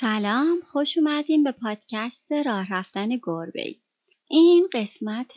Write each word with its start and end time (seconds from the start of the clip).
سلام 0.00 0.60
خوش 0.60 0.98
اومدین 0.98 1.44
به 1.44 1.52
پادکست 1.52 2.32
راه 2.32 2.74
رفتن 2.74 3.08
گربه 3.08 3.62
ای. 3.62 3.76
این 4.28 4.68
قسمت 4.72 5.32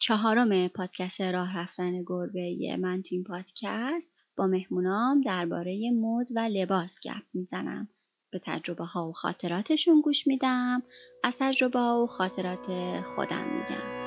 چهارم 0.00 0.68
پادکست 0.68 1.20
راه 1.20 1.58
رفتن 1.58 2.02
گربه 2.06 2.40
ای 2.40 2.76
من 2.76 3.02
تو 3.02 3.08
این 3.10 3.24
پادکست 3.24 4.08
با 4.36 4.46
مهمونام 4.46 5.20
درباره 5.20 5.90
مد 5.90 6.26
و 6.34 6.38
لباس 6.38 6.98
گپ 7.04 7.22
می‌زنم 7.34 7.88
به 8.30 8.40
تجربه 8.44 8.84
ها 8.84 9.08
و 9.08 9.12
خاطراتشون 9.12 10.00
گوش 10.00 10.26
میدم 10.26 10.82
از 11.24 11.38
تجربه 11.38 11.78
ها 11.78 12.02
و 12.02 12.06
خاطرات 12.06 12.66
خودم 13.14 13.44
میگم 13.44 13.97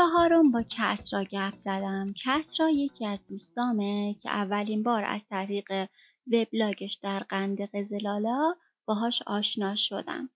چهارم 0.00 0.52
با 0.52 0.62
کسرا 0.68 1.24
گپ 1.24 1.54
زدم. 1.58 2.14
کسرا 2.24 2.70
یکی 2.70 3.06
از 3.06 3.26
دوستامه 3.26 4.16
که 4.22 4.30
اولین 4.30 4.82
بار 4.82 5.04
از 5.04 5.26
طریق 5.28 5.88
وبلاگش 6.32 6.94
در 6.94 7.18
قند 7.18 7.60
قزلالا 7.74 8.54
باهاش 8.84 9.22
آشنا 9.26 9.76
شدم. 9.76 10.30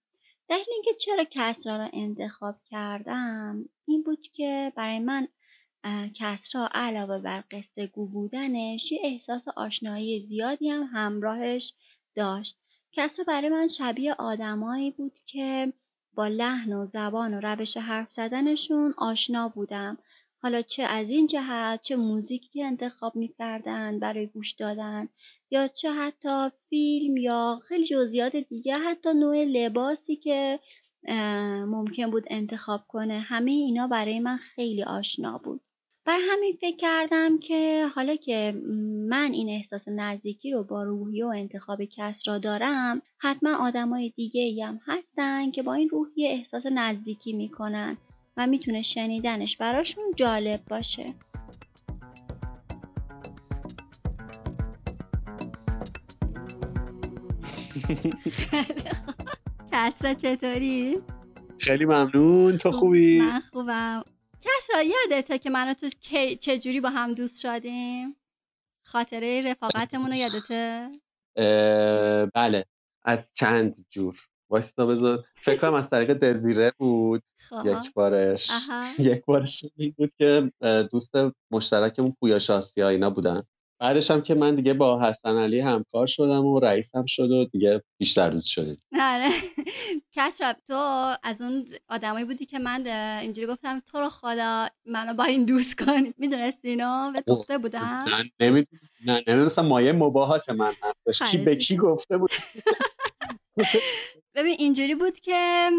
دلیل 0.49 0.65
اینکه 0.73 0.95
چرا 0.95 1.25
کسرا 1.31 1.77
را 1.77 1.91
انتخاب 1.93 2.57
کردم 2.71 3.69
این 3.87 4.03
بود 4.03 4.23
که 4.33 4.73
برای 4.77 4.99
من 4.99 5.29
کسرا 6.15 6.69
علاوه 6.73 7.19
بر 7.19 7.45
قصه 7.51 7.87
گو 7.87 8.07
بودنش 8.07 8.93
یه 8.93 9.01
احساس 9.05 9.49
آشنایی 9.57 10.27
زیادی 10.27 10.71
هم 10.71 10.89
همراهش 10.93 11.75
داشت. 12.15 12.57
کسرا 12.93 13.25
برای 13.29 13.49
من 13.49 13.69
شبیه 13.69 14.15
آدمایی 14.15 14.91
بود 14.91 15.19
که 15.27 15.73
با 16.15 16.27
لحن 16.29 16.73
و 16.73 16.87
زبان 16.87 17.35
و 17.35 17.41
روش 17.41 17.77
حرف 17.77 18.13
زدنشون 18.13 18.95
آشنا 18.99 19.49
بودم. 19.49 19.99
حالا 20.43 20.63
چه 20.63 20.83
از 20.83 21.11
این 21.11 21.27
جهت 21.27 21.83
چه 21.83 21.97
موزیکی 21.97 22.63
انتخاب 22.63 23.17
می‌کردن 23.17 23.99
برای 23.99 24.27
گوش 24.27 24.53
دادن 24.53 25.09
یا 25.51 25.69
چه 25.69 25.93
حتی 25.93 26.49
فیلم 26.69 27.17
یا 27.17 27.59
خیلی 27.69 27.85
جزئیات 27.87 28.37
دیگه 28.37 28.75
حتی 28.79 29.15
نوع 29.15 29.45
لباسی 29.45 30.17
که 30.17 30.61
ممکن 31.69 32.11
بود 32.11 32.25
انتخاب 32.31 32.85
کنه 32.89 33.21
همه 33.21 33.51
اینا 33.51 33.87
برای 33.87 34.21
من 34.21 34.37
خیلی 34.37 34.83
آشنا 34.85 35.39
بود. 35.39 35.61
بر 36.07 36.19
همین 36.31 36.59
فکر 36.61 36.77
کردم 36.77 37.39
که 37.39 37.87
حالا 37.95 38.17
که 38.17 38.53
من 39.09 39.31
این 39.33 39.49
احساس 39.49 39.89
نزدیکی 39.89 40.53
رو 40.53 40.65
با 40.65 40.83
روحیه 40.83 41.27
و 41.27 41.29
انتخاب 41.29 41.85
کس 41.85 42.29
را 42.29 42.39
دارم 42.39 43.03
حتما 43.19 43.57
آدمای 43.57 44.13
دیگه 44.17 44.67
هم 44.67 44.81
هستن 44.87 45.51
که 45.51 45.63
با 45.63 45.75
این 45.75 45.89
روحیه 45.89 46.31
احساس 46.31 46.67
نزدیکی 46.67 47.33
می‌کنن 47.33 47.97
و 48.37 48.47
می‌تونه 48.47 48.83
شنیدنش 48.83 49.57
براشون 49.57 50.05
جالب 50.17 50.61
باشه. 50.71 51.07
کسرا 59.73 60.15
چطوری؟ 60.15 60.99
خیلی 61.59 61.85
ممنون. 61.85 62.59
تو 62.59 62.73
خوبی؟ 62.73 63.19
من 63.19 63.41
خوبم. 63.41 64.05
کسرا 64.45 64.83
یادته 64.83 65.39
که 65.39 65.51
من 65.51 65.75
تو 65.75 65.89
چجوری 66.41 66.81
با 66.81 66.91
هم 66.91 67.15
دوست 67.15 67.41
شدیم؟ 67.41 68.17
خاطره 68.85 69.43
رفاقتمون 69.51 70.11
رو 70.11 70.17
یادته؟ 70.17 70.91
بله. 72.35 72.65
از 73.05 73.31
چند 73.33 73.77
جور. 73.91 74.15
واستا 74.51 74.87
بذار. 74.87 75.25
فکر 75.37 75.61
کنم 75.61 75.75
از 75.75 75.91
طریق 75.91 76.13
درزیره 76.13 76.73
بود. 76.79 77.23
خب. 77.39 77.67
یک 77.67 77.95
بارش. 77.95 78.51
یک 78.99 79.25
بارش 79.25 79.65
بود 79.97 80.15
که 80.19 80.53
دوست 80.91 81.13
مشترکمون 81.51 82.17
پویا 82.21 82.39
شاستی 82.39 82.83
اینا 82.83 83.11
بودن. 83.11 83.43
بعدش 83.81 84.11
هم 84.11 84.23
که 84.23 84.35
من 84.35 84.55
دیگه 84.55 84.75
با 84.75 85.01
حسن 85.01 85.37
علی 85.37 85.61
همکار 85.61 86.07
شدم 86.07 86.45
و 86.45 86.61
رئیسم 86.61 87.05
شد 87.07 87.31
و 87.31 87.45
دیگه 87.45 87.83
بیشتر 87.99 88.31
دوست 88.31 88.47
شدیم. 88.47 88.77
آره. 89.01 89.29
کسرب 90.17 90.57
تو 90.69 90.75
از 91.23 91.43
اون 91.43 91.69
آدمایی 91.89 92.25
بودی 92.25 92.47
که 92.47 92.59
من 92.59 92.87
اینجوری 93.21 93.47
گفتم 93.47 93.81
تو 93.81 94.01
رو 94.01 94.09
خدا 94.09 94.69
منو 94.85 95.15
با 95.15 95.25
این 95.25 95.45
دوست 95.45 95.79
کنید 95.85 96.15
می‌دونستی 96.19 96.69
اینو 96.69 97.13
به 97.13 97.23
گفته 97.27 97.59
بودم 97.59 98.05
نه 99.07 99.23
نمی‌دونستم 99.27 99.67
مایه 99.67 99.93
مباهات 99.93 100.51
من 100.51 100.73
هستش 100.83 101.23
کی 101.23 101.39
به 101.39 101.57
کی 101.57 101.77
گفته 101.77 102.19
بود؟ 102.19 102.31
ببین 104.35 104.57
اینجوری 104.59 104.95
بود 104.95 105.21
که 105.21 105.71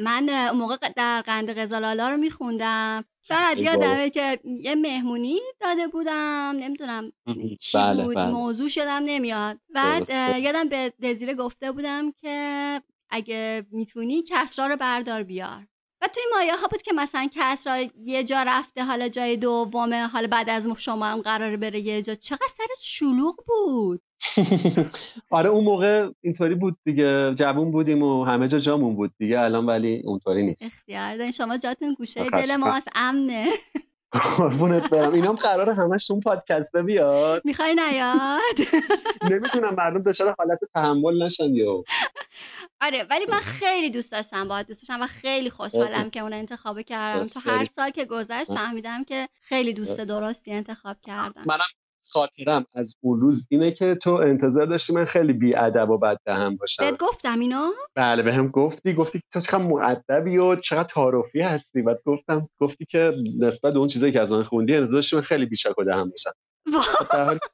من 0.00 0.28
اون 0.28 0.58
موقع 0.58 0.76
در 0.96 1.22
قند 1.22 1.58
غزالالا 1.58 2.10
رو 2.10 2.16
میخوندم. 2.16 3.04
بعد 3.30 3.58
یادمه 3.58 4.10
که 4.10 4.40
یه 4.44 4.74
مهمونی 4.74 5.40
داده 5.60 5.88
بودم 5.88 6.54
نمی‌دونم 6.58 7.12
چی 7.60 7.78
بله، 7.78 8.04
بود 8.04 8.16
بله. 8.16 8.30
موضوع 8.30 8.68
شدم 8.68 9.02
نمیاد. 9.04 9.58
بعد 9.74 10.10
یادم 10.40 10.68
به 10.68 10.92
دزیره 11.02 11.34
گفته 11.34 11.72
بودم 11.72 12.12
که 12.12 12.80
اگه 13.10 13.66
می‌تونی 13.70 14.22
کسرا 14.22 14.66
رو 14.66 14.76
بردار 14.76 15.22
بیار. 15.22 15.66
و 16.02 16.08
توی 16.14 16.22
مایه 16.32 16.56
ها 16.56 16.66
بود 16.68 16.82
که 16.82 16.92
مثلا 16.92 17.28
کسرا 17.34 17.78
یه 18.04 18.24
جا 18.24 18.42
رفته 18.46 18.84
حالا 18.84 19.08
جای 19.08 19.36
دومه 19.36 20.06
حالا 20.06 20.26
بعد 20.26 20.50
از 20.50 20.68
شما 20.78 21.06
هم 21.06 21.20
قراره 21.22 21.56
بره 21.56 21.80
یه 21.80 22.02
جا. 22.02 22.14
چقدر 22.14 22.46
سرت 22.56 22.78
شلوغ 22.80 23.34
بود؟ 23.46 24.00
آره 25.30 25.48
اون 25.50 25.64
موقع 25.64 26.08
اینطوری 26.20 26.54
بود 26.54 26.76
دیگه. 26.84 27.34
جوون 27.34 27.70
بودیم 27.70 28.02
و 28.02 28.24
همه 28.24 28.48
جا 28.48 28.58
جامون 28.58 28.96
بود 28.96 29.12
دیگه. 29.18 29.40
الان 29.40 29.66
ولی 29.66 30.02
اونطوری 30.04 30.42
نیست. 30.42 30.62
اختیار 30.62 31.30
شما 31.30 31.58
جاتون 31.58 31.94
گوشه 31.94 32.30
دل 32.30 32.56
ماست. 32.56 32.88
امنه. 32.94 33.48
قربونت 34.36 34.90
برم. 34.90 35.12
اینام 35.12 35.36
قرار 35.36 35.70
همش 35.70 36.10
اون 36.10 36.20
پادکسته 36.20 36.82
بیاد. 36.82 37.42
می‌خوای 37.44 37.74
نیاد؟ 37.74 38.40
نمی‌تونم 39.30 39.74
مردم 39.74 40.02
دچار 40.02 40.34
حالت 40.38 40.58
تحمل 40.74 41.22
نشن 41.22 41.54
یا. 41.54 41.82
آره 42.82 43.06
ولی 43.10 43.26
من 43.28 43.40
خیلی 43.40 43.90
دوست 43.90 44.12
داشتم 44.12 44.48
باید 44.48 44.66
دوست 44.66 44.80
داشتم 44.80 45.02
و 45.02 45.06
خیلی 45.06 45.50
خوشحالم 45.50 46.10
که 46.10 46.20
اون 46.20 46.32
انتخاب 46.32 46.80
کردم. 46.80 47.26
تو 47.26 47.40
هر 47.40 47.64
سال 47.64 47.90
که 47.90 48.04
گذشت 48.04 48.54
فهمیدم 48.54 49.04
که 49.04 49.28
خیلی 49.40 49.72
دوست 49.72 50.00
درستی 50.00 50.52
انتخاب 50.52 50.96
کردم. 51.02 51.42
منم 51.46 51.66
خاطرم 52.04 52.66
از 52.74 52.96
اون 53.00 53.20
روز 53.20 53.46
اینه 53.50 53.70
که 53.70 53.94
تو 53.94 54.10
انتظار 54.10 54.66
داشتی 54.66 54.92
من 54.92 55.04
خیلی 55.04 55.32
بیادب 55.32 55.90
و 55.90 55.98
بد 55.98 56.18
دهم 56.24 56.56
باشم. 56.56 56.82
بهت 56.90 56.98
گفتم 56.98 57.40
اینو؟ 57.40 57.70
بله 57.94 58.22
به 58.22 58.32
هم 58.32 58.48
گفتی 58.48 58.94
گفتی 58.94 59.20
تو 59.32 59.40
چقدر 59.40 59.62
معدبی 59.62 60.36
و 60.36 60.56
چقدر 60.56 60.88
تعارفی 60.88 61.40
هستی. 61.40 61.82
بعد 61.82 61.98
گفتم 62.06 62.48
گفتی 62.60 62.84
که 62.84 63.12
نسبت 63.38 63.72
به 63.72 63.78
اون 63.78 63.88
چیزایی 63.88 64.12
که 64.12 64.20
از 64.20 64.32
من 64.32 64.42
خوندی 64.42 64.74
انتظار 64.74 64.94
داشتی 64.94 65.16
من 65.16 65.22
خیلی 65.22 65.46
بیشک 65.46 65.78
و 65.78 65.84
دهم 65.84 66.10
باشم. 66.10 66.32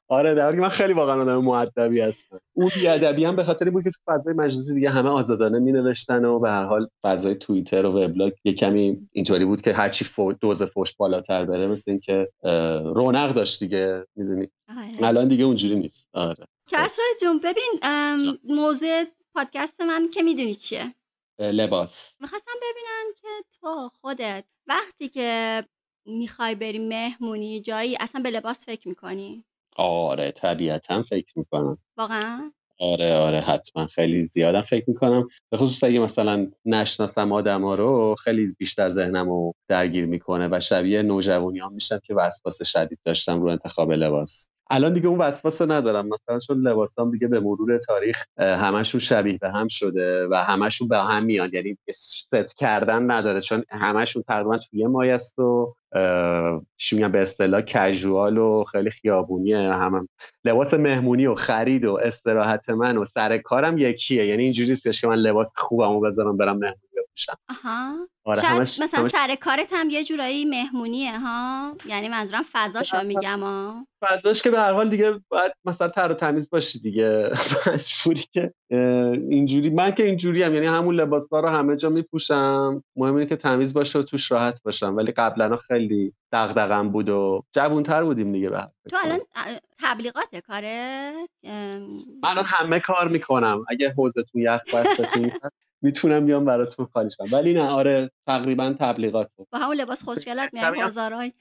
آره 0.09 0.35
در 0.35 0.51
من 0.51 0.69
خیلی 0.69 0.93
واقعا 0.93 1.23
آدم 1.23 1.37
مؤدبی 1.37 2.01
هستم. 2.01 2.41
اون 2.53 2.71
بیادبی 2.75 3.25
هم 3.25 3.37
به 3.37 3.45
خاطر 3.45 3.71
بود 3.71 3.85
که 3.85 3.91
تو 3.91 3.99
فضای 4.07 4.35
مجازی 4.35 4.75
دیگه 4.75 4.91
همه 4.91 5.09
آزادانه 5.09 5.59
می 5.59 5.73
نوشتن 5.73 6.25
و 6.25 6.39
به 6.39 6.49
هر 6.51 6.65
حال 6.65 6.89
فضای 7.03 7.35
توییتر 7.35 7.87
و 7.87 7.93
وبلاگ 7.93 8.33
یه 8.45 8.55
کمی 8.55 9.09
اینطوری 9.13 9.45
بود 9.45 9.61
که 9.61 9.73
هرچی 9.73 10.05
فو 10.05 10.33
دوز 10.33 10.63
فوش 10.63 10.95
بالاتر 10.97 11.45
بره 11.45 11.67
مثل 11.67 11.91
اینکه 11.91 12.29
رونق 12.95 13.33
داشت 13.33 13.61
دیگه 13.61 14.07
می‌دونی؟ 14.17 14.49
آره. 14.69 15.07
الان 15.09 15.29
دیگه 15.29 15.45
اونجوری 15.45 15.75
نیست. 15.75 16.09
آره. 16.13 16.45
کسرا 16.71 17.05
جون 17.21 17.41
ببین 17.45 17.81
موضوع 18.45 19.05
پادکست 19.35 19.81
من 19.81 20.09
که 20.15 20.23
می‌دونی 20.23 20.55
چیه؟ 20.55 20.95
لباس. 21.39 22.17
می‌خواستم 22.21 22.53
ببینم 22.57 23.15
که 23.23 23.29
تو 23.61 23.91
خودت 24.01 24.45
وقتی 24.67 25.09
که 25.09 25.65
می‌خوای 26.09 26.55
بری 26.55 26.79
مهمونی 26.79 27.61
جایی 27.61 27.97
اصلا 28.01 28.23
به 28.23 28.31
لباس 28.31 28.67
فکر 28.67 28.89
می‌کنی؟ 28.89 29.45
آره 29.77 30.31
طبیعتا 30.33 31.03
فکر 31.03 31.33
می‌کنم. 31.39 31.79
واقعا؟ 31.97 32.53
آره 32.81 33.15
آره 33.15 33.41
حتما 33.41 33.87
خیلی 33.87 34.23
زیادم 34.23 34.63
فکر 34.63 34.85
می‌کنم. 34.87 35.29
به 35.51 35.57
خصوص 35.57 35.85
اگه 35.85 36.01
مثلا 36.01 36.47
نشناسم 36.65 37.33
آدم 37.33 37.65
ها 37.65 37.75
رو 37.75 38.15
خیلی 38.25 38.55
بیشتر 38.59 38.89
ذهنم 38.89 39.29
رو 39.29 39.55
درگیر 39.69 40.07
می‌کنه 40.07 40.49
و 40.53 40.61
شبیه 40.61 41.03
نوجوانی 41.03 41.59
ها 41.59 41.69
میشم 41.69 42.01
که 42.05 42.15
وسواس 42.15 42.63
شدید 42.63 42.99
داشتم 43.05 43.43
رو 43.43 43.49
انتخاب 43.49 43.93
لباس. 43.93 44.51
الان 44.71 44.93
دیگه 44.93 45.07
اون 45.07 45.19
وسواس 45.19 45.61
رو 45.61 45.73
ندارم. 45.73 46.09
مثلا 46.09 46.39
چون 46.39 46.69
لباسام 46.69 47.11
دیگه 47.11 47.29
به 47.29 47.41
مرور 47.41 47.79
تاریخ 47.79 48.25
همشون 48.39 49.01
شبیه 49.01 49.39
به 49.39 49.51
هم 49.51 49.69
شده 49.69 50.27
و 50.31 50.35
همشون 50.35 50.89
به 50.89 50.99
هم 50.99 51.25
میان. 51.25 51.51
یعنی 51.53 51.77
ست 51.91 52.57
کردن 52.57 53.11
نداره. 53.11 53.41
چون 53.41 53.65
همشون 53.71 54.23
تقریبا 54.23 54.59
توی 54.59 54.87
مای 54.87 55.11
است 55.11 55.39
و 55.39 55.75
چی 56.77 57.09
به 57.09 57.21
اصطلاح 57.21 57.61
کژوال 57.61 58.39
و 58.39 58.65
خیلی 58.65 58.91
خیابونیه 58.91 59.59
هم, 59.59 60.09
لباس 60.45 60.75
مهمونی 60.75 61.27
و 61.27 61.35
خرید 61.35 61.85
و 61.85 61.99
استراحت 62.03 62.71
من 62.71 62.97
و 62.97 63.05
سر 63.05 63.39
کارم 63.39 63.79
یکیه. 63.79 64.27
یعنی 64.27 64.43
اینجوری 64.43 64.77
که 64.77 65.07
من 65.07 65.17
لباس 65.17 65.53
خوبمو 65.57 66.01
بذارم 66.01 66.37
برم 66.37 66.59
مهمونی 66.59 66.89
بپوشم. 66.97 67.39
آها. 67.49 68.09
آره 68.25 68.41
شاید 68.41 68.61
مثلا 68.61 69.09
سر 69.09 69.35
کارت 69.35 69.69
هم 69.73 69.91
یه 69.91 70.05
جورایی 70.05 70.45
مهمونیه 70.45 71.19
ها؟ 71.19 71.77
یعنی 71.87 72.09
منظورم 72.09 72.45
فضاشو 72.53 73.03
میگم 73.03 73.41
ها؟ 73.41 73.87
فضاش 74.01 74.43
که 74.43 74.51
به 74.51 74.61
هر 74.61 74.73
حال 74.73 74.89
دیگه 74.89 75.21
باید 75.29 75.53
مثلا 75.65 75.89
تر 75.89 76.13
و 76.13 76.15
تمیز 76.15 76.51
باشی 76.51 76.81
دیگه. 76.81 77.31
مجبوری 77.67 78.25
که 78.33 78.55
اینجوری 78.71 79.71
من 79.71 79.91
که 79.91 80.05
اینجوری 80.05 80.43
هم 80.43 80.55
یعنی 80.55 80.67
همون 80.67 80.95
لباس 80.95 81.29
ها 81.33 81.41
رو 81.41 81.49
همه 81.49 81.77
جا 81.77 81.91
میپوشم. 81.91 82.85
مهم 82.97 83.15
اینه 83.15 83.27
که 83.27 83.37
تمیز 83.37 83.75
باشه 83.75 83.99
و 83.99 84.03
توش 84.03 84.33
راحت 84.33 84.63
باشم. 84.63 84.97
ولی 84.97 85.13
قبلا 85.13 85.57
خیلی 85.57 86.13
دغدغم 86.33 86.91
بود 86.91 87.09
و 87.09 87.43
جوونتر 87.53 88.05
بودیم 88.05 88.33
دیگه 88.33 88.51
به 88.51 88.69
تو 88.91 88.97
الان 89.05 89.21
تبلیغات 89.83 90.37
کاره 90.37 91.13
من 92.23 92.43
همه 92.45 92.81
کار 92.81 93.09
می‌کنم. 93.09 93.65
اگه 93.69 93.95
حوزتون 93.97 94.43
یخ 94.43 94.75
بستتون 94.75 95.31
می‌تونم 95.83 96.27
بیام 96.27 96.45
براتون 96.45 96.87
خالیش 96.87 97.17
کنم 97.17 97.29
ولی 97.33 97.55
نه 97.55 97.69
آره 97.69 98.11
تقریبا 98.27 98.75
تبلیغاته. 98.81 99.47
با 99.53 99.59
همون 99.59 99.77
لباس 99.77 100.03
خوشگلت 100.03 100.55
میام 100.55 100.75
بازارهای 100.75 101.33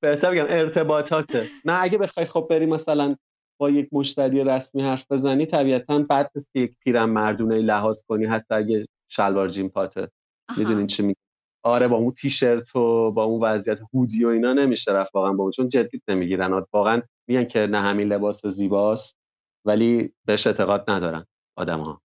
بهتر 0.00 0.30
بگم 0.30 0.46
ارتباطاته. 0.60 1.50
نه 1.64 1.82
اگه 1.82 1.98
بخوای 1.98 2.26
خب 2.26 2.46
بری 2.50 2.66
مثلا 2.66 3.16
با 3.58 3.70
یک 3.70 3.88
مشتری 3.92 4.44
رسمی 4.44 4.82
حرف 4.82 5.12
بزنی 5.12 5.46
طبیعتا 5.46 5.98
بد 5.98 6.30
نیست 6.34 6.52
که 6.52 6.60
یک 6.60 6.74
پیرم 6.80 7.10
مردونه 7.10 7.58
لحاظ 7.58 8.02
کنی 8.08 8.24
حتی 8.24 8.54
اگه 8.54 8.86
شلوار 9.08 9.48
جیم 9.48 9.68
پاته 9.68 10.10
می‌دونین 10.56 10.86
چی 10.86 11.02
میگم؟ 11.02 11.20
آره 11.62 11.88
با 11.88 11.96
اون 11.96 12.10
تیشرت 12.10 12.76
و 12.76 13.10
با 13.10 13.24
اون 13.24 13.42
وضعیت 13.42 13.78
هودی 13.94 14.24
و 14.24 14.28
اینا 14.28 14.52
نمیشه 14.52 14.92
رفت 14.92 15.14
واقعا 15.14 15.32
با 15.32 15.42
اون 15.42 15.52
چون 15.52 15.68
جدی 15.68 16.02
نمی‌گیرن. 16.08 16.64
واقعا 16.72 17.02
میگن 17.28 17.44
که 17.44 17.58
نه 17.58 17.80
همین 17.80 18.08
لباس 18.08 18.46
زیباست 18.46 19.16
ولی 19.64 20.12
بهش 20.24 20.46
اعتقاد 20.46 20.90
ندارن 20.90 21.24
آدم 21.56 21.80
ها 21.80 22.00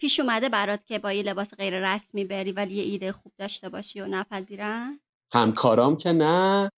پیش 0.00 0.20
اومده 0.20 0.48
برات 0.48 0.84
که 0.84 0.98
با 0.98 1.12
یه 1.12 1.22
لباس 1.22 1.54
غیر 1.54 1.94
رسمی 1.94 2.24
بری 2.24 2.52
ولی 2.52 2.74
یه 2.74 2.82
ایده 2.82 3.12
خوب 3.12 3.32
داشته 3.38 3.68
باشی 3.68 4.00
و 4.00 4.06
نپذیرن؟ 4.06 5.00
همکارام 5.32 5.96
که 5.96 6.12
نه. 6.12 6.70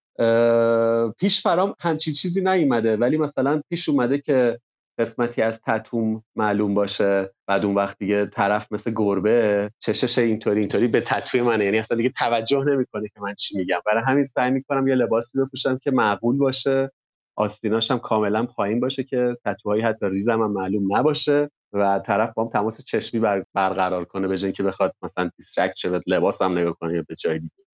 پیش 1.19 1.43
فرام 1.43 1.75
همچین 1.81 2.15
چیزی 2.15 2.41
نیومده. 2.41 2.97
ولی 2.97 3.17
مثلا 3.17 3.63
پیش 3.69 3.89
اومده 3.89 4.19
که 4.19 4.61
قسمتی 4.99 5.43
از 5.43 5.61
تتوم 5.61 6.23
معلوم 6.37 6.75
باشه. 6.75 7.31
بعد 7.47 7.65
اون 7.65 7.75
وقت 7.75 7.99
دیگه 7.99 8.27
طرف 8.27 8.73
مثل 8.73 8.93
گربه 8.97 9.71
چشش 9.79 10.19
اینطوری 10.19 10.61
اینطوری 10.61 10.89
به 10.89 11.01
تتوی 11.01 11.43
منه. 11.43 11.65
یعنی 11.65 11.79
اصلا 11.79 11.97
دیگه 11.97 12.13
توجه 12.19 12.65
نمی‌کنه 12.65 13.09
که 13.09 13.21
من 13.21 13.35
چی 13.35 13.59
میگم. 13.59 13.81
برای 13.87 14.03
همین 14.07 14.25
سعی 14.25 14.51
می‌کنم 14.51 14.89
یه 14.89 14.95
لباسی 14.95 15.39
بپوشم 15.39 15.79
که 15.79 15.91
معقول 15.91 16.39
باشه. 16.39 16.91
آستیناش 17.39 17.91
هم 17.91 17.99
کاملا 17.99 18.47
پایین 18.47 18.81
باشه 18.81 19.05
که 19.05 19.37
تتوهایی 19.45 19.83
حتی 19.83 20.09
ریزم 20.09 20.43
هم 20.43 20.53
معلوم 20.53 20.97
نباشه 20.97 21.51
و 21.73 21.99
طرف 22.07 22.35
با 22.35 22.43
هم 22.45 22.49
تماس 22.49 22.85
چشمی 22.85 23.21
برقرار 23.55 24.05
کنه 24.05 24.29
به 24.29 24.53
که 24.53 24.63
بخواد 24.63 24.95
مثلا 25.03 25.31
دیسترکت 25.37 25.75
شه 25.77 26.01
لباس 26.07 26.43
هم 26.43 26.59
نگاه 26.59 26.75
کنه 26.81 27.03
به 27.03 27.15
جای 27.15 27.39
دیگه. 27.39 27.65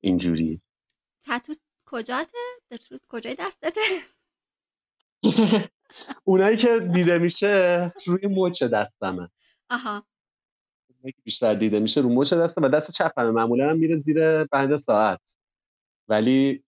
اینجوری. 0.00 0.60
تتو 1.24 1.54
کجاته؟ 1.86 2.38
کجای 3.08 3.34
دستته؟ 3.34 3.80
اونایی 6.24 6.56
که 6.56 6.80
دیده 6.94 7.18
میشه 7.18 7.92
روی 8.06 8.26
مچ 8.26 8.62
دستمه. 8.62 9.28
آها. 9.70 10.06
بیشتر 11.24 11.54
دیده 11.54 11.80
میشه 11.80 12.00
رو 12.00 12.08
مچ 12.08 12.32
دستم 12.32 12.62
و 12.62 12.68
دست 12.68 12.90
چپمه. 12.90 13.30
معمولا 13.30 13.70
هم 13.70 13.78
میره 13.78 13.96
زیر 13.96 14.44
بند 14.44 14.76
ساعت. 14.76 15.36
ولی 16.08 16.64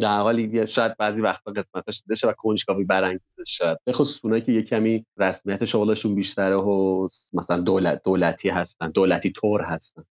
در 0.00 0.20
حالی 0.20 0.66
شاید 0.66 0.96
بعضی 0.96 1.22
وقتا 1.22 1.52
قسمتش 1.52 2.00
دیده 2.00 2.14
شه 2.14 2.28
و 2.28 2.32
کنجکاوی 2.32 2.84
برانگیزش 2.84 3.56
شد 3.58 3.80
به 3.84 3.92
خصوص 3.92 4.24
اونایی 4.24 4.42
که 4.42 4.52
یه 4.52 4.62
کمی 4.62 5.06
رسمیت 5.16 5.64
شغلشون 5.64 6.14
بیشتره 6.14 6.56
و 6.56 7.08
مثلا 7.32 7.60
دولت 7.60 8.02
دولتی 8.04 8.48
هستن 8.48 8.90
دولتی 8.90 9.30
طور 9.30 9.62
هستن. 9.62 10.04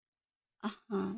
آها. 0.63 1.15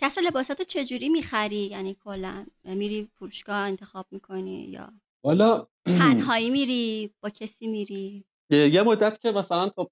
کسر 0.00 0.20
لباسات 0.20 0.62
چجوری 0.62 1.08
می‌خری؟ 1.08 1.56
یعنی 1.56 1.96
کلا 2.04 2.46
میری 2.64 3.08
فروشگاه 3.14 3.56
انتخاب 3.56 4.06
می‌کنی 4.10 4.64
یا 4.64 4.92
والا 5.24 5.66
تنهایی 5.86 6.50
میری؟ 6.50 7.10
با 7.20 7.30
کسی 7.30 7.66
میری؟ 7.66 8.24
یه 8.50 8.82
مدت 8.82 9.20
که 9.20 9.30
مثلا 9.30 9.68
تو 9.68 9.90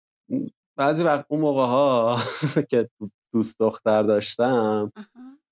بعضی 0.77 1.03
وقت 1.03 1.27
اون 1.29 1.41
موقع 1.41 1.67
ها 1.67 2.23
که 2.71 2.89
دوست 3.33 3.59
دختر 3.59 4.03
داشتم 4.03 4.93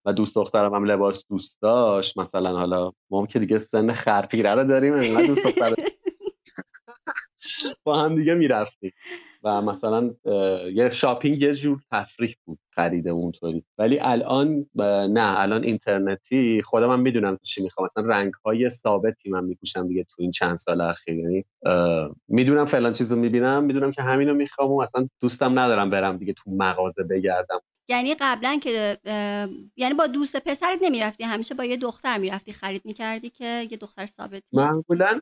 و 0.04 0.12
دوست 0.12 0.34
دخترم 0.34 0.74
هم 0.74 0.84
لباس 0.84 1.24
دوست 1.28 1.62
داشت 1.62 2.18
مثلا 2.18 2.58
حالا 2.58 2.92
ما 3.10 3.26
که 3.26 3.38
دیگه 3.38 3.58
سن 3.58 3.92
خرپیره 3.92 4.54
رو 4.54 4.64
داریم 4.64 4.94
انقدر 4.94 5.26
دوست 5.26 5.46
دختر 5.46 5.74
با 7.84 7.98
هم 7.98 8.16
دیگه 8.16 8.34
می‌رفتیم. 8.34 8.92
و 9.46 9.62
مثلا 9.62 10.14
یه 10.74 10.88
شاپینگ 10.88 11.42
یه 11.42 11.54
جور 11.54 11.80
تفریح 11.90 12.36
بود 12.44 12.58
خریده 12.70 13.10
اونطوری. 13.10 13.64
ولی 13.78 13.98
الان 14.00 14.66
نه 15.10 15.40
الان 15.40 15.64
اینترنتی 15.64 16.62
خودم 16.62 16.90
هم 16.90 17.00
می‌دونم 17.00 17.38
چی 17.42 17.62
می‌خوام. 17.62 17.84
مثلا 17.84 18.06
رنگ 18.06 18.32
های 18.44 18.70
ثابتی 18.70 19.30
من 19.30 19.44
میپوشم 19.44 19.88
دیگه 19.88 20.04
تو 20.04 20.14
این 20.18 20.30
چند 20.30 20.56
سال 20.56 20.80
اخیر. 20.80 21.18
یعنی 21.18 21.44
می‌دونم 22.28 22.64
فلان 22.64 22.92
چیزو 22.92 23.16
می‌بینم 23.16 23.64
می‌دونم 23.64 23.90
که 23.90 24.02
همینو 24.02 24.34
می‌خوام 24.34 24.72
و 24.72 24.80
اصلا 24.80 25.08
دوستم 25.20 25.58
ندارم 25.58 25.90
برم 25.90 26.16
دیگه 26.16 26.32
تو 26.32 26.50
مغازه 26.50 27.02
بگردم. 27.02 27.60
یعنی 27.88 28.14
قبلا 28.20 28.58
که 28.62 28.98
یعنی 29.76 29.94
با 29.94 30.06
دوست 30.06 30.36
پسرت 30.36 30.78
نمی‌رفتی؟ 30.82 31.24
همیشه 31.24 31.54
با 31.54 31.64
یه 31.64 31.76
دختر 31.76 32.18
می‌رفتی؟ 32.18 32.52
خرید 32.52 32.82
می‌کردی 32.84 33.30
که 33.30 33.66
یه 33.70 33.76
دختر 33.76 34.06
ثابت؟ 34.06 34.42
معمولا 34.52 35.20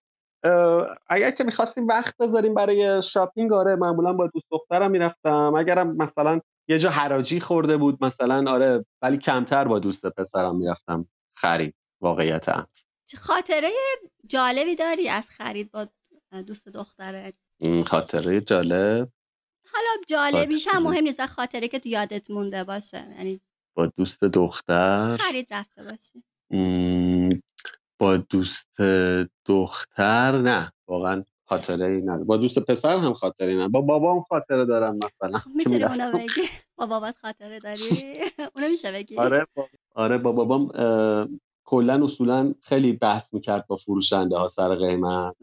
اگر 1.08 1.30
که 1.30 1.44
می‌خواستیم 1.44 1.86
وقت 1.86 2.16
بذاریم 2.16 2.54
برای 2.54 3.02
شاپینگ 3.02 3.52
آره 3.52 3.76
معمولا 3.76 4.12
با 4.12 4.26
دوست 4.26 4.46
دخترم 4.50 4.90
می‌رفتم. 4.90 5.54
اگرم 5.54 5.96
مثلا 5.96 6.40
یه 6.68 6.78
جا 6.78 6.90
حراجی 6.90 7.40
خورده 7.40 7.76
بود 7.76 8.04
مثلا 8.04 8.52
آره 8.52 8.84
ولی 9.02 9.18
کمتر 9.18 9.64
با 9.64 9.78
دوست 9.78 10.06
پسرم 10.06 10.56
می‌رفتم. 10.56 11.08
خرید 11.36 11.74
واقعیت 12.00 12.46
خاطره 13.18 13.70
جالبی 14.28 14.76
داری 14.76 15.08
از 15.08 15.28
خرید 15.28 15.70
با 15.72 15.86
دوست 16.46 16.68
دخترت 16.68 17.38
خاطره 17.86 18.40
جالب. 18.40 19.08
حالا 19.72 19.88
جالبیش 20.08 20.68
هم 20.70 20.82
مهم 20.82 21.04
نیست 21.04 21.26
خاطره 21.26 21.68
که 21.68 21.78
تو 21.78 21.88
یادت 21.88 22.30
مونده 22.30 22.64
باشه. 22.64 23.06
یعنی 23.16 23.40
با 23.76 23.86
دوست 23.86 24.24
دختر؟ 24.24 25.16
خرید 25.16 25.54
رفته 25.54 25.82
باشی 25.82 26.24
با 27.98 28.16
دوست 28.16 28.80
دختر 29.46 30.38
نه. 30.42 30.72
واقعا 30.88 31.24
خاطره 31.48 31.86
ای 31.86 32.00
نه 32.00 32.24
با 32.24 32.36
دوست 32.36 32.58
پسر 32.58 32.98
هم 32.98 33.12
خاطره 33.14 33.54
نه 33.56 33.68
با 33.68 33.80
بابام 33.80 34.22
خاطره 34.22 34.64
دارم 34.64 34.96
مثلا. 34.96 35.38
خب 35.38 35.50
می‌تونی 35.54 35.84
اونو 35.84 36.12
بگی. 36.12 36.42
با 36.76 36.86
بابات 36.86 37.16
خاطره 37.22 37.60
داری؟ 37.60 38.18
اونو 38.56 38.68
میشه 38.68 38.92
بگی؟ 38.92 39.18
آره 39.18 39.46
با... 39.54 39.66
آره 39.94 40.18
با 40.18 40.32
بابام 40.32 40.68
کلا 41.64 42.04
اصولا 42.04 42.54
خیلی 42.62 42.92
بحث 42.92 43.34
می‌کرد 43.34 43.66
با 43.66 43.76
فروشنده 43.76 44.36
ها 44.36 44.48
سر 44.48 44.74
قیمت. 44.74 45.36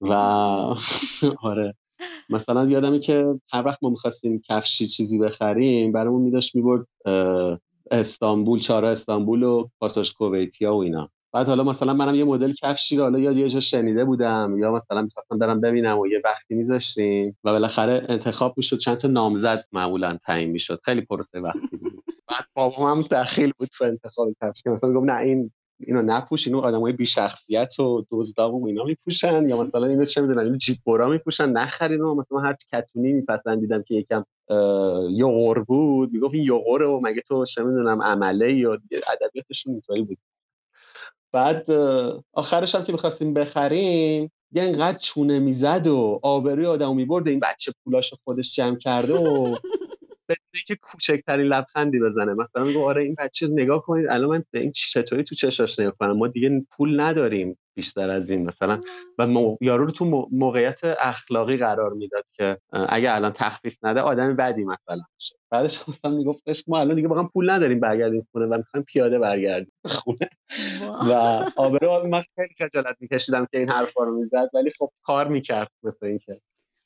و 0.00 0.12
آره. 1.42 1.74
مثلا 2.28 2.64
یادمه 2.64 2.98
که 2.98 3.40
هر 3.52 3.66
وقت 3.66 3.78
ما 3.82 3.90
می‌خواستیم 3.90 4.42
کفشی 4.48 4.86
چیزی 4.86 5.18
بخریم 5.18 5.92
برامون 5.92 6.22
میداشت 6.22 6.56
می‌برد 6.56 6.86
استانبول 7.90 8.58
چارا 8.58 8.90
استانبول 8.90 9.42
و 9.42 9.68
پاساژ 9.80 10.12
کویتیا 10.12 10.74
و 10.76 10.82
اینا. 10.82 11.10
بعد 11.32 11.46
حالا 11.46 11.64
مثلا 11.64 11.94
منم 11.94 12.14
یه 12.14 12.24
مدل 12.24 12.52
کفشی 12.52 12.96
رو 12.96 13.02
حالا 13.02 13.18
یا 13.18 13.32
یه 13.32 13.48
جا 13.48 13.60
شنیده 13.60 14.04
بودم. 14.04 14.56
یا 14.58 14.72
مثلا 14.72 15.02
می‌خواستم 15.02 15.38
برم 15.38 15.60
ببینم 15.60 15.98
و 15.98 16.06
یه 16.06 16.20
وقتی 16.24 16.54
میذاشتیم 16.54 17.36
و 17.44 17.52
بالاخره 17.52 18.06
انتخاب 18.08 18.54
می‌شد 18.56 18.78
چند 18.78 18.96
تا 18.96 19.08
نامزد 19.08 19.64
معمولا 19.72 20.18
تعیین 20.26 20.50
می‌شد. 20.50 20.80
خیلی 20.84 21.00
پروسه 21.00 21.40
وقتی 21.40 21.76
بود. 21.76 22.04
بعد 22.28 22.44
بابام 22.54 22.96
هم 22.96 23.02
دخیل 23.02 23.52
بود 23.58 23.68
تو 23.78 23.84
انتخاب 23.84 24.28
کفش 24.42 24.66
مثلا 24.66 24.92
گفت 24.92 25.06
نه 25.06 25.16
این 25.16 25.50
اینو 25.86 26.02
نپوش 26.02 26.46
اینو 26.46 26.60
آدمای 26.60 26.92
بی 26.92 27.06
شخصیت 27.06 27.80
و 27.80 28.04
دزدا 28.10 28.52
و 28.52 28.66
اینا 28.66 28.84
میپوشن. 28.84 29.48
یا 29.48 29.62
مثلا 29.62 29.86
اینو 29.86 30.04
چه 30.04 30.20
می‌دونن 30.20 30.38
اینو 30.38 30.56
جیب 30.56 30.76
برا 30.86 31.08
میپوشن. 31.08 31.52
و 31.52 32.14
مثلا 32.14 32.38
هر 32.38 32.56
کتونی 32.72 33.12
میپسندیدم 33.12 33.82
که 33.82 33.94
یکم 33.94 34.24
یوغور 35.10 35.64
بود. 35.64 36.12
می‌گفت 36.12 36.34
این 36.34 36.44
یوغوره 36.44 36.86
و 36.86 37.00
مگه 37.02 37.22
تو 37.28 37.44
چه 37.44 37.62
می‌دونم 37.62 38.02
عمله 38.02 38.54
یا 38.54 38.78
ادبیاتشون 39.12 39.72
اینطوری 39.72 40.02
بود. 40.02 40.18
بعد 41.32 41.70
آخرش 42.32 42.74
هم 42.74 42.84
که 42.84 42.92
می‌خواستیم 42.92 43.34
بخریم 43.34 44.32
یه 44.52 44.62
انقدر 44.62 44.98
چونه 44.98 45.38
می‌زد 45.38 45.86
و 45.86 46.20
آبروی 46.22 46.66
آدمو 46.66 46.94
می‌برد 46.94 47.28
این 47.28 47.40
بچه 47.40 47.72
پولاش 47.84 48.14
خودش 48.24 48.54
جمع 48.54 48.78
کرده 48.78 49.14
و 49.14 49.56
بدون 50.30 50.62
که 50.66 50.76
کوچکترین 50.76 51.46
لبخندی 51.46 52.00
بزنه. 52.00 52.34
مثلا 52.34 52.64
میگه 52.64 52.84
آره 52.84 53.02
این 53.02 53.14
بچه 53.18 53.46
نگاه 53.46 53.82
کنید. 53.82 54.06
الان 54.08 54.30
من 54.30 54.44
این 54.54 54.72
چطوری 54.72 55.24
تو 55.24 55.34
چشاش 55.34 55.78
نگاه 55.78 55.92
کنم؟ 56.00 56.12
ما 56.12 56.28
دیگه 56.28 56.66
پول 56.70 57.00
نداریم 57.00 57.58
بیشتر 57.74 58.10
از 58.10 58.30
این 58.30 58.46
مثلا. 58.46 58.80
و 59.18 59.56
یارو 59.60 59.84
رو 59.84 59.90
تو 59.90 60.28
موقعیت 60.32 60.80
اخلاقی 60.84 61.56
قرار 61.56 61.92
می‌داد 61.92 62.24
که 62.32 62.58
اگه 62.72 63.14
الان 63.14 63.32
تخفیف 63.32 63.76
نده 63.82 64.00
آدم 64.00 64.36
بدی 64.36 64.64
مثلا 64.64 65.02
میشه. 65.14 65.36
بعدش 65.50 65.88
مثلا 65.88 66.10
میگفتش 66.10 66.64
ما 66.68 66.80
الان 66.80 66.96
دیگه 66.96 67.08
واقعا 67.08 67.24
پول 67.24 67.50
نداریم 67.50 67.80
برگردیم 67.80 68.28
خونه 68.32 68.46
و 68.46 68.56
می‌خوایم 68.56 68.84
پیاده 68.84 69.18
برگردیم 69.18 69.72
خونه. 69.84 70.28
و 71.08 71.12
آبرو 71.56 72.06
من 72.06 72.22
خیلی 72.36 72.54
خجالت 72.58 72.96
میکشیدم 73.00 73.46
که 73.50 73.58
این 73.58 73.68
حرفا 73.68 74.04
رو 74.04 74.18
می‌زد 74.18 74.50
ولی 74.54 74.70
خب 74.78 74.90
کار 75.02 75.28
می‌کرد 75.28 75.70
مثل 75.82 76.06
اینکه. 76.06 76.40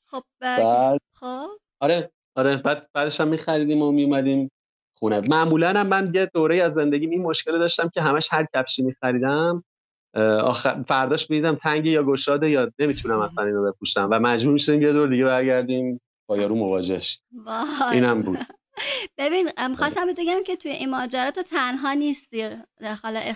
خب 0.05 0.23
بعد 0.39 0.99
خب؟ 1.13 1.49
آره. 1.79 2.11
آره 2.35 2.57
بعد 2.57 2.89
بعدش 2.93 3.21
هم 3.21 3.27
میخریدیم 3.27 3.81
و 3.81 3.91
میومدیم 3.91 4.51
خونه. 4.99 5.21
معمولا 5.29 5.69
هم 5.69 5.87
من 5.87 6.11
یه 6.13 6.31
دوره 6.33 6.63
از 6.63 6.73
زندگی 6.73 7.07
این 7.07 7.21
مشکل 7.21 7.59
داشتم 7.59 7.89
که 7.93 8.01
همش 8.01 8.27
هر 8.31 8.45
کفشی 8.55 8.83
میخریدم 8.83 9.63
آخر 10.43 10.83
فرداش 10.87 11.29
می‌دیدم 11.29 11.55
تنگی 11.55 11.89
یا 11.89 12.03
گشاده 12.03 12.49
یا 12.49 12.71
نمی‌تونم 12.79 13.19
اصلا 13.19 13.43
اینو 13.43 13.71
بپوشم 13.71 14.07
و 14.11 14.19
مجبور 14.19 14.53
می‌شدیم 14.53 14.81
یه 14.81 14.93
دور 14.93 15.07
دیگه 15.07 15.25
برگردیم 15.25 16.01
با 16.27 16.37
یارو 16.37 16.55
مواجهش. 16.55 17.19
اینم 17.91 18.21
بود. 18.21 18.39
ببین 19.17 19.49
خواستم 19.75 20.07
بگم 20.17 20.43
که 20.45 20.55
توی 20.55 20.71
این 20.71 20.89
ماجرا 20.89 21.31
تو 21.31 21.43
تنها 21.43 21.93
نیستی. 21.93 22.49
حالا 23.03 23.33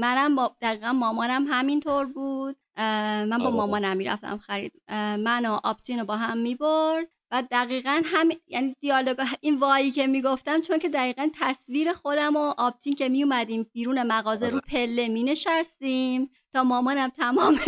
منم 0.00 0.36
با 0.36 0.56
دقیقا 0.62 0.92
مامانم 0.92 1.44
همینطور 1.48 2.06
بود. 2.06 2.56
من 2.76 3.38
با 3.38 3.44
آره. 3.44 3.54
مامانم 3.54 3.96
می‌رفتم 3.96 4.38
خرید 4.38 4.72
من 5.18 5.46
و 5.46 5.58
آپتین 5.64 5.98
رو 5.98 6.04
با 6.04 6.16
هم 6.16 6.38
می‌برد. 6.38 7.06
و 7.34 7.42
دقیقا 7.50 8.02
هم 8.04 8.28
یعنی 8.48 8.76
دیالوگ 8.80 9.26
این 9.40 9.58
وایی 9.58 9.90
که 9.90 10.06
می‌گفتم 10.06 10.60
چون 10.60 10.78
که 10.78 10.88
دقیقا 10.88 11.30
تصویر 11.34 11.92
خودم 11.92 12.36
و 12.36 12.54
آپتین 12.58 12.94
که 12.94 13.08
میومدیم 13.08 13.66
بیرون 13.72 14.02
مغازه 14.02 14.48
رو 14.48 14.56
آره. 14.56 14.64
پله 14.68 15.08
می 15.08 15.24
نشستیم 15.24 16.30
تا 16.52 16.64
مامانم 16.64 17.08
تمام 17.08 17.56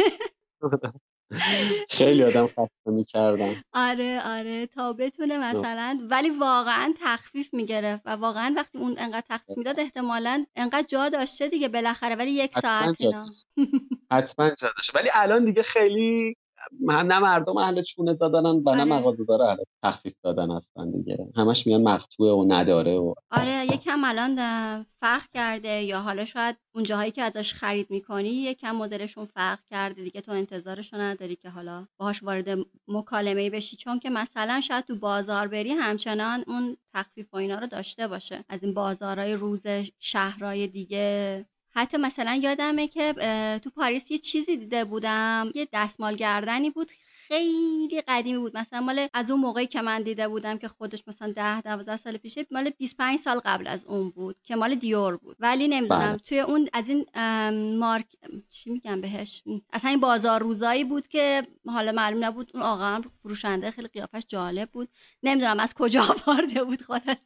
خیلی 1.90 2.24
آدم 2.24 2.46
خسته 2.46 2.90
می‌کردم. 2.90 3.54
آره 3.72 4.20
آره 4.24 4.66
تا 4.66 4.92
بتونه 4.92 5.38
مثلا 5.38 5.98
ولی 6.10 6.30
واقعا 6.30 6.94
تخفیف 7.00 7.54
می‌گرفت 7.54 8.02
و 8.06 8.10
واقعا 8.10 8.54
وقتی 8.56 8.78
اون 8.78 8.94
انقدر 8.98 9.26
تخفیف 9.28 9.58
می‌داد 9.58 9.80
احتمالا 9.80 10.46
انقدر 10.56 10.86
جا 10.86 11.08
داشته 11.08 11.48
دیگه 11.48 11.68
بالاخره 11.68 12.14
ولی 12.14 12.30
یک 12.30 12.58
ساعت 12.58 13.00
اینا. 13.00 13.26
حتما 14.12 14.50
جا 14.50 14.68
داشته 14.76 14.98
ولی 14.98 15.08
الان 15.12 15.44
دیگه 15.44 15.62
خیلی 15.62 16.36
نه 16.80 17.18
مردم 17.18 17.56
اهل 17.56 17.82
چونه 17.82 18.14
زدنن 18.14 18.46
و 18.46 18.62
نه 18.62 18.70
آره. 18.70 18.84
مغازه 18.84 19.24
داره 19.24 19.44
اهل 19.44 19.58
تخفیف 19.82 20.14
دادن 20.22 20.50
هستن 20.50 20.90
دیگه. 20.90 21.28
همش 21.36 21.66
میان 21.66 21.82
مقطوعه 21.82 22.32
و 22.32 22.44
نداره 22.52 22.96
و 22.98 23.14
آره 23.30 23.64
یکم 23.64 24.04
الان 24.04 24.36
فرق 25.00 25.22
کرده 25.34 25.82
یا 25.82 26.00
حالا 26.00 26.24
شاید 26.24 26.56
اون 26.74 26.84
جاهایی 26.84 27.10
که 27.10 27.22
ازش 27.22 27.54
خرید 27.54 27.90
می‌کنی 27.90 28.28
یکم 28.28 28.76
مدلشون 28.76 29.26
فرق 29.26 29.58
کرده 29.70 30.02
دیگه 30.04 30.20
تو 30.20 30.32
انتظارشو 30.32 30.96
نداری 30.96 31.36
که 31.36 31.50
حالا 31.50 31.86
باهاش 31.98 32.22
وارد 32.22 32.58
مکالمه 32.88 33.50
بشی. 33.50 33.76
چون 33.76 33.98
که 33.98 34.10
مثلا 34.10 34.60
شاید 34.60 34.84
تو 34.84 34.96
بازار 34.96 35.48
بری 35.48 35.72
همچنان 35.72 36.44
اون 36.46 36.76
تخفیف 36.94 37.34
و 37.34 37.36
اینا 37.36 37.58
رو 37.58 37.66
داشته 37.66 38.08
باشه. 38.08 38.44
از 38.48 38.62
این 38.62 38.74
بازارهای 38.74 39.34
روز 39.34 39.66
شهرهای 39.98 40.66
دیگه 40.66 41.46
حتی 41.76 41.96
مثلا 41.96 42.34
یادمه 42.34 42.88
که 42.88 43.12
تو 43.64 43.70
پاریس 43.70 44.10
یه 44.10 44.18
چیزی 44.18 44.56
دیده 44.56 44.84
بودم 44.84 45.50
یه 45.54 45.68
دستمال 45.72 46.16
گردنی 46.16 46.70
بود 46.70 46.90
خیلی 47.28 48.02
قدیمی 48.08 48.38
بود. 48.38 48.56
مثلا 48.56 48.80
مال 48.80 49.08
از 49.14 49.30
اون 49.30 49.40
موقعی 49.40 49.66
که 49.66 49.82
من 49.82 50.02
دیده 50.02 50.28
بودم 50.28 50.58
که 50.58 50.68
خودش 50.68 51.02
مثلا 51.08 51.32
10 51.32 51.60
12 51.60 51.96
سال 51.96 52.16
پیشه 52.16 52.46
مال 52.50 52.70
25 52.70 53.18
سال 53.18 53.40
قبل 53.44 53.66
از 53.66 53.84
اون 53.84 54.10
بود 54.10 54.36
که 54.44 54.56
مال 54.56 54.74
دیور 54.74 55.16
بود. 55.16 55.36
ولی 55.40 55.68
نمی‌دونم 55.68 56.08
بله. 56.08 56.18
توی 56.18 56.40
اون 56.40 56.68
از 56.72 56.88
این 56.88 57.06
مارک 57.78 58.06
چی 58.50 58.70
میگم 58.70 59.00
بهش؟ 59.00 59.42
از 59.72 59.82
همین 59.84 60.00
بازار 60.00 60.42
روزایی 60.42 60.84
بود 60.84 61.06
که 61.06 61.46
حالا 61.66 61.92
معلوم 61.92 62.24
نبود 62.24 62.50
اون 62.54 62.62
آقا 62.62 63.02
فروشنده 63.22 63.70
خیلی 63.70 63.88
قیافش 63.88 64.22
جالب 64.28 64.70
بود. 64.70 64.88
نمی‌دونم 65.22 65.60
از 65.60 65.74
کجا 65.74 66.02
آورده 66.26 66.64
بود 66.64 66.82
خلاصه. 66.82 67.16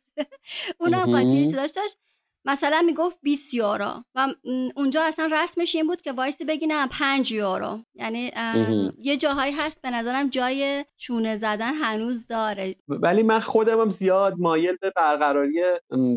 اونم 0.80 1.10
قاطی 1.12 1.52
داشتش 1.52 1.96
مثلا 2.44 2.82
می‌گفت 2.86 3.16
20 3.22 3.54
یورو 3.54 4.04
و 4.14 4.28
اونجا 4.76 5.02
اصلا 5.02 5.30
رسمش 5.32 5.74
این 5.74 5.86
بود 5.86 6.00
که 6.02 6.12
وایسی 6.12 6.44
بگی 6.44 6.66
نه 6.66 6.88
5 6.88 7.32
یورو. 7.32 7.78
یعنی 7.94 8.32
یه 8.98 9.16
جاهایی 9.16 9.52
هست 9.52 9.82
به 9.82 9.90
نظرم 9.90 10.28
جای 10.28 10.84
چونه 10.96 11.36
زدن 11.36 11.74
هنوز 11.74 12.26
داره. 12.26 12.76
ولی 12.88 13.22
من 13.22 13.40
خودم 13.40 13.80
هم 13.80 13.90
زیاد 13.90 14.34
مایل 14.38 14.76
به 14.80 14.92
برقراری 14.96 15.62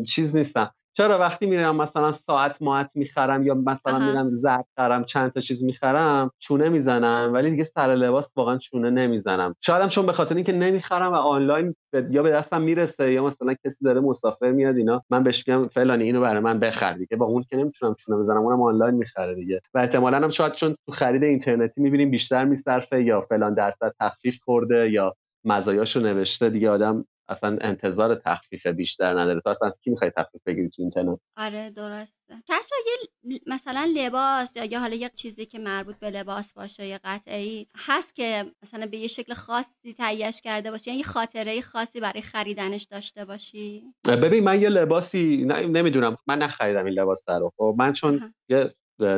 چیز 0.08 0.36
نیستم. 0.36 0.74
چرا 0.96 1.18
وقتی 1.18 1.46
میرم 1.46 1.76
مثلا 1.76 2.12
ساعت 2.12 2.62
ماعت 2.62 2.96
می‌خرم 2.96 3.42
یا 3.42 3.54
مثلا 3.54 3.98
میرم 3.98 4.36
زرد 4.36 4.64
خرم 4.76 5.04
چند 5.04 5.32
تا 5.32 5.40
چیز 5.40 5.64
می‌خرم 5.64 6.30
چونه 6.38 6.68
می‌زنم 6.68 7.30
ولی 7.32 7.50
دیگه 7.50 7.64
سر 7.64 7.94
لباس 7.94 8.30
واقعا 8.36 8.58
چونه 8.58 8.90
نمی‌زنم. 8.90 9.54
شاید 9.60 9.88
چون 9.88 10.06
به 10.06 10.12
خاطر 10.12 10.34
اینکه 10.34 10.52
نمی‌خرم 10.52 11.12
و 11.12 11.14
آنلاین 11.14 11.74
یا 12.10 12.22
به 12.22 12.30
دستم 12.30 12.62
می‌رسه 12.62 13.12
یا 13.12 13.24
مثلا 13.24 13.54
کسی 13.64 13.84
داره 13.84 14.00
مسافر 14.00 14.50
میاد 14.52 14.76
اینا 14.76 15.02
من 15.10 15.22
بهش 15.22 15.48
میگم 15.48 15.68
فلانی 15.68 16.04
اینو 16.04 16.20
برای 16.20 16.40
من 16.40 16.60
بخر 16.60 16.92
دیگه. 16.92 17.16
با 17.16 17.26
اون 17.26 17.44
که 17.50 17.56
نمی‌تونم 17.56 17.94
چونه 17.98 18.18
بزنم 18.18 18.42
اونم 18.42 18.62
آنلاین 18.62 18.94
می‌خره 18.94 19.34
دیگه. 19.34 19.60
و 19.74 19.78
احتمالاً 19.78 20.16
هم 20.16 20.30
شاید 20.30 20.52
چون 20.52 20.76
تو 20.86 20.92
خرید 20.92 21.22
اینترنتی 21.24 21.80
می‌بینیم 21.80 22.10
بیشتر 22.10 22.44
میصرفه 22.44 23.02
یا 23.02 23.20
فلان 23.20 23.54
درصد 23.54 23.92
تخفیف 24.00 24.38
خورده 24.44 24.90
یا 24.90 25.14
مزایاشو 25.44 26.00
نوشته 26.00 26.50
دیگه 26.50 26.70
آدم 26.70 27.04
اصلا 27.28 27.58
انتظار 27.60 28.14
تخفیف 28.14 28.66
بیشتر 28.66 29.20
نداره. 29.20 29.40
تو 29.40 29.48
اصلا 29.48 29.68
از 29.68 29.80
کی 29.84 29.90
می‌خوای 29.90 30.10
تخفیف 30.10 30.42
بگیری 30.46 30.68
تو 30.68 30.82
اینترنت؟ 30.82 31.18
آره 31.36 31.70
درسته. 31.70 32.34
کس 32.48 32.68
یه 32.86 33.40
مثلا 33.46 33.92
لباس 33.96 34.56
یا 34.56 34.80
حالا 34.80 34.94
یه 34.94 35.10
چیزی 35.14 35.46
که 35.46 35.58
مربوط 35.58 35.96
به 35.98 36.10
لباس 36.10 36.52
باشه 36.52 36.86
یا 36.86 36.98
قطعی 37.04 37.68
هست 37.76 38.14
که 38.14 38.52
مثلا 38.62 38.86
به 38.86 38.96
یه 38.96 39.08
شکل 39.08 39.34
خاصی 39.34 39.94
تهیهش 39.98 40.40
کرده 40.40 40.70
باشی 40.70 40.90
یعنی 40.90 40.98
یه 40.98 41.04
خاطره 41.04 41.60
خاصی 41.60 42.00
برای 42.00 42.22
خریدنش 42.22 42.84
داشته 42.90 43.24
باشی؟ 43.24 43.82
ببین 44.06 44.44
من 44.44 44.62
یه 44.62 44.68
لباسی 44.68 45.44
نمی‌دونم. 45.46 46.16
من 46.26 46.38
نخریدم 46.38 46.84
این 46.84 46.94
لباس 46.94 47.28
رو. 47.28 47.50
خب 47.56 47.74
من 47.78 47.92
چون 47.92 48.34
یه 48.48 48.74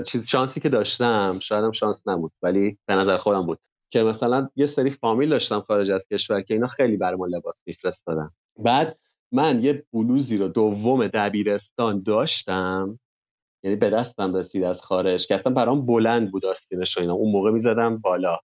چیز 0.07 0.29
شانسی 0.29 0.61
که 0.61 0.69
داشتم 0.69 1.39
شایدم 1.43 1.73
شانس 1.73 2.03
نبود 2.09 2.33
ولی 2.43 2.79
به 2.89 2.95
نظر 2.95 3.17
خودم 3.17 3.47
بود. 3.47 3.59
که 3.91 4.03
مثلا 4.03 4.49
یه 4.57 4.67
سری 4.67 4.91
فامیل 4.91 5.29
داشتم 5.29 5.61
خارج 5.61 5.91
از 5.91 6.09
کشور 6.09 6.41
که 6.41 6.55
اینا 6.55 6.67
خیلی 6.67 6.97
برای 6.97 7.17
ما 7.17 7.27
لباس 7.27 7.63
میفرستادن. 7.67 8.31
بعد 8.59 8.99
من 9.33 9.65
یه 9.65 9.87
بلوزی 9.93 10.39
رو 10.39 10.49
دوم 10.49 11.07
دبیرستان 11.07 12.03
داشتم. 12.03 12.99
یعنی 13.63 13.77
به 13.77 13.91
دستم 13.91 14.37
رسید 14.37 14.65
از 14.65 14.83
خارج 14.83 15.27
که 15.27 15.35
اصلا 15.35 15.53
برام 15.53 15.87
بلند 15.87 16.31
بود 16.31 16.47
آستینش 16.47 16.99
اینا. 16.99 17.15
اون 17.15 17.33
موقع 17.33 17.51
می‌زدم 17.51 17.99
بالا. 17.99 18.39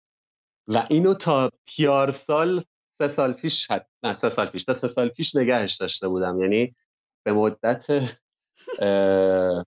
و 0.69 0.87
اینو 0.91 1.15
تا 1.15 1.51
پیار 1.67 2.11
سال 2.11 2.65
سه 2.99 3.09
سال 3.09 3.33
پیش. 3.33 3.69
نه 4.03 4.17
سه 4.17 4.29
سال 4.29 4.47
پیش 4.47 4.65
تا 4.65 4.73
سه 4.73 4.89
سال 4.89 5.09
پیش 5.09 5.37
نگهش 5.37 5.77
داشته 5.77 6.09
بودم. 6.09 6.41
یعنی 6.41 6.75
به 7.25 7.33
مدت 7.33 7.87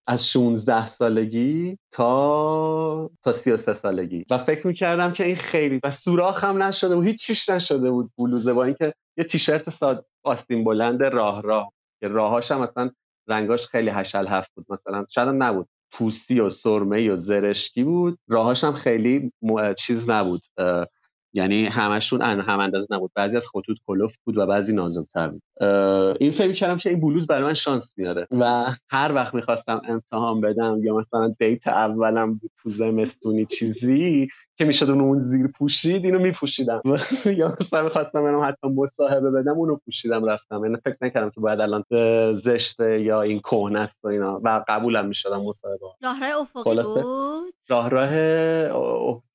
از 0.07 0.27
16 0.27 0.87
سالگی 0.87 1.77
تا 1.91 3.11
تا 3.23 3.31
33 3.31 3.73
سالگی. 3.73 4.25
و 4.29 4.37
فکر 4.37 4.67
می‌کردم 4.67 5.13
که 5.13 5.25
این 5.25 5.35
خیلی 5.35 5.79
و 5.83 5.91
سوراخ 5.91 6.43
هم 6.43 6.63
نشده 6.63 6.95
بود 6.95 7.05
هیچ 7.05 7.25
چیش 7.25 7.49
نشده 7.49 7.91
بود 7.91 8.11
بلوزه 8.17 8.53
با 8.53 8.63
اینکه 8.63 8.93
یه 9.17 9.23
تیشرت 9.23 9.69
ساد 9.69 10.05
آستین 10.23 10.63
بلند 10.63 11.03
راه 11.03 11.41
راه. 11.41 11.73
که 11.99 12.07
راهاش 12.07 12.51
هم 12.51 12.61
مثلا 12.61 12.91
رنگاش 13.27 13.67
خیلی 13.67 13.89
هشل 13.89 14.27
هفت 14.27 14.51
بود. 14.55 14.65
مثلا 14.69 15.05
شاید 15.09 15.27
نبود. 15.29 15.67
پوستی 15.91 16.39
و 16.39 16.49
سرمه 16.49 17.11
و 17.11 17.15
زرشکی 17.15 17.83
بود. 17.83 18.17
راهاش 18.27 18.63
هم 18.63 18.73
خیلی 18.73 19.31
چیز 19.77 20.09
نبود. 20.09 20.41
یعنی 21.35 21.65
همشون 21.65 22.21
هم 22.21 22.59
اندازه 22.59 22.87
نبود. 22.89 23.11
بعضی 23.15 23.37
از 23.37 23.47
خطوط 23.47 23.77
کلفت 23.87 24.19
بود 24.25 24.37
و 24.37 24.45
بعضی 24.45 24.73
نازکتر 24.73 25.27
بود. 25.27 25.41
این 26.19 26.31
فکر 26.31 26.53
کردم 26.53 26.77
که 26.77 26.89
این 26.89 27.01
بلوز 27.01 27.27
برای 27.27 27.43
من 27.43 27.53
شانس 27.53 27.93
میاره 27.97 28.27
و 28.31 28.65
هر 28.89 29.13
وقت 29.13 29.33
می‌خواستم 29.33 29.81
امتحان 29.87 30.41
بدم 30.41 30.79
یا 30.83 30.97
مثلا 30.97 31.35
دیت 31.39 31.67
اولم 31.67 32.33
بود 32.33 32.51
تو 32.63 32.69
زمستونی 32.69 33.45
چیزی 33.45 34.27
که 34.57 34.65
می‌شد 34.65 34.89
اون 34.89 35.21
زیر 35.21 35.47
پوشید 35.47 36.05
اینو 36.05 36.19
میپوشیدم. 36.19 36.81
یا 37.37 37.57
مثلا 37.61 37.83
می‌خواستم 37.83 38.23
برم 38.23 38.43
حتی 38.43 38.67
مصاحبه 38.67 39.31
بدم 39.31 39.57
اونو 39.57 39.75
پوشیدم 39.85 40.25
رفتم. 40.25 40.63
یعنی 40.63 40.77
فکر 40.85 40.97
نکردم 41.01 41.29
که 41.29 41.41
باید 41.41 41.59
الان 41.59 41.83
زشته 42.33 43.01
یا 43.01 43.21
این 43.21 43.39
کهنه 43.39 43.79
است 43.79 44.05
و 44.05 44.07
اینا. 44.07 44.41
و 44.43 44.63
قبولم 44.67 45.07
می‌شدم 45.07 45.41
مصاحبه 45.41 45.85
راهراه 46.01 46.41
افقی 46.41 46.83
بود؟ 46.83 47.53
راهراه 47.67 48.13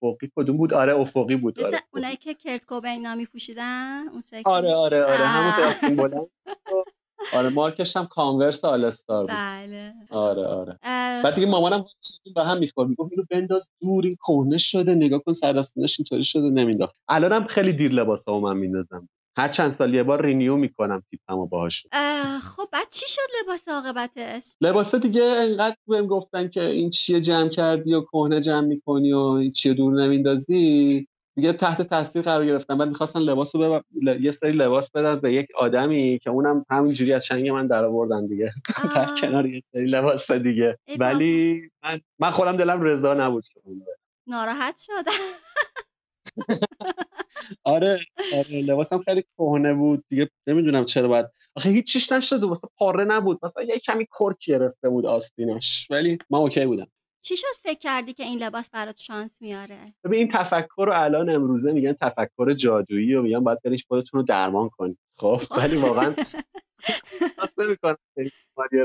افقی 0.02 0.30
کدوم 0.36 0.56
بود؟ 0.56 0.74
آره 0.74 0.94
افقی 0.94 1.36
بود 1.36 1.60
آره 1.64 1.82
اونایی 1.90 2.16
که 2.16 2.34
کرت 2.34 2.66
کوبین 2.66 3.02
نامی 3.02 3.26
پوشیدن؟ 3.26 4.08
اون 4.08 4.22
آره 4.44 4.74
آره 4.74 5.04
آره 5.04 5.26
همون 5.26 5.96
بلند 5.96 6.28
آره 7.32 7.48
مارکش 7.48 7.96
هم 7.96 8.06
کانورس 8.06 8.64
آلستار 8.64 9.26
بود. 9.26 9.36
بله. 9.36 9.94
آره 10.10 10.46
آره. 10.46 10.78
بعد 11.22 11.34
دیگه 11.34 11.46
مامانم 11.46 11.84
به 12.34 12.44
هم 12.44 12.58
می‌خورد. 12.58 12.88
می‌گفت 12.88 13.12
اینو 13.12 13.24
بنداز 13.30 13.70
دور 13.80 14.04
این 14.04 14.16
کهنه 14.26 14.58
شده 14.58 14.94
نگاه 14.94 15.20
کن 15.20 15.32
سر 15.32 15.64
اینطوری 15.98 16.24
شده 16.24 16.50
نمینداخت. 16.50 16.96
الانم 17.08 17.46
خیلی 17.46 17.72
دیر 17.72 17.92
لباسامو 17.92 18.40
من 18.40 18.56
میندازم. 18.56 19.08
هر 19.38 19.48
چند 19.48 19.70
سال 19.70 19.94
یه 19.94 20.02
بار 20.02 20.22
رینیو 20.22 20.56
می‌کنم 20.56 21.02
تیپمو 21.10 21.46
باهاشون 21.46 21.90
خب 22.40 22.68
بعد 22.72 22.86
چی 22.90 23.06
شد 23.08 23.22
لباس 23.42 23.68
عاقبتش؟ 23.68 24.44
لباس 24.60 24.94
دیگه 24.94 25.22
انقدر 25.22 25.76
بهم 25.88 26.06
گفتن 26.06 26.48
که 26.48 26.64
این 26.64 26.90
چیه 26.90 27.20
جمع 27.20 27.48
کردی 27.48 27.94
و 27.94 28.00
کهنه 28.00 28.40
جمع 28.40 28.66
می‌کنی 28.66 29.12
و 29.12 29.18
این 29.18 29.50
چیه 29.50 29.74
دور 29.74 29.92
نمیندازی؟ 29.92 31.08
دیگه 31.36 31.52
تحت 31.52 31.82
تاثیر 31.82 32.22
قرار 32.22 32.46
گرفتم. 32.46 32.78
بعد 32.78 32.88
می‌خواستن 32.88 33.20
لباس 33.20 33.56
رو 33.56 33.82
یه 34.20 34.32
سری 34.32 34.52
لباس 34.52 34.90
بدن 34.90 35.20
به 35.20 35.32
یک 35.32 35.48
آدمی 35.56 36.18
که 36.18 36.30
اونم 36.30 36.66
همینجوری 36.70 37.12
از 37.12 37.24
چنگ 37.24 37.48
من 37.48 37.66
در 37.66 37.84
آوردن 37.84 38.26
دیگه 38.26 38.52
در 38.94 39.14
کنار 39.20 39.46
یه 39.46 39.62
سری 39.72 39.86
لباس 39.86 40.30
دیگه. 40.30 40.78
ولی 40.98 41.62
من, 41.82 42.00
من 42.18 42.30
خودم 42.30 42.56
دلم 42.56 42.82
رضا 42.82 43.14
نبود 43.14 43.44
که 43.44 43.60
ناراحت 44.26 44.80
شدم. 44.86 45.12
آره 47.64 47.98
آره 48.34 48.62
لباسم 48.62 48.98
خیلی 48.98 49.24
کهنه 49.38 49.74
بود. 49.74 50.04
دیگه 50.08 50.30
نمی‌دونم 50.46 50.84
چرا 50.84 51.08
باید. 51.08 51.26
آخه 51.54 51.68
هیچ 51.68 51.92
چیش 51.92 52.12
نشده 52.12 52.46
واسه 52.46 52.68
پاره 52.78 53.04
نبود. 53.04 53.38
مثلا 53.42 53.62
یه 53.62 53.78
کمی 53.78 54.06
کرک 54.18 54.46
گرفته 54.46 54.88
بود 54.88 55.06
آستینش. 55.06 55.86
ولی 55.90 56.18
من 56.30 56.38
اوکی 56.38 56.66
بودم. 56.66 56.86
چی 57.22 57.36
شد 57.36 57.46
فکر 57.62 57.78
کردی 57.78 58.12
که 58.12 58.24
این 58.24 58.38
لباس 58.38 58.70
برات 58.70 58.96
شانس 58.96 59.42
میاره؟ 59.42 59.94
ببین 60.04 60.18
این 60.18 60.28
تفکر 60.34 60.84
رو 60.86 60.92
الان 60.94 61.30
امروزه 61.30 61.72
میگن 61.72 61.92
تفکر 61.92 62.54
جادویی 62.54 63.14
و 63.14 63.22
میگن 63.22 63.44
باید 63.44 63.62
بریش 63.64 63.84
خودتون 63.88 64.20
رو 64.20 64.26
درمان 64.26 64.68
کنید 64.68 64.98
خب 65.16 65.40
ولی 65.58 65.76
واقعا 65.76 66.14
نمی‌کنم 67.58 67.96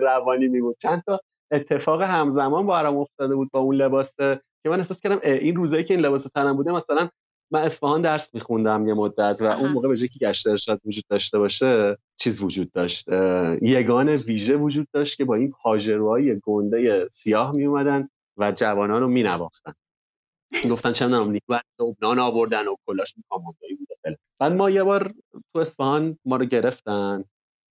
روانی 0.02 0.48
میبود. 0.48 0.76
چند 0.82 1.04
تا 1.06 1.20
اتفاق 1.52 2.02
همزمان 2.02 2.66
با 2.66 2.80
افتاده 2.80 3.36
بود 3.36 3.50
با 3.52 3.60
اون 3.60 3.76
لباس 3.76 4.16
که 4.18 4.70
من 4.70 4.80
احساس 4.80 5.02
کردم 5.02 5.20
این 5.24 5.56
روزایی 5.56 5.84
که 5.84 5.94
این 5.94 6.06
لباس 6.06 6.24
تنم 6.36 6.56
بوده 6.56 6.72
مثلا 6.72 7.10
من 7.54 7.62
اصفهان 7.62 8.02
درس 8.02 8.34
میخوندم 8.34 8.88
یه 8.88 8.94
مدت 8.94 9.42
و 9.42 9.46
اون 9.46 9.72
موقع 9.72 9.88
به 9.88 9.96
جایی 9.98 10.10
که 10.10 10.20
گشت 10.20 10.48
ارشاد 10.48 10.82
وجود 10.86 11.04
داشته 11.10 11.40
باشه 11.40 11.98
چیز 12.18 12.42
وجود 12.42 12.72
داشت. 12.72 13.08
یگان 13.62 14.10
ویژه 14.10 14.56
وجود 14.56 14.88
داشت 14.94 15.18
که 15.18 15.26
با 15.26 15.36
این 15.36 15.52
پاژروهای 15.52 16.40
گنده 16.44 17.08
سیاه 17.08 17.52
می 17.52 17.66
اومدن 17.66 18.10
و 18.38 18.52
جوانان 18.52 19.02
رو 19.02 19.08
می 19.08 19.24
نواختن 19.24 19.74
گفتن 20.70 20.92
چه 20.92 21.08
می‌دونم 21.08 21.40
لبنان 21.80 22.20
آوردن 22.20 22.68
و 22.68 22.76
کلاش 22.88 23.16
کاماندایی 23.30 23.76
بوده 23.76 24.18
بعد 24.40 24.52
ما 24.52 24.70
یه 24.70 24.84
بار 24.84 25.14
تو 25.54 25.60
اصفهان 25.60 26.18
ما 26.26 26.36
رو 26.36 26.46
گرفتن. 26.46 27.24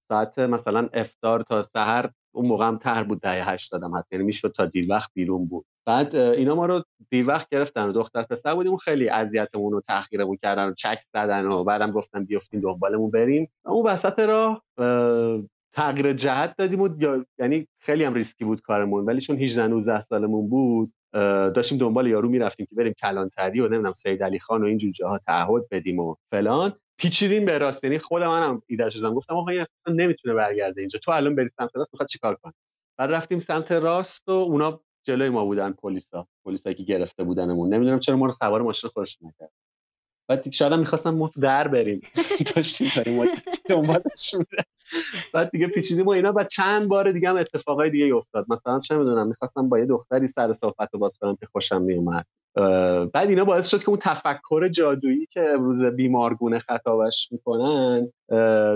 ساعت 0.08 0.38
مثلا 0.38 0.88
افتار 0.92 1.42
تا 1.42 1.62
سحر 1.62 2.10
اون 2.34 2.46
موقع 2.46 2.66
هم 2.66 2.78
تر 2.78 3.02
بود 3.04 3.20
ده 3.20 3.44
هشت 3.44 3.72
دادم 3.72 3.94
حتی. 3.96 4.06
یعنی 4.12 4.24
می‌شد 4.24 4.52
تا 4.56 4.66
دیر 4.66 4.90
وقت 4.90 5.10
بیرون 5.14 5.46
بود. 5.46 5.64
بعد 5.86 6.16
اینا 6.16 6.54
ما 6.54 6.66
رو 6.66 6.82
دیر 7.10 7.28
وقت 7.28 7.48
گرفتن 7.48 7.88
و 7.88 7.92
دختر 7.92 8.22
پسر 8.22 8.54
بودیم 8.54 8.76
خیلی 8.76 9.08
اذیتمون 9.08 9.74
و 9.74 9.80
تحقیرمون 9.88 10.36
کردن 10.42 10.68
و 10.68 10.74
چک 10.74 10.98
زدن 11.14 11.46
و 11.46 11.64
بعدم 11.64 11.90
گفتن 11.90 12.24
بیافتیم 12.24 12.60
دنبالمون 12.60 13.10
بریم. 13.10 13.50
اون 13.64 13.86
وسط 13.86 14.18
راه 14.18 14.62
تغییر 15.74 16.12
جهت 16.12 16.54
دادیم 16.58 16.80
و 16.80 16.88
یعنی 17.38 17.66
خیلی 17.80 18.04
هم 18.04 18.14
ریسکی 18.14 18.44
بود 18.44 18.60
کارمون. 18.60 19.04
ولی 19.04 19.20
چون 19.20 19.36
18 19.36 19.66
19 19.66 20.00
سالمون 20.00 20.48
بود 20.48 20.92
داشتیم 21.54 21.78
دنبال 21.78 22.06
یارو 22.06 22.28
می‌رفتیم 22.28 22.66
که 22.70 22.74
بریم 22.76 22.92
کلانتری 22.92 23.60
و 23.60 23.64
نمی‌دونم 23.68 23.92
سید 23.92 24.22
علی 24.22 24.38
خان 24.38 24.62
و 24.62 24.66
این 24.66 24.78
جاها 24.78 25.18
تعهد 25.18 25.62
بدیم 25.70 25.98
و 25.98 26.14
فلان. 26.30 26.72
پیچیدیم 27.02 27.44
به 27.44 27.58
راست 27.58 27.84
یعنی 27.84 27.98
خود 27.98 28.22
منم 28.22 28.62
ایده 28.66 28.90
شدم. 28.90 29.14
گفتم 29.14 29.34
آقا 29.36 29.50
این 29.50 29.60
اصلا 29.60 29.94
نمی‌تونه 29.94 30.34
برگرده 30.34 30.80
اینجا. 30.80 30.98
تو 30.98 31.10
الان 31.10 31.34
بری 31.34 31.48
سمت 31.48 31.70
راست 31.76 31.94
می‌خواد 31.94 32.08
چیکار 32.08 32.34
کنه 32.34 32.52
بعد 32.98 33.10
رفتیم 33.10 33.38
سمت 33.38 33.72
راست 33.72 34.28
و 34.28 34.32
اونا 34.32 34.80
جلوی 35.06 35.28
ما 35.28 35.44
بودن 35.44 35.72
پلیسا. 35.72 36.28
پلیسایی 36.44 36.76
که 36.76 36.82
گرفته 36.82 37.24
بودنمون. 37.24 37.74
نمی‌دونم 37.74 38.00
چرا 38.00 38.16
ما 38.16 38.26
رو 38.26 38.32
سوار 38.32 38.62
ماشین 38.62 38.90
خودشون 38.90 39.28
نکرد. 39.28 39.52
بعد 40.28 40.50
شاید 40.50 40.74
می‌خواستم 40.74 41.10
ما 41.14 41.30
در 41.40 41.68
بریم. 41.68 42.00
داشتیم 42.56 42.88
بریم 42.96 43.26
دنبالش 43.70 44.34
بعد 45.34 45.50
دیگه 45.50 45.66
پیچیدیم 45.66 46.06
و 46.06 46.10
اینا. 46.10 46.32
بعد 46.32 46.48
چند 46.48 46.88
بار 46.88 47.12
دیگه 47.12 47.28
هم 47.28 47.36
اتفاقای 47.36 47.90
دیگه 47.90 48.14
افتاد. 48.14 48.46
مثلا 48.48 48.80
چه 48.80 48.96
می‌دونم 48.96 49.28
می‌خواستم 49.28 49.68
با 49.68 49.78
یه 49.78 49.86
دختری 49.86 50.26
سر 50.26 50.52
صحبت 50.52 50.90
باز 50.92 51.18
کنم 51.18 51.36
که 51.36 51.46
خوشم 51.46 51.82
میومد 51.82 52.26
بعد 53.14 53.28
اینا 53.28 53.44
باعث 53.44 53.68
شد 53.68 53.82
که 53.82 53.88
اون 53.88 53.98
تفکر 54.02 54.68
جادویی 54.68 55.26
که 55.26 55.40
امروز 55.40 55.82
بیمارگونه 55.82 56.58
خطابش 56.58 57.28
می‌کنن 57.30 58.12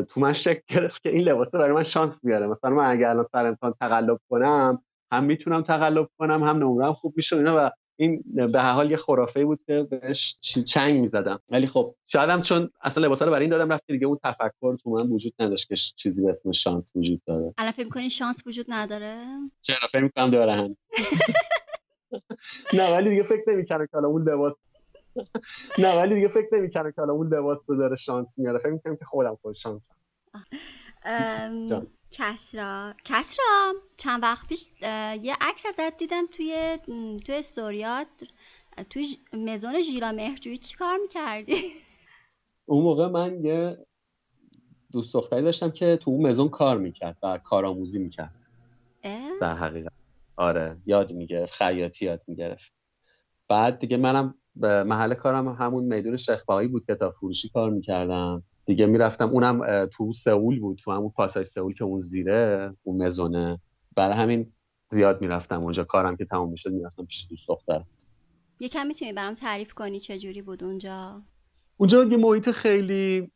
تو 0.09 0.21
من 0.21 0.33
شک 0.33 0.63
گرفت 0.69 1.03
که 1.03 1.09
این 1.09 1.23
لباسه 1.23 1.59
برای 1.59 1.73
من 1.73 1.83
شانس 1.83 2.25
میاره 2.25 2.47
مثلا 2.47 2.71
من 2.71 2.91
اگر 2.91 3.09
الان 3.09 3.27
سر 3.33 3.47
امتحان 3.47 3.75
تقلب 3.81 4.19
کنم 4.31 4.83
هم 5.13 5.25
می‌تونم 5.25 5.63
تقلب 5.63 6.09
کنم 6.19 6.43
هم 6.43 6.57
نمرم 6.57 6.93
خوب 6.93 7.15
میشه 7.17 7.37
اینا 7.37 7.67
و 7.67 7.71
این 7.99 8.23
به 8.53 8.61
هر 8.63 8.73
حال 8.73 8.91
یه 8.91 8.97
خرافه 8.97 9.45
بود 9.45 9.61
که 9.67 9.83
بهش 9.83 10.37
چنگ 10.67 11.01
می‌زدم. 11.01 11.41
ولی 11.49 11.67
خب 11.67 11.95
شاید 12.07 12.31
هم 12.31 12.43
چون 12.43 12.71
اصلا 12.83 13.05
لباسا 13.05 13.25
رو 13.25 13.31
برای 13.31 13.43
این 13.43 13.51
دادم 13.51 13.73
رفت 13.73 13.85
دیگه 13.87 14.07
اون 14.07 14.19
تفکر 14.25 14.77
تو 14.77 14.91
من 14.91 15.07
وجود 15.07 15.33
نداشت 15.39 15.69
که 15.69 15.75
چیزی 15.77 16.23
به 16.23 16.31
اسم 16.31 16.53
شانس 16.53 16.93
وجود 16.97 17.21
داره. 17.27 17.55
الان 17.59 17.73
فکر 17.73 17.85
می‌کنی 17.85 18.11
شانس 18.11 18.47
وجود 18.47 18.67
نداره؟ 18.69 19.23
چرا؟ 19.63 19.87
فکر 19.91 20.03
می‌کنم 20.03 20.31
داره 20.31 20.77
نه 22.73 22.97
ولی 22.97 23.11
دیگه 23.11 23.23
فکر 23.23 23.43
نمی‌کنم 23.51 23.87
که 23.87 23.97
اون 23.97 24.29
لباس 24.29 24.55
نه 25.79 25.97
ولی 25.97 26.15
دیگه 26.15 26.29
فکر 26.29 26.49
نمی‌کنم 26.53 26.93
که 26.93 27.01
اون 27.01 27.35
لباس 27.35 27.67
داره 27.67 27.97
شانس 27.97 28.39
میاره. 28.39 28.59
فکر 28.59 28.71
می‌کنم 28.71 28.97
که 28.97 29.05
خودم 29.05 29.39
خود 29.43 29.55
شانس 29.55 29.89
کسرا. 32.11 32.95
کسرا 33.05 33.75
چند 33.97 34.23
وقت 34.23 34.49
پیش 34.49 34.69
یه 35.23 35.37
عکس 35.41 35.67
ازت 35.67 35.97
دیدم 35.97 36.27
توی 36.27 36.79
توی 37.25 37.35
استوریات 37.35 38.07
توی 38.91 39.19
مزون 39.33 39.81
ژیلا 39.81 40.13
مهرجویی. 40.13 40.57
چی 40.57 40.77
کار 40.77 40.99
می‌کردی؟ 41.03 41.73
اون 42.67 42.85
موقع 42.85 43.07
من 43.07 43.45
یه 43.45 43.87
دوست 44.93 45.15
دختری 45.15 45.43
داشتم 45.43 45.71
که 45.71 45.97
تو 45.97 46.11
اون 46.11 46.27
مزون 46.27 46.49
کار 46.49 46.79
می‌کرد 46.79 47.17
و 47.23 47.39
کارآموزی 47.39 47.99
می‌کرد. 47.99 48.47
در 49.41 49.55
حقیقت. 49.55 49.93
آره 50.37 50.77
یاد 50.87 51.13
می‌گرفت 51.13 51.53
خیاطی 51.53 52.05
یاد 52.05 52.23
می‌گرفت. 52.27 52.73
بعد 53.49 53.79
دیگه 53.79 53.97
منم 53.97 54.35
به 54.57 54.85
محل 54.85 55.15
کارم 55.15 55.49
همون 55.49 55.85
میدون 55.85 56.17
شیخ 56.17 56.45
بود 56.71 56.85
کتاب 56.87 57.13
فروشی 57.13 57.49
کار 57.49 57.71
می‌کردم. 57.71 58.43
دیگه 58.67 58.87
می‌رفتم 58.87 59.29
اونم 59.31 59.87
تو 59.87 60.13
سئول 60.13 60.61
بود 60.61 60.79
تو 60.79 60.93
همون 60.93 61.11
پاساژ 61.11 61.47
سئول 61.47 61.75
که 61.75 61.85
اون 61.85 62.01
زیره 62.01 62.75
اون 62.83 63.03
مزونه. 63.07 63.61
برای 63.97 64.17
همین 64.17 64.53
زیاد 64.91 65.21
می‌رفتم 65.21 65.63
اونجا 65.63 65.85
کارم 65.85 66.17
که 66.17 66.25
تموم 66.25 66.51
می‌شد 66.51 66.73
می‌رفتم 66.73 67.05
پیش 67.05 67.27
دوست 67.31 67.49
دختر 67.49 67.83
یکم 68.61 68.87
می‌تونی 68.87 69.13
برام 69.13 69.35
تعریف 69.35 69.75
کنی 69.75 70.01
چه 70.01 70.19
جوری 70.19 70.43
بود 70.43 70.65
اونجا؟ 70.65 71.23
اونجا 71.77 72.05
یه 72.05 72.17
محیط 72.17 72.51
خیلی 72.51 73.33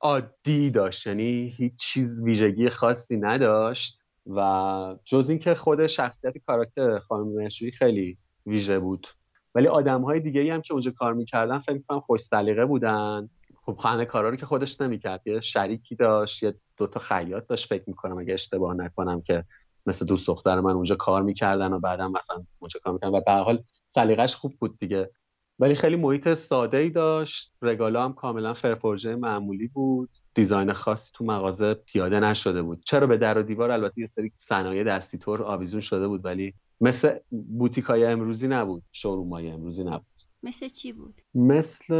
عادی 0.00 0.70
داشت 0.70 1.06
یعنی 1.06 1.54
هیچ 1.56 1.72
چیز 1.76 2.22
ویژگی 2.22 2.68
خاصی 2.68 3.16
نداشت. 3.16 3.98
و 4.26 4.96
جز 5.04 5.30
اینکه 5.30 5.54
خود 5.54 5.86
شخصیت 5.86 6.38
کاراکتر 6.38 6.98
خانم 6.98 7.48
خیلی 7.78 8.18
ویژه 8.46 8.78
بود. 8.78 9.06
ولی 9.54 9.66
آدم 9.66 10.02
های 10.02 10.20
دیگه 10.20 10.54
هم 10.54 10.62
که 10.62 10.72
اونجا 10.72 10.90
کار 10.90 11.14
می‌کردن 11.14 11.58
فکر 11.58 11.80
کنم 11.88 12.00
خوش 12.00 12.20
سلیقه 12.20 12.64
بودن. 12.64 13.30
خب 13.60 13.76
خانه 13.76 14.04
کارا 14.04 14.28
رو 14.28 14.36
که 14.36 14.46
خودش 14.46 14.80
نمی‌کرد. 14.80 15.26
یه 15.26 15.40
شریکی 15.40 15.94
داشت 15.94 16.42
یه 16.42 16.54
دوتا 16.76 17.00
خیاط 17.00 17.46
داشت 17.46 17.68
فکر 17.68 17.84
می‌کنم. 17.86 18.18
اگه 18.18 18.34
اشتباه 18.34 18.74
نکنم 18.74 19.22
که 19.22 19.44
مثل 19.86 20.06
دوست 20.06 20.26
دختر 20.26 20.60
من 20.60 20.72
اونجا 20.72 20.96
کار 20.96 21.22
می‌کردن 21.22 21.72
و 21.72 21.80
بعدم 21.80 22.12
مثلا 22.12 22.44
اونجا 22.58 22.80
کار 22.84 22.92
می‌کردن. 22.92 23.14
و 23.18 23.20
به 23.26 23.32
حال 23.32 23.62
سلیقش 23.86 24.36
خوب 24.36 24.52
بود 24.60 24.78
دیگه. 24.78 25.10
ولی 25.58 25.74
خیلی 25.74 25.96
محیط 25.96 26.34
ساده 26.34 26.78
ای 26.78 26.90
داشت. 26.90 27.52
رگالا 27.62 28.04
هم 28.04 28.12
کاملا 28.12 28.54
فرپروژه 28.54 29.16
معمولی 29.16 29.68
بود. 29.68 30.10
دیزاین 30.34 30.72
خاصی 30.72 31.10
تو 31.14 31.24
مغازه 31.24 31.74
پیاده 31.74 32.20
نشده 32.20 32.62
بود. 32.62 32.82
چرا 32.86 33.06
به 33.06 33.16
در 33.16 33.38
و 33.38 33.42
دیوار؟ 33.42 33.70
البته 33.70 34.00
یه 34.00 34.06
سری 34.06 34.32
صنایع 34.36 34.84
دستی 34.84 35.18
طور 35.18 35.42
آویزون 35.42 35.80
شده 35.80 36.08
بود 36.08 36.24
ولی 36.24 36.54
مثل 36.80 37.18
بوتیکای 37.30 38.04
امروزی 38.04 38.48
نبود. 38.48 38.82
شورومای 38.92 39.50
امروزی 39.50 39.84
نبود. 39.84 40.06
مثل 40.42 40.68
چی 40.68 40.92
بود؟ 40.92 41.20
مثل 41.34 41.94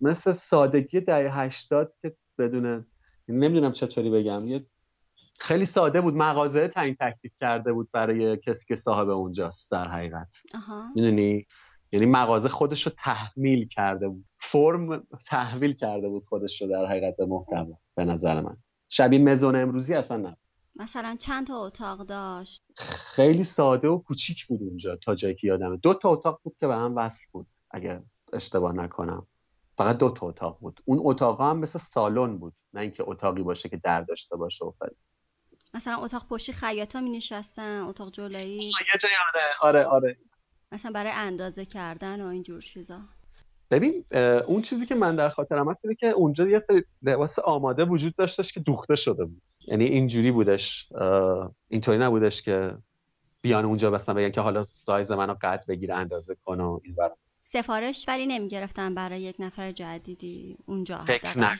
مثل 0.00 0.32
سادگی 0.32 1.00
دهه 1.00 1.38
هشتاد 1.38 1.92
که 2.02 2.16
بدون 2.38 2.86
نمی‌دونم 3.28 3.72
چطوری 3.72 4.10
بگم. 4.10 4.48
یه 4.48 4.66
خیلی 5.38 5.66
ساده 5.66 6.00
بود. 6.00 6.14
مغازه 6.14 6.68
تعیین 6.68 6.96
تکلیف 7.00 7.32
کرده 7.40 7.72
بود 7.72 7.88
برای 7.92 8.36
کسی 8.36 8.64
که 8.68 8.76
صاحب 8.76 9.08
اونجاست 9.08 9.70
در 9.70 9.88
حقیقت. 9.88 10.28
می‌دونی؟ 10.94 11.46
یعنی 11.94 12.06
مغازه 12.06 12.48
خودش 12.48 12.86
رو 12.86 12.92
تحمیل 12.98 13.68
کرده 13.68 14.08
بود. 14.08 14.24
فرم 14.38 15.06
تحویل 15.26 15.72
کرده 15.72 16.08
بود 16.08 16.24
خودش 16.24 16.62
رو 16.62 16.68
در 16.68 16.86
حقیقت 16.86 17.16
به 17.16 17.26
محتوا 17.26 17.78
به 17.94 18.04
نظر 18.04 18.40
من. 18.40 18.56
شبیه 18.88 19.18
مزون 19.18 19.56
امروزی 19.56 19.94
اصلا 19.94 20.16
نه 20.16 20.36
مثلا 20.76 21.16
چند 21.20 21.46
تا 21.46 21.66
اتاق 21.66 22.06
داشت؟ 22.06 22.64
خیلی 23.14 23.44
ساده 23.44 23.88
و 23.88 23.98
کوچیک 23.98 24.46
بود 24.46 24.62
اونجا 24.62 24.96
تا 24.96 25.14
جایی 25.14 25.34
که 25.34 25.46
یادمه. 25.46 25.76
دو 25.76 25.94
تا 25.94 26.08
اتاق 26.08 26.40
بود 26.42 26.56
که 26.56 26.66
به 26.66 26.74
هم 26.74 26.96
وصل 26.96 27.22
بود 27.32 27.46
اگر 27.70 28.02
اشتباه 28.32 28.72
نکنم. 28.72 29.26
فقط 29.78 29.98
دو 29.98 30.10
تا 30.10 30.26
اتاق 30.26 30.58
بود. 30.60 30.80
اون 30.84 31.00
اتاق 31.02 31.40
هم 31.40 31.58
مثل 31.58 31.78
سالن 31.78 32.38
بود. 32.38 32.54
نه 32.72 32.80
اینکه 32.80 33.04
اتاقی 33.06 33.42
باشه 33.42 33.68
که 33.68 33.76
در 33.76 34.00
داشته 34.00 34.36
باشه 34.36 34.64
و 34.64 34.72
مثلا 35.74 35.96
اتاق 35.96 36.28
پشتی 36.28 36.52
خیاطا 36.52 37.00
می 37.00 37.10
نشستن 37.10 37.80
اتاق 37.80 38.12
جلویی؟ 38.12 38.66
یه 38.66 39.00
جای 39.00 39.10
آره 39.22 39.42
آره 39.60 39.84
آره. 39.84 40.16
مثلا 40.74 40.90
برای 40.90 41.12
اندازه 41.14 41.64
کردن 41.64 42.20
و 42.20 42.26
اینجور 42.26 42.62
چیزا. 42.62 43.00
ببین 43.70 44.04
اون 44.46 44.62
چیزی 44.62 44.86
که 44.86 44.94
من 44.94 45.16
در 45.16 45.28
خاطرم 45.28 45.70
هست 45.70 45.80
اینه 45.84 45.94
که 45.94 46.06
اونجا 46.06 46.48
یه 46.48 46.58
سری 46.58 46.82
لباس 47.02 47.38
آماده 47.38 47.84
وجود 47.84 48.16
داشتش 48.16 48.52
که 48.52 48.60
دوخته 48.60 48.96
شده 48.96 49.24
بود. 49.24 49.42
یعنی 49.66 49.84
اینجوری 49.84 50.30
بودش 50.30 50.88
اینطوری 51.68 51.98
نبودش 51.98 52.42
که 52.42 52.76
بیان 53.42 53.64
اونجا 53.64 53.90
مثلا 53.90 54.14
بگن 54.14 54.30
که 54.30 54.40
حالا 54.40 54.62
سایز 54.62 55.12
منو 55.12 55.34
قد 55.42 55.64
بگیر 55.68 55.92
اندازه 55.92 56.36
کن 56.44 56.60
و 56.60 56.80
این 56.84 56.94
برام 56.94 57.16
سفارش 57.42 58.04
ولی 58.08 58.26
نمی 58.26 58.48
گرفتن 58.48 58.94
برای 58.94 59.22
یک 59.22 59.36
نفر 59.38 59.72
جدیدی 59.72 60.56
اونجا 60.66 60.98
فکر 60.98 61.38
نکنم 61.38 61.58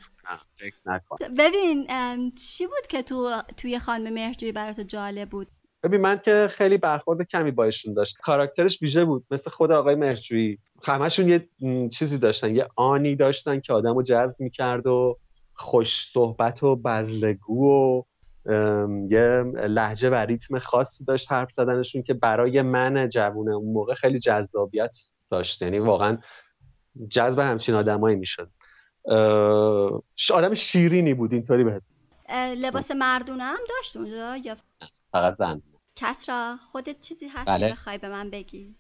فکر 0.57 0.77
نکنم 0.87 1.35
ببین 1.35 1.87
چی 2.35 2.67
بود 2.67 2.87
که 2.89 3.03
تو 3.03 3.43
توی 3.57 3.79
خانم 3.79 4.15
مهرجویی 4.15 4.53
برات 4.53 4.81
جالب 4.81 5.31
بود؟ 5.31 5.49
ببین 5.85 6.01
من 6.01 6.21
که 6.25 6.49
خیلی 6.51 6.79
برخورد 6.79 7.23
کمی 7.23 7.51
با 7.51 7.65
ایشون 7.65 7.95
داشت 7.95 8.17
کاراکترش 8.23 8.83
ویژه 8.83 9.05
بود 9.05 9.25
مثل 9.31 9.51
خود 9.51 9.73
آقای 9.73 9.95
مهرجویی. 9.95 10.59
همشون 10.83 11.29
یه 11.29 11.49
چیزی 11.89 12.19
داشتن 12.19 12.57
یه 12.57 12.69
آنی 12.77 13.17
داشتن 13.17 13.61
که 13.61 13.73
آدمو 13.73 14.03
جذب 14.03 14.41
می‌کرد 14.41 14.87
و 14.87 15.19
خوش 15.55 16.11
صحبت 16.13 16.63
و 16.63 16.77
بزلگو 16.77 17.71
و 17.71 18.03
یه 19.11 19.43
لحجه 19.67 20.11
و 20.11 20.15
ریتم 20.15 20.59
خاصی 20.59 21.05
داشت 21.05 21.33
حرف 21.33 21.53
زدنشون 21.53 22.03
که 22.03 22.15
برای 22.15 22.63
من 22.63 23.09
جوونه 23.09 23.55
اون 23.55 23.73
موقع 23.73 23.95
خیلی 23.95 24.19
جذابیت 24.19 24.97
داشت. 25.31 25.63
یعنی 25.63 25.79
واقعا 25.79 26.19
جذب 27.09 27.39
همچین 27.39 27.75
آدمایی 27.75 28.17
می‌شد. 28.17 28.51
آدم 30.35 30.55
شیرینی 30.55 31.15
بود 31.15 31.33
اینطوری 31.33 31.65
بهت 31.65 31.83
لباس 32.57 32.91
مردونه 32.91 33.43
هم 33.43 33.61
داشت 33.69 33.97
اونجا 33.97 34.37
یا؟ 34.37 34.57
فقط 35.13 35.35
زن 35.35 35.63
کسرا 35.97 36.57
خودت 36.73 37.01
چیزی 37.01 37.29
هست 37.29 37.49
بله. 37.49 37.71
بخوای 37.71 37.99
به 37.99 38.09
من 38.09 38.31
بگی؟ 38.31 38.75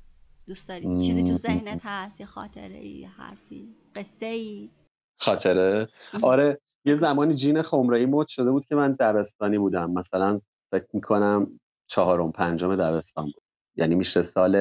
دوست 0.46 0.68
داری؟ 0.68 1.00
چیزی 1.00 1.24
تو 1.24 1.36
ذهنت 1.36 1.80
هست؟ 1.84 2.20
یا 2.20 2.26
خاطره 2.26 2.76
ای 2.78 3.04
حرفی؟ 3.04 3.76
قصه 3.94 4.26
ای 4.26 4.70
خاطره 5.16 5.88
آره 6.22 6.60
یه 6.84 6.94
زمانی 6.94 7.34
جین 7.34 7.62
خمره‌ای 7.62 8.06
مد 8.06 8.26
شده 8.26 8.50
بود 8.50 8.64
که 8.64 8.74
من 8.74 8.92
دبستانی 8.92 9.58
بودم. 9.58 9.90
مثلا 9.90 10.40
فکر 10.70 10.86
می‌کنم 10.92 11.60
چهارم 11.86 12.32
پنجم 12.32 12.76
دبستان 12.76 13.24
بود. 13.24 13.42
یعنی 13.76 13.94
میشه 13.94 14.22
سال 14.22 14.56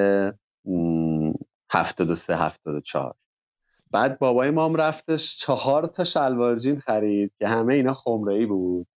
هفتاد 1.70 2.10
و 2.10 2.16
سه 2.16 2.36
هفتاد 2.36 2.76
و 2.76 2.82
چهار. 2.82 3.16
بعد 3.92 4.20
بابای 4.20 4.50
مام 4.50 4.76
رفتش 4.76 5.38
چهار 5.38 5.88
تا 5.88 6.04
شلوار 6.04 6.56
جین 6.56 6.80
خرید 6.80 7.34
که 7.40 7.48
همه 7.48 7.74
اینا 7.74 7.94
خمره 7.94 8.46
بود. 8.46 8.88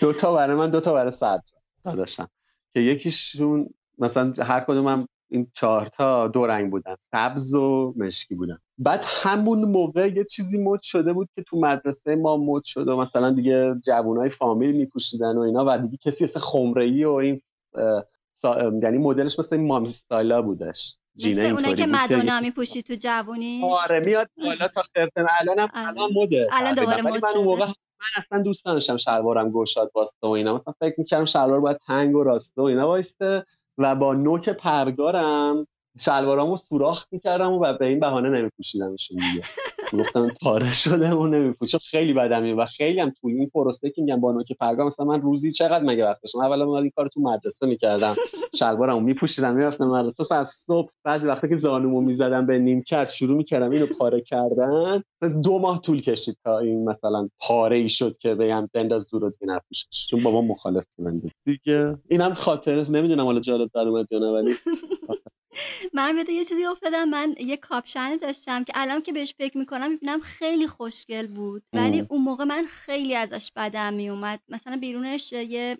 دو 0.00 0.12
تا 0.12 0.34
برای 0.34 0.56
من 0.56 0.70
دو 0.70 0.80
تا 0.80 0.92
برای 0.92 1.10
صدر 1.10 1.42
داداشم. 1.84 2.28
که 2.74 2.80
یکیشون 2.80 3.68
مثلا 3.98 4.32
هر 4.38 4.60
کدوم 4.60 5.06
این 5.30 5.50
چهارتا 5.54 6.28
دو 6.28 6.46
رنگ 6.46 6.70
بودن 6.70 6.96
سبز 7.10 7.54
و 7.54 7.94
مشکی 7.96 8.34
بودن. 8.34 8.58
بعد 8.78 9.04
همون 9.06 9.64
موقع 9.64 10.08
یه 10.08 10.24
چیزی 10.24 10.58
مد 10.58 10.80
شده 10.82 11.12
بود 11.12 11.28
که 11.34 11.42
تو 11.42 11.60
مدرسه 11.60 12.16
ما 12.16 12.36
مد 12.36 12.64
شده 12.64 12.92
و 12.92 12.96
مثلا 12.96 13.30
دیگه 13.30 13.74
جوانای 13.84 14.28
فامیل 14.28 14.76
میپوشیدن 14.76 15.36
و 15.36 15.40
اینا 15.40 15.64
و 15.68 15.78
دیگه 15.78 15.96
کسی 15.96 16.24
اصلا 16.24 16.42
خمره 16.42 17.06
و 17.06 17.12
این 17.12 17.40
یعنی 18.82 18.98
مدلش 18.98 19.38
مثل 19.38 19.56
مامی 19.56 19.86
ستایلا 19.86 20.42
بودش. 20.42 20.96
جینه 21.16 21.42
اینطوری 21.42 21.74
که 21.74 21.86
مدونا 21.86 22.40
میپوشی 22.40 22.82
تو 22.82 22.94
جوونی 23.00 23.62
آره 23.64 24.00
میاد 24.00 24.30
بالا 24.44 24.68
تا 24.68 24.82
خرتن. 24.82 25.26
الانم 25.40 25.68
آره. 25.74 25.88
الان 25.88 26.10
مده. 26.14 26.48
الان 26.52 26.74
دوباره 26.74 27.02
مد 27.02 27.12
من 27.12 27.30
اون 27.36 27.44
موقع 27.44 27.66
من 28.04 28.24
اصلا 28.24 28.42
دوست 28.42 28.68
نداشتم 28.68 28.96
شلوارم 28.96 29.50
گشاد 29.50 29.92
واسطه 29.94 30.28
و 30.28 30.30
اینا. 30.30 30.54
مثلا 30.54 30.74
فکر 30.80 30.94
می‌کردم 30.98 31.24
شلوار 31.24 31.60
باید 31.60 31.78
تنگ 31.86 32.16
و 32.16 32.24
راسته 32.24 32.62
و 32.62 32.64
اینا 32.64 32.88
وایسته 32.88 33.46
و 33.78 33.96
با 33.96 34.14
نوک 34.14 34.48
پرگارم 34.48 35.66
شلوارامو 36.00 36.56
سوراخ 36.56 37.06
می‌کردم 37.10 37.52
و 37.52 37.72
به 37.72 37.86
این 37.86 38.00
بهانه 38.00 38.30
نمیپوشیدمشون 38.30 39.18
دیگه. 39.18 39.44
گفتم 39.92 40.28
پاره 40.42 40.72
شده 40.72 41.10
و 41.10 41.26
نمیپوشم 41.26 41.78
خیلی 41.78 42.12
بدم 42.12 42.58
و 42.58 42.66
خیلی 42.66 43.00
هم 43.00 43.12
توی 43.20 43.34
این 43.34 43.50
پروسه 43.50 43.90
که 43.90 44.02
میگم 44.02 44.20
با 44.20 44.32
نوک 44.32 44.52
پرگار 44.52 44.86
مثلا 44.86 45.06
من 45.06 45.20
روزی 45.20 45.50
چقدر 45.50 45.84
مگه 45.84 46.04
وقت 46.04 46.22
داشتم؟ 46.22 46.38
اولا 46.38 46.66
من 46.66 46.82
این 46.82 46.90
کار 46.96 47.08
تو 47.08 47.20
مدرسه 47.20 47.66
می‌کردم. 47.66 48.14
شلوارمو 48.54 49.00
میپوشیدم 49.00 49.54
می‌رفتم 49.54 49.84
مدرسه. 49.84 50.34
از 50.34 50.48
صبح 50.48 50.90
بعضی 51.04 51.26
وقتا 51.26 51.48
که 51.48 51.56
زانومو 51.56 52.00
می‌زدم 52.00 52.46
به 52.46 52.58
نیمکت 52.58 53.10
شروع 53.10 53.36
می‌کردم 53.36 53.70
اینو 53.70 53.86
پاره 53.86 54.20
کردن. 54.20 55.02
دو 55.42 55.58
ماه 55.58 55.80
طول 55.80 56.00
کشید 56.00 56.36
تا 56.44 56.58
این 56.58 56.88
مثلا 56.88 57.28
پاره 57.40 57.76
ای 57.76 57.88
شد 57.88 58.16
که 58.18 58.34
بگم 58.34 58.68
بنداز 58.72 59.10
دور 59.10 59.30
دیگه 59.30 59.52
نپوشش. 59.52 60.06
چون 60.10 60.22
بابا 60.22 60.42
مخالف 60.42 60.84
بود. 60.96 61.32
دیگه. 61.44 61.96
اینم 62.08 62.34
خاطره. 62.34 62.90
نمی‌دونم 62.90 63.24
حالا 63.24 63.40
جالب 63.40 63.70
در 63.74 63.80
اومد 63.80 64.12
یا 64.12 64.18
نه 64.18 64.26
ولی 64.26 64.54
من 65.92 66.24
یه 66.28 66.44
چیزی 66.44 66.66
افتادم. 66.66 67.08
من 67.08 67.34
یه 67.38 67.56
کاپشن 67.56 68.16
داشتم 68.16 68.64
که 68.64 68.72
الان 68.76 69.02
که 69.02 69.12
بهش 69.12 69.34
فکر 69.38 69.58
می‌کنم 69.58 69.90
می‌بینم 69.90 70.20
خیلی 70.20 70.66
خوشگل 70.66 71.26
بود. 71.26 71.62
ولی 71.72 72.00
اون 72.08 72.20
موقع 72.22 72.44
من 72.44 72.64
خیلی 72.64 73.16
ازش 73.16 73.52
بدم 73.56 73.94
میومد. 73.94 74.40
مثلا 74.48 74.76
بیرونش 74.76 75.32
یه 75.32 75.78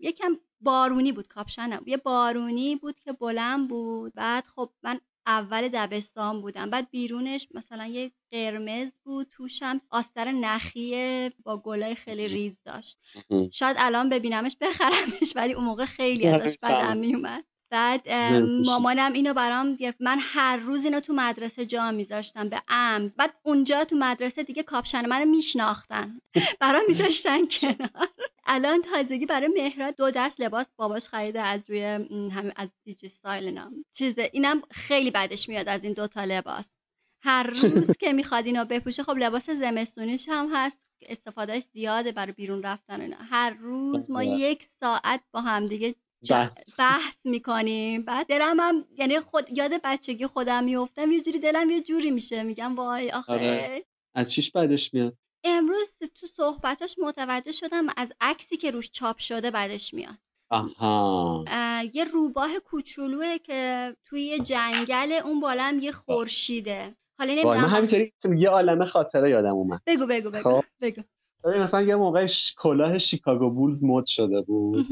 یکم 0.00 0.38
بارونی 0.60 1.12
بود 1.12 1.28
کاپشنم 1.28 1.82
یه 1.86 1.96
بارونی 1.96 2.76
بود 2.76 3.00
که 3.00 3.12
بلند 3.12 3.68
بود. 3.68 4.12
بعد 4.14 4.44
خب 4.46 4.70
من 4.82 5.00
اول 5.26 5.68
دبستان 5.68 6.40
بودم. 6.40 6.70
بعد 6.70 6.90
بیرونش 6.90 7.48
مثلا 7.54 7.86
یه 7.86 8.10
قرمز 8.30 8.88
بود. 9.04 9.26
توشم 9.30 9.80
آستر 9.90 10.32
نخی 10.32 11.30
با 11.44 11.56
گلای 11.56 11.94
خیلی 11.94 12.28
ریز 12.28 12.60
داشت. 12.64 12.98
شاید 13.52 13.76
الان 13.78 14.08
ببینمش 14.08 14.56
بخرمش 14.60 15.32
ولی 15.36 15.52
اون 15.52 15.64
موقع 15.64 15.84
خیلی 15.84 16.26
ازش 16.26 16.58
بدم 16.62 16.96
میومد. 16.96 17.44
بعد 17.70 18.08
مامانم 18.66 19.12
اینو 19.12 19.34
برام 19.34 19.74
گرفت. 19.74 19.98
من 20.00 20.18
هر 20.20 20.56
روز 20.56 20.84
اینو 20.84 21.00
تو 21.00 21.12
مدرسه 21.12 21.66
جا 21.66 21.90
میذاشتم 21.90 22.48
به 22.48 22.62
ام 22.68 23.12
بعد 23.16 23.34
اونجا 23.42 23.84
تو 23.84 23.96
مدرسه 23.96 24.42
دیگه 24.42 24.62
کاپشن 24.62 25.06
منو 25.06 25.24
میشناختن. 25.24 26.20
برام 26.60 26.82
میذاشتن 26.88 27.46
کنار. 27.46 28.08
الان 28.46 28.82
تازگی 28.82 29.26
برای 29.26 29.48
مهراد 29.48 29.96
دو 29.96 30.10
دست 30.10 30.40
لباس 30.40 30.66
باباش 30.76 31.08
خریده 31.08 31.40
از 31.40 31.70
روی 31.70 31.82
همین 32.30 32.52
از 32.56 32.68
دیجی 32.84 33.08
ستایل 33.08 33.50
نام 33.50 33.84
چیزه 33.92 34.30
اینم 34.32 34.62
خیلی 34.70 35.10
بدش 35.10 35.48
میاد 35.48 35.68
از 35.68 35.84
این 35.84 35.92
دوتا 35.92 36.24
لباس. 36.24 36.76
هر 37.22 37.42
روز 37.42 37.96
که 38.00 38.12
می‌خواد 38.12 38.46
اینو 38.46 38.64
بپوشه 38.64 39.02
خب 39.02 39.16
لباس 39.18 39.50
زمستونیش 39.50 40.28
هم 40.28 40.48
هست. 40.54 40.80
استفادهش 41.02 41.62
زیاده 41.62 42.12
برای 42.12 42.32
بیرون 42.32 42.62
رفتن 42.62 43.00
اینا. 43.00 43.16
هر 43.30 43.50
روز 43.50 44.10
ما 44.10 44.22
یک 44.24 44.64
ساعت 44.80 45.20
با 45.32 45.40
هم 45.40 45.64
بحث. 46.78 47.16
می‌کنیم. 47.24 48.02
بعد 48.02 48.26
دلم 48.26 48.60
هم 48.60 48.84
یعنی 48.98 49.20
خود 49.20 49.58
یاد 49.58 49.70
بچگی 49.84 50.26
خودم 50.26 50.64
میفتم 50.64 51.12
یه 51.12 51.20
جوری 51.20 51.38
دلم 51.38 51.70
یه 51.70 51.82
جوری 51.82 52.10
میشه. 52.10 52.42
میگم 52.42 52.76
وای 52.76 53.10
آخه. 53.10 53.32
آره. 53.32 53.84
از 54.14 54.32
چیش 54.32 54.50
بعدش 54.50 54.94
میاد؟ 54.94 55.16
امروز 55.44 55.96
تو 56.20 56.26
صحبتاش 56.26 56.96
متوجه 56.98 57.52
شدم 57.52 57.86
از 57.96 58.12
عکسی 58.20 58.56
که 58.56 58.70
روش 58.70 58.90
چاپ 58.90 59.18
شده 59.18 59.50
بعدش 59.50 59.94
میاد. 59.94 60.14
آها. 60.50 61.44
یه 61.92 62.04
روباه 62.04 62.58
کوچولوه 62.58 63.38
که 63.38 63.96
توی 64.04 64.22
یه 64.22 64.38
جنگل 64.38 65.12
اون 65.24 65.40
بالام 65.40 65.78
یه 65.78 65.92
خورشیده. 65.92 66.94
حالا 67.18 67.32
نمی‌دونم 67.32 67.60
من 67.60 67.68
همینطوری 67.68 68.12
یه 68.38 68.48
عالمه 68.48 68.84
خاطره 68.84 69.30
یادم 69.30 69.54
اومد. 69.54 69.80
بگو 69.86 70.06
بگو 70.06 70.30
بگو 70.30 70.42
خب. 70.42 70.64
بگو. 70.80 71.02
مثلا 71.44 71.82
یه 71.82 71.96
موقع 71.96 72.26
کلاه 72.56 72.98
شیکاگو 72.98 73.50
بولز 73.50 73.84
مد 73.84 74.04
شده 74.04 74.42
بود. 74.42 74.86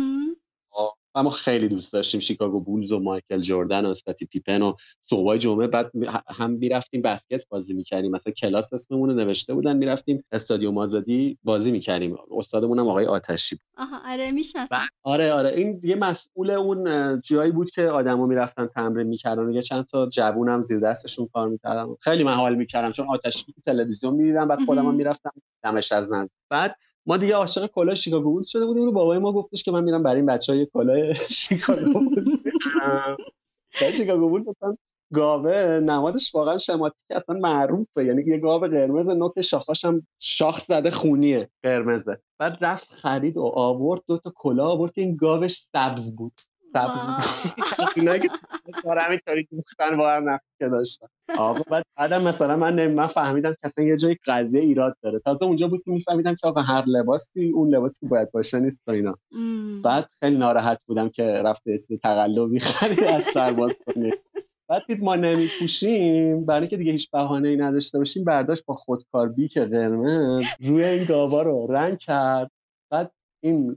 اما 1.17 1.31
خیلی 1.31 1.69
دوست 1.69 1.93
داشتیم 1.93 2.21
شیکاگو 2.21 2.61
بولز 2.61 2.93
و 2.93 2.99
مایکل 2.99 3.41
جردن 3.41 3.87
و 3.87 3.89
اسکاتی 3.89 4.27
پیپن 4.27 4.63
و 4.63 4.75
صبحای 5.11 5.39
جمعه. 5.39 5.67
بعد 5.67 5.91
هم 6.29 6.51
می‌رفتیم 6.51 7.03
بسکت 7.03 7.49
بازی 7.49 7.75
می‌کردیم. 7.75 8.11
مثلا 8.11 8.33
کلاس 8.33 8.73
اسممون 8.73 9.09
رو 9.09 9.15
نوشته 9.15 9.55
بودن 9.55 9.77
می‌رفتیم 9.77 10.25
استادیوم 10.33 10.79
آزادی 10.79 11.39
بازی 11.45 11.71
می‌کردیم. 11.73 12.17
استادمون 12.39 12.79
هم 12.79 12.89
آقای 12.89 13.07
آتشی 13.07 13.55
بود. 13.55 13.65
آها 13.77 14.13
آره 14.13 14.31
می‌شناسم. 14.33 14.87
آره 15.03 15.33
آره. 15.33 15.51
این 15.51 15.81
یه 15.83 15.97
مسئول 15.97 16.51
اون 16.51 17.21
جایی 17.21 17.53
بود 17.53 17.71
که 17.71 17.83
آدما 17.83 18.27
می‌رفتن 18.27 18.67
تمرین 18.67 19.07
می‌کردن 19.07 19.53
یه 19.53 19.63
چند 19.63 19.87
تا 19.87 20.09
جوونم 20.09 20.63
زیر 20.63 20.81
دستشون 20.81 21.29
کار 21.33 21.49
می‌کردن. 21.49 21.87
خیلی 22.01 22.25
من 22.25 22.35
حال 22.35 22.55
می‌کردم 22.55 22.93
چون 22.93 23.07
آتشی 23.09 23.45
تلویزیون 23.65 24.15
می‌دیدم 24.15 24.49
بعد 24.49 24.65
خودم 24.67 24.95
می‌رفتم. 24.95 25.33
دمش 25.63 25.93
از 25.93 26.13
نزد 26.13 26.31
بعد 26.51 26.77
ما 27.07 27.17
دیگه 27.17 27.35
عاشق 27.35 27.67
کلاه 27.67 27.95
شیکاگو 27.95 28.33
بولز 28.33 28.49
شده 28.49 28.67
بودیم 28.67 28.89
و 28.89 28.93
بابای 28.93 29.19
ما 29.19 29.33
گفتش 29.33 29.63
که 29.63 29.71
من 29.71 29.85
میرم 29.85 30.03
برای 30.03 30.17
این 30.17 30.27
بچه‌ها 30.27 30.59
یه 30.59 30.67
کلاه 30.67 31.13
شیکاگو 31.29 32.01
بولز 32.01 32.37
شیکاگو 33.97 34.29
بولز 34.29 34.49
اصلا 34.49 34.77
گاوه 35.13 35.81
نمادش 35.83 36.35
واقعا 36.35 36.59
شماتیک 36.59 37.07
اصلا 37.11 37.37
معروفه. 37.37 38.05
یعنی 38.05 38.23
یه 38.27 38.39
گاوه 38.39 38.69
قرمز 38.69 39.09
نوک 39.09 39.41
شاخاش 39.43 39.85
هم 39.85 40.07
شاخ 40.19 40.65
زده 40.65 40.91
خونیه 40.91 41.51
قرمزه. 41.63 42.21
بعد 42.39 42.59
رفت 42.61 42.93
خرید 42.93 43.37
و 43.37 43.43
آورد 43.55 44.03
دو 44.09 44.19
تا 44.19 44.33
کلاه 44.37 44.71
آورد 44.71 44.93
که 44.93 45.01
این 45.01 45.17
گاوش 45.17 45.67
سبز 45.73 46.17
بود. 46.17 46.41
سبز 46.77 47.01
اینا 47.97 48.19
که 48.19 48.29
همین 48.87 49.19
تاریک 49.27 49.49
گفتن 49.59 49.97
با 49.97 50.13
هم 50.13 50.39
که 50.59 50.69
داشتن. 50.69 51.07
آقا 51.39 51.63
بعد 51.71 51.85
بعدم 51.97 52.23
مثلا 52.23 52.57
من 52.57 52.87
من 52.87 53.07
فهمیدم 53.07 53.51
که 53.51 53.59
اصلا 53.63 53.85
یه 53.85 53.97
جای 53.97 54.17
قضیه 54.27 54.61
ایراد 54.61 54.97
داره. 55.03 55.19
تازه 55.19 55.45
اونجا 55.45 55.69
بود 55.69 55.83
که 55.85 55.91
میفهمیدم 55.91 56.35
که 56.35 56.47
آقا 56.47 56.61
هر 56.61 56.85
لباسی 56.87 57.51
اون 57.51 57.75
لباسی 57.75 58.01
که 58.01 58.07
باید 58.07 58.33
باشه 58.33 58.59
نیست 58.59 58.83
تا 58.87 58.93
اینا. 58.93 59.15
بعد 59.85 60.09
خیلی 60.21 60.37
ناراحت 60.37 60.79
بودم 60.87 61.09
که 61.09 61.25
رفته 61.25 61.73
اسم 61.73 61.97
تقلبی 61.97 62.61
خرید 62.61 63.05
از 63.05 63.25
سرباز 63.35 63.73
کنید 63.87 64.15
بعد 64.69 64.83
دید 64.87 65.03
ما 65.03 65.17
نمیپوشیم. 65.17 66.47
برای 66.47 66.61
اینکه 66.61 66.77
دیگه 66.77 66.93
هیچ 66.93 67.11
بهانه 67.11 67.49
ای 67.49 67.57
نداشته 67.57 67.99
باشیم 67.99 68.25
برداشت 68.25 68.65
با 68.67 68.75
خودکار 68.75 69.29
بیک 69.29 69.59
قرمز 69.59 70.45
روی 70.61 70.85
این 70.85 71.05
گاوا 71.05 71.43
رو 71.43 71.67
رنگ 71.71 71.99
کرد. 71.99 72.51
بعد 72.91 73.13
این 73.45 73.77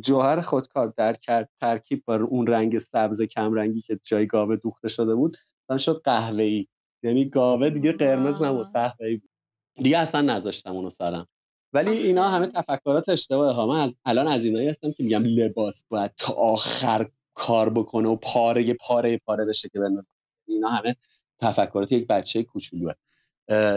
جوهر 0.00 0.40
خودکار 0.40 0.94
در 0.96 1.16
ترکیب 1.60 2.02
با 2.06 2.14
اون 2.16 2.46
رنگ 2.46 2.78
سبز 2.78 3.22
کم 3.22 3.54
رنگی 3.54 3.82
که 3.82 4.00
جای 4.02 4.26
گاوه 4.26 4.56
دوخته 4.56 4.88
شده 4.88 5.14
بود 5.14 5.36
مثلا 5.64 5.78
شد 5.78 6.00
قهوه 6.04 6.42
ای 6.42 6.66
یعنی 7.02 7.24
گاوه 7.24 7.70
دیگه 7.70 7.92
قرمز 7.92 8.42
نبود 8.42 8.72
قهوه 8.72 9.06
ای 9.06 9.16
بود. 9.16 9.30
دیگه 9.76 9.98
اصلا 9.98 10.20
نذاشتم 10.20 10.72
اونو 10.72 10.90
سرم. 10.90 11.28
ولی 11.72 11.90
اینا 11.90 12.28
همه 12.28 12.46
تفکرات 12.46 13.08
اشتباهه 13.08 13.54
ها. 13.54 13.66
من 13.66 13.80
از 13.80 13.96
الان 14.04 14.28
از 14.28 14.44
اینایی 14.44 14.68
هستم 14.68 14.92
که 14.92 15.04
میگم 15.04 15.22
لباس 15.24 15.84
باید 15.88 16.10
تا 16.16 16.32
آخر 16.32 17.08
کار 17.34 17.70
بکنه 17.70 18.08
و 18.08 18.16
پاره 18.16 18.74
پاره 18.74 19.18
پاره 19.18 19.44
بشه 19.44 19.68
که 19.68 19.80
بندازه 19.80 20.06
اینا 20.46 20.68
همه 20.68 20.96
تفکرات 21.38 21.92
یک 21.92 22.06
بچه 22.06 22.42
کوچولوه. 22.42 22.92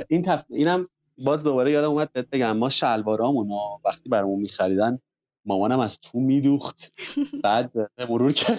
این 0.08 0.22
تف... 0.22 0.46
اینم 0.50 0.88
باز 1.18 1.44
دوباره 1.44 1.72
یادم 1.72 1.90
اومد 1.90 2.12
بهت 2.12 2.30
بگم 2.30 2.58
ما 2.58 2.70
شلوارامون 2.70 3.50
وقتی 3.86 4.10
برامون 4.10 4.40
میخریدن 4.40 5.00
مامانم 5.46 5.80
از 5.80 6.00
تو 6.02 6.20
میدوخت. 6.20 6.94
بعد 7.44 7.72
مرور 8.00 8.32
که 8.32 8.58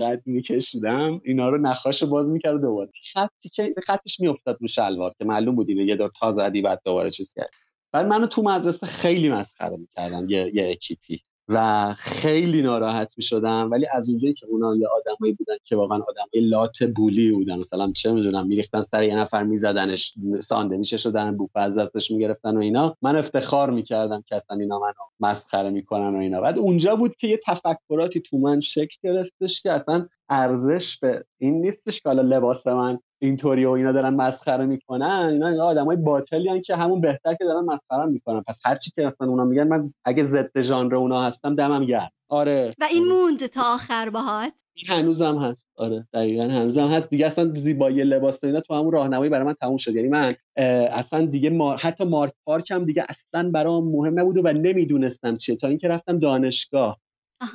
قد 0.00 0.22
میکشیدم 0.26 1.20
اینا 1.24 1.48
رو 1.48 1.58
نخاشو 1.58 2.06
باز 2.06 2.30
می‌کرد 2.30 2.60
دوباره. 2.60 2.90
خطی 3.12 3.48
که 3.48 3.74
خطش 3.86 4.20
میافتاد 4.20 4.58
رو 4.60 4.68
شلوار 4.68 5.12
که 5.18 5.24
معلوم 5.24 5.54
بود 5.54 5.70
یه 5.70 5.96
دور 5.96 6.10
تا 6.20 6.32
زدی 6.32 6.62
بعد 6.62 6.80
دوباره 6.84 7.10
چیز 7.10 7.32
کرد. 7.32 7.50
بعد 7.92 8.06
منو 8.06 8.26
تو 8.26 8.42
مدرسه 8.42 8.86
خیلی 8.86 9.30
مسخره 9.30 9.76
می‌کردن 9.76 10.28
یه, 10.28 10.50
یه 10.54 10.70
اکیپی 10.70 11.24
و 11.48 11.94
خیلی 11.98 12.62
ناراحت 12.62 13.12
می 13.16 13.22
شدم 13.22 13.68
ولی 13.70 13.86
از 13.92 14.08
اونجایی 14.08 14.34
که 14.34 14.46
اونا 14.46 14.76
یه 14.76 14.88
آدمایی 14.88 15.32
بودن 15.32 15.54
که 15.64 15.76
واقعا 15.76 15.98
آدمای 15.98 16.48
لات 16.48 16.82
بولی 16.82 17.32
بودن. 17.32 17.58
مثلا 17.58 17.92
چه 17.92 18.12
می‌دونم 18.12 18.46
میریختن 18.46 18.82
سر 18.82 19.02
یه 19.02 19.16
نفر 19.16 19.42
میزدنش 19.42 20.14
ساندویچ 20.42 20.94
شدن 20.94 21.36
بوفه 21.36 21.60
از 21.60 21.78
دستش 21.78 22.10
می‌گرفتن 22.10 22.56
و 22.56 22.60
اینا. 22.60 22.96
من 23.02 23.16
افتخار 23.16 23.70
می‌کردم 23.70 24.22
که 24.26 24.36
اصلا 24.36 24.56
اینا 24.56 24.78
منو 24.78 24.92
مسخره 25.20 25.70
می‌کنن 25.70 26.14
و 26.14 26.18
اینا. 26.18 26.40
بعد 26.40 26.58
اونجا 26.58 26.96
بود 26.96 27.16
که 27.16 27.26
یه 27.26 27.40
تفکراتی 27.46 28.20
تو 28.20 28.38
من 28.38 28.60
شکل 28.60 28.96
گرفتش 29.02 29.62
که 29.62 29.72
اصلا 29.72 30.06
ارزش 30.28 30.98
به 30.98 31.24
این 31.40 31.60
نیستش 31.60 32.00
که 32.00 32.08
حالا 32.08 32.22
لباس 32.22 32.66
من 32.66 32.98
اینطوری 33.22 33.64
و 33.64 33.70
اینا 33.70 33.92
دارن 33.92 34.14
مسخره 34.14 34.66
می‌کنن. 34.66 35.28
اینا 35.32 35.64
آدمای 35.64 35.96
باطلی 35.96 36.60
که 36.60 36.76
همون 36.76 37.00
بهتر 37.00 37.34
که 37.34 37.44
دارن 37.44 37.64
مسخره 37.64 38.04
می‌کنن. 38.04 38.40
پس 38.40 38.60
هرچی 38.64 38.90
که 38.90 39.06
اصلا 39.06 39.28
اونا 39.28 39.44
میگن 39.44 39.68
من 39.68 39.88
اگه 40.04 40.24
ضد 40.24 40.60
ژانر 40.60 40.94
اونا 40.94 41.22
هستم 41.22 41.54
دمم 41.54 41.84
گرم. 41.84 42.10
آره. 42.28 42.70
و 42.80 42.84
این 42.84 43.04
موند 43.04 43.46
تا 43.46 43.74
آخر 43.74 44.10
باهات؟ 44.10 44.52
هنوزم 44.88 45.38
هست. 45.38 45.66
آره. 45.76 46.08
دقیقا 46.12 46.42
هنوزم 46.42 46.86
هست. 46.86 47.10
دیگه 47.10 47.26
اصلا 47.26 47.54
زیبایی 47.54 48.04
لباس 48.04 48.44
اینا 48.44 48.60
تو 48.60 48.74
همون 48.74 48.92
راهنمایی 48.92 49.30
برای 49.30 49.46
من 49.46 49.54
تموم 49.60 49.76
شد. 49.76 49.94
یعنی 49.94 50.08
من 50.08 50.32
اصلا 50.90 51.26
دیگه 51.26 51.50
ما... 51.50 51.76
حتی 51.76 52.04
مارک 52.04 52.32
پارک 52.46 52.70
هم 52.70 52.84
دیگه 52.84 53.06
اصلا 53.08 53.50
برام 53.50 53.88
مهم 53.88 54.20
نبود 54.20 54.36
و 54.36 54.52
نمی‌دونستم 54.52 55.36
چیه. 55.36 55.56
تا 55.56 55.68
اینکه 55.68 55.88
رفتم 55.88 56.18
دانشگاه. 56.18 57.00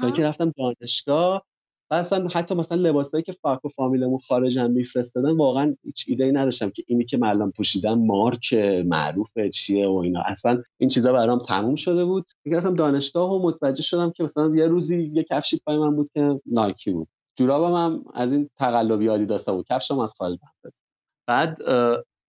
تا 0.01 0.07
اینکه 0.07 0.23
رفتم 0.23 0.53
دانشگاه 0.57 1.45
اصلا 1.91 2.27
حتی 2.27 2.55
مثلا 2.55 2.77
لباسایی 2.77 3.23
که 3.23 3.31
فاک 3.31 3.65
و 3.65 3.69
فامیلمون 3.69 4.19
خارجن 4.27 4.71
میفرستادن 4.71 5.37
واقعا 5.37 5.75
هیچ 5.83 6.05
ایده 6.07 6.23
ای 6.23 6.31
نداشتم 6.31 6.69
که 6.69 6.83
اینی 6.87 7.05
که 7.05 7.17
من 7.17 7.51
پوشیدم 7.51 7.99
مارک 7.99 8.53
معروفه 8.85 9.49
چیه 9.49 9.87
و 9.87 9.95
اینا. 9.95 10.23
اصلا 10.25 10.63
این 10.77 10.89
چیزا 10.89 11.13
برام 11.13 11.39
تموم 11.39 11.75
شده 11.75 12.05
بود. 12.05 12.25
رفتم 12.45 12.75
دانشگاه 12.75 13.31
و 13.31 13.47
متوجه 13.47 13.83
شدم 13.83 14.11
که 14.11 14.23
مثلا 14.23 14.55
یه 14.55 14.67
روزی 14.67 15.11
یه 15.13 15.23
کفشی 15.23 15.61
پای 15.65 15.77
من 15.77 15.95
بود 15.95 16.09
که 16.09 16.41
نایکی 16.45 16.91
بود. 16.91 17.07
جورابم 17.35 17.75
هم 17.75 18.03
از 18.13 18.33
این 18.33 18.49
تقلبی 18.57 19.09
آدیداس 19.09 19.49
بود. 19.49 19.65
کفشم 19.69 19.99
از 19.99 20.13
خارج 20.17 20.37
بعد 21.27 21.57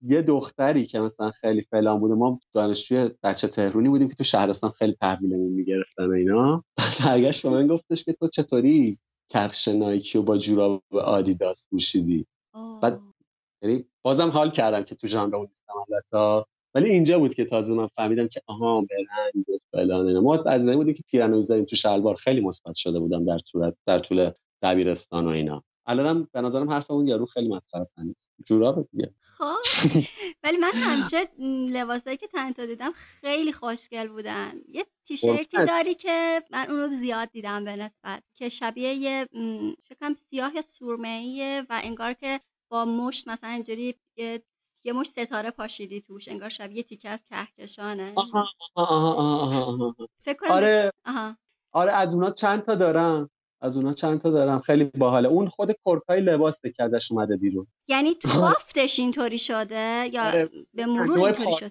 یه 0.01 0.21
دختری 0.21 0.85
که 0.85 0.99
مثلا 0.99 1.31
خیلی 1.31 1.61
فلان 1.61 1.99
بوده 1.99 2.13
ما 2.13 2.39
دانشجوی 2.53 3.09
بچه 3.23 3.47
تهرونی 3.47 3.89
بودیم 3.89 4.07
که 4.07 4.15
تو 4.15 4.23
شهرستان 4.23 4.69
خیلی 4.69 4.95
تحویلمون 5.01 5.51
می‌گرفتن 5.51 6.11
اینا. 6.11 6.63
برگشت 7.05 7.43
به 7.43 7.49
من 7.49 7.67
گفتش 7.67 8.03
که 8.03 8.13
تو 8.13 8.27
چطوری؟ 8.27 8.97
کفش 9.33 9.67
نایکی 9.67 10.17
و 10.17 10.21
با 10.21 10.37
جوراب 10.37 10.83
آدیداس 10.91 11.67
پوشیدی. 11.69 12.25
بعد 12.81 12.99
یعنی 13.61 13.85
بازم 14.01 14.29
حال 14.29 14.51
کردم 14.51 14.83
که 14.83 14.95
تو 14.95 15.07
ژانر 15.07 15.35
اون 15.35 15.47
نیستم 15.47 15.73
البته. 16.13 16.47
ولی 16.75 16.89
اینجا 16.89 17.19
بود 17.19 17.33
که 17.33 17.45
تازه 17.45 17.73
من 17.73 17.87
فهمیدم 17.87 18.27
که 18.27 18.41
آها 18.47 18.81
برند 18.81 19.49
و 19.49 19.57
فلان 19.71 20.19
ما 20.19 20.43
از 20.43 20.65
این 20.65 20.75
بودیم 20.75 20.93
که 20.93 21.03
پیرنو 21.07 21.63
تو 21.63 21.75
شلوار. 21.75 22.15
خیلی 22.15 22.41
مثبت 22.41 22.75
شده 22.75 22.99
بودم 22.99 23.25
در 23.25 23.37
صورت 23.37 23.75
در 23.85 23.99
طول 23.99 24.31
دبیرستان 24.61 25.25
و 25.25 25.29
اینا. 25.29 25.63
الانم 25.91 26.27
به 26.33 26.41
نظرم 26.41 26.69
حرف 26.69 26.91
اون 26.91 27.07
یارو 27.07 27.25
خیلی 27.25 27.49
مسخره 27.49 27.81
است 27.81 27.95
جوراب 28.45 28.87
دیگه. 28.91 29.13
خب 29.21 29.55
ولی 30.43 30.57
من 30.57 30.71
همیشه 30.73 31.29
لباسایی 31.69 32.17
که 32.17 32.27
تن 32.27 32.51
دیدم 32.51 32.91
خیلی 32.91 33.53
خوشگل 33.53 34.07
بودن. 34.07 34.53
یه 34.69 34.85
تیشرتی 35.07 35.65
داری 35.65 35.95
که 35.95 36.43
من 36.51 36.67
اون 36.69 36.79
رو 36.79 36.93
زیاد 36.93 37.31
دیدم 37.31 37.65
به 37.65 37.75
نسبت 37.75 38.23
که 38.33 38.49
شبیه 38.49 38.93
یه 38.93 39.27
شکم 39.89 40.13
سیاه 40.13 40.55
یا 40.55 40.61
سورمه 40.61 41.61
و 41.61 41.81
انگار 41.83 42.13
که 42.13 42.39
با 42.69 42.85
مشت 42.85 43.27
مثلا 43.27 43.49
اینجوری 43.49 43.95
یه 44.15 44.43
یه 44.83 44.93
مش 44.93 45.07
ستاره 45.07 45.51
پاشیدی 45.51 46.01
توش 46.01 46.27
انگار 46.27 46.49
شبیه 46.49 46.83
تیکه 46.83 47.09
از 47.09 47.23
کهکشانه. 47.29 48.13
آها 48.15 48.45
آها 48.75 49.13
آها 49.13 49.65
آها 49.65 49.95
آره. 50.49 50.91
آها. 51.05 51.37
آره 51.71 51.91
از 51.91 52.13
اونا 52.13 52.31
چند 52.31 52.65
تا 52.65 52.75
دارم. 52.75 53.29
از 53.61 53.77
اونا 53.77 53.93
چند 53.93 54.21
تا 54.21 54.31
دارم. 54.31 54.59
خیلی 54.59 54.83
باحاله. 54.83 55.27
اون 55.27 55.49
خود 55.49 55.71
کرکای 55.85 56.21
لباسه 56.21 56.71
که 56.71 56.83
ازش 56.83 57.11
اومده 57.11 57.37
بیرون. 57.37 57.67
یعنی 57.87 58.15
تو 58.15 58.41
بافتش 58.41 58.99
اینطوری 58.99 59.39
شده؟ 59.39 60.09
یا 60.13 60.27
آره. 60.27 60.49
به 60.73 60.85
مرور 60.85 61.25
اینطوری 61.25 61.51
شده 61.53 61.69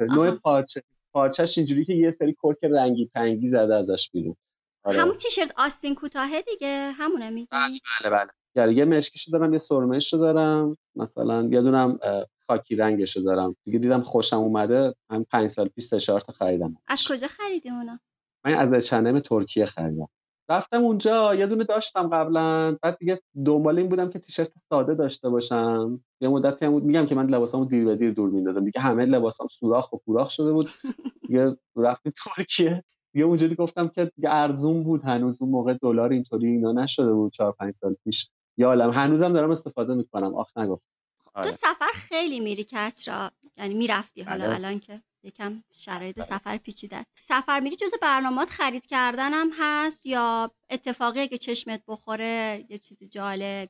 نوع 0.00 0.30
پارچه. 0.30 0.82
پارچهش 1.12 1.58
اینجوری 1.58 1.84
که 1.84 1.94
یه 1.94 2.10
سری 2.10 2.36
کرک 2.42 2.64
رنگی 2.64 3.10
پنگی 3.14 3.48
زده 3.48 3.74
ازش 3.74 4.10
بیرون. 4.10 4.36
آره. 4.84 5.00
همون 5.00 5.16
تیشرت 5.16 5.52
آستین 5.56 5.94
کوتاهه 5.94 6.42
دیگه. 6.42 6.90
همونه 6.94 7.30
میگی؟ 7.30 7.48
بله 7.52 8.10
بله 8.10 8.30
بله. 8.54 8.74
یه 8.74 8.84
مشکیشو 8.84 9.30
دارم 9.30 9.52
یه 9.52 9.58
سرمهشو 9.58 10.16
دارم. 10.16 10.76
مثلا 10.96 11.48
یه 11.50 11.62
دونم 11.62 11.98
خاکی 12.46 12.76
رنگشو 12.76 13.20
دارم. 13.20 13.56
دیگه 13.64 13.78
دیدم 13.78 14.00
خوشم 14.00 14.36
اومده. 14.36 14.94
هم 15.10 15.24
پنج 15.24 15.50
سال 15.50 15.68
پیش 15.68 15.84
سه 15.84 15.98
تا 15.98 16.32
خریدم 16.32 16.76
از 16.86 17.04
کجا 17.08 17.26
خریدی 17.26 17.70
اونا؟ 17.70 18.00
من 18.44 18.54
از 18.54 18.86
چنم 18.86 19.20
ترکیه 19.20 19.66
خریدم. 19.66 20.08
رفتم 20.48 20.84
اونجا 20.84 21.34
یه 21.34 21.46
دونه 21.46 21.64
داشتم 21.64 22.08
قبلا. 22.08 22.76
بعد 22.82 22.98
دیگه 22.98 23.20
دنبال 23.46 23.78
این 23.78 23.88
بودم 23.88 24.10
که 24.10 24.18
تیشرت 24.18 24.52
ساده 24.68 24.94
داشته 24.94 25.28
باشم. 25.28 26.00
یه 26.20 26.28
مدتی 26.28 26.64
هم 26.64 26.72
بود 26.72 26.84
میگم 26.84 27.06
که 27.06 27.14
من 27.14 27.26
لباسامو 27.26 27.64
دیر 27.64 27.84
به 27.84 27.96
دیر 27.96 28.12
دور 28.12 28.30
میندازم. 28.30 28.64
دیگه 28.64 28.80
همه 28.80 29.04
لباسام 29.04 29.48
سوراخ 29.50 29.92
و 29.92 29.96
پوراخ 29.96 30.30
شده 30.30 30.52
بود. 30.52 30.70
دیگه 31.26 31.56
رفتیم 31.76 32.12
ترکیه. 32.24 32.84
دیگه 33.12 33.24
اونجوری 33.24 33.54
گفتم 33.54 33.88
که 33.88 34.10
دیگه 34.16 34.28
ارزون 34.34 34.82
بود. 34.82 35.02
هنوز 35.02 35.42
اون 35.42 35.50
موقع 35.50 35.74
دلار 35.74 36.10
اینطوری 36.10 36.48
اینا 36.48 36.72
نشده 36.72 37.12
بود 37.12 37.32
چهار 37.32 37.52
پنج 37.52 37.74
سال 37.74 37.96
پیش. 38.04 38.28
یا 38.56 38.68
عالم. 38.68 38.90
هنوزم 38.90 39.32
دارم 39.32 39.50
استفاده 39.50 39.94
می‌کنم. 39.94 40.34
آخ 40.34 40.56
نگفت. 40.58 40.82
تو 41.34 41.40
آره. 41.40 41.50
سفر 41.50 41.92
خیلی 41.94 42.40
میری 42.40 42.66
کسرا؟ 42.70 43.30
یعنی 43.56 43.74
می‌رفتی 43.74 44.22
حالا 44.22 44.44
بله. 44.44 44.54
الان 44.54 44.78
که؟ 44.78 45.02
یکم 45.22 45.62
شرایط 45.72 46.16
بله. 46.16 46.24
سفر 46.24 46.56
پیچیده 46.56 47.06
سفر 47.18 47.60
میری 47.60 47.76
جز 47.76 47.90
برنامات 48.02 48.50
خرید 48.50 48.86
کردن 48.86 49.32
هم 49.32 49.50
هست 49.58 50.06
یا 50.06 50.50
اتفاقی 50.70 51.28
که 51.28 51.38
چشمت 51.38 51.82
بخوره 51.88 52.64
یه 52.68 52.78
چیز 52.78 52.98
جالب؟ 53.10 53.68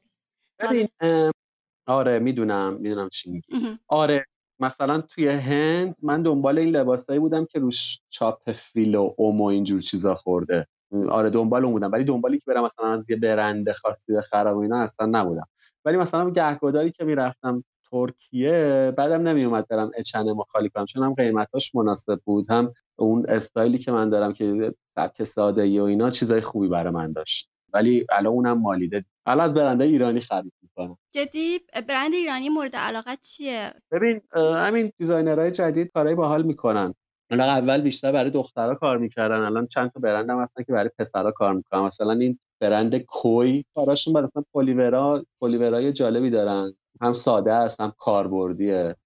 آره 1.87 2.19
می‌دونم 2.19 2.75
می‌دونم 2.75 3.09
چی 3.09 3.31
میگی. 3.31 3.79
آره 3.89 4.27
مثلا 4.61 5.01
توی 5.01 5.29
هند 5.29 5.97
من 6.03 6.23
دنبال 6.23 6.59
این 6.59 6.77
لباسایی 6.77 7.19
بودم 7.19 7.45
که 7.45 7.59
روش 7.59 7.99
چاپ 8.09 8.53
فیل 8.53 8.95
و 8.95 9.15
اوم 9.17 9.41
و 9.41 9.45
اینجور 9.45 9.81
چیزا 9.81 10.15
خورده. 10.15 10.67
آره 11.09 11.31
دنبال 11.31 11.65
اون 11.65 11.73
بودم 11.73 11.93
ولی 11.93 12.05
دنبالی 12.05 12.39
که 12.39 12.45
برم 12.47 12.65
مثلا 12.65 12.93
از 12.93 13.11
یه 13.11 13.17
برنده 13.17 13.73
خاصی 13.73 14.13
بخرم 14.13 14.57
و 14.57 14.59
اینا 14.59 14.81
اصلا 14.83 15.07
نبودم. 15.07 15.47
ولی 15.85 15.97
مثلا 15.97 16.31
گهگداری 16.31 16.91
که 16.91 17.05
می‌رفتم 17.05 17.65
ترکیه 17.97 18.93
بعدم 18.97 19.29
نمیومد 19.29 19.69
برم 19.69 19.91
اچنه 19.97 20.33
مخالی 20.33 20.69
کنم 20.69 20.87
چون 20.87 21.03
هم 21.03 21.15
قیمتاش 21.15 21.75
مناسب 21.75 22.21
بود 22.25 22.51
هم 22.51 22.73
اون 22.97 23.27
استایلی 23.29 23.79
که 23.79 23.93
من 23.93 24.11
دارم 24.11 24.33
که 24.33 24.75
سبک 24.95 25.25
ساده 25.25 25.63
ای 25.63 25.79
و 25.79 25.85
اینا 25.85 26.11
چیزای 26.11 26.41
خوبی 26.41 26.69
برای 26.69 26.93
من 26.93 27.13
داشت. 27.13 27.49
ولی 27.73 28.07
الان 28.11 28.33
اونم 28.33 28.59
مالیده. 28.59 29.05
الان 29.27 29.45
از 29.45 29.55
برندای 29.55 29.85
ایرانی 29.85 30.21
خرید 30.21 30.53
می‌کنم. 30.63 30.99
جدی؟ 31.13 31.61
برند 31.89 32.15
ایرانی 32.15 32.49
مورد 32.49 32.77
علاقه 32.77 33.17
چیه؟ 33.23 33.73
ببین 33.91 34.21
همین 34.35 34.93
designer 34.99 35.40
های 35.40 35.51
جدید 35.51 35.91
کارهای 35.95 36.15
باحال 36.15 36.43
می‌کنن. 36.43 36.95
حالا 37.31 37.45
اول 37.45 37.81
بیشتر 37.81 38.13
برای 38.13 38.31
دخترها 38.31 38.75
کار 38.75 38.99
می‌کردن 38.99 39.41
الان 39.41 39.67
چند 39.67 39.91
تا 39.91 40.01
برند 40.01 40.31
هم 40.31 40.41
هستن 40.41 40.63
که 40.63 40.73
برای 40.73 40.91
پسرها 40.99 41.31
کار 41.31 41.55
می‌کنن. 41.55 41.81
مثلا 41.81 42.13
این 42.13 42.39
برند 42.61 42.99
کوی 42.99 43.65
کاراشون 43.75 44.15
مثلا 44.15 44.43
پلیورا 44.55 45.25
پلیورای 45.41 45.93
جالبی 45.93 46.31
دارن. 46.31 46.75
هم 47.01 47.13
ساده 47.13 47.53
است 47.53 47.81
هم 47.81 47.93
کاربردیه. 47.99 48.97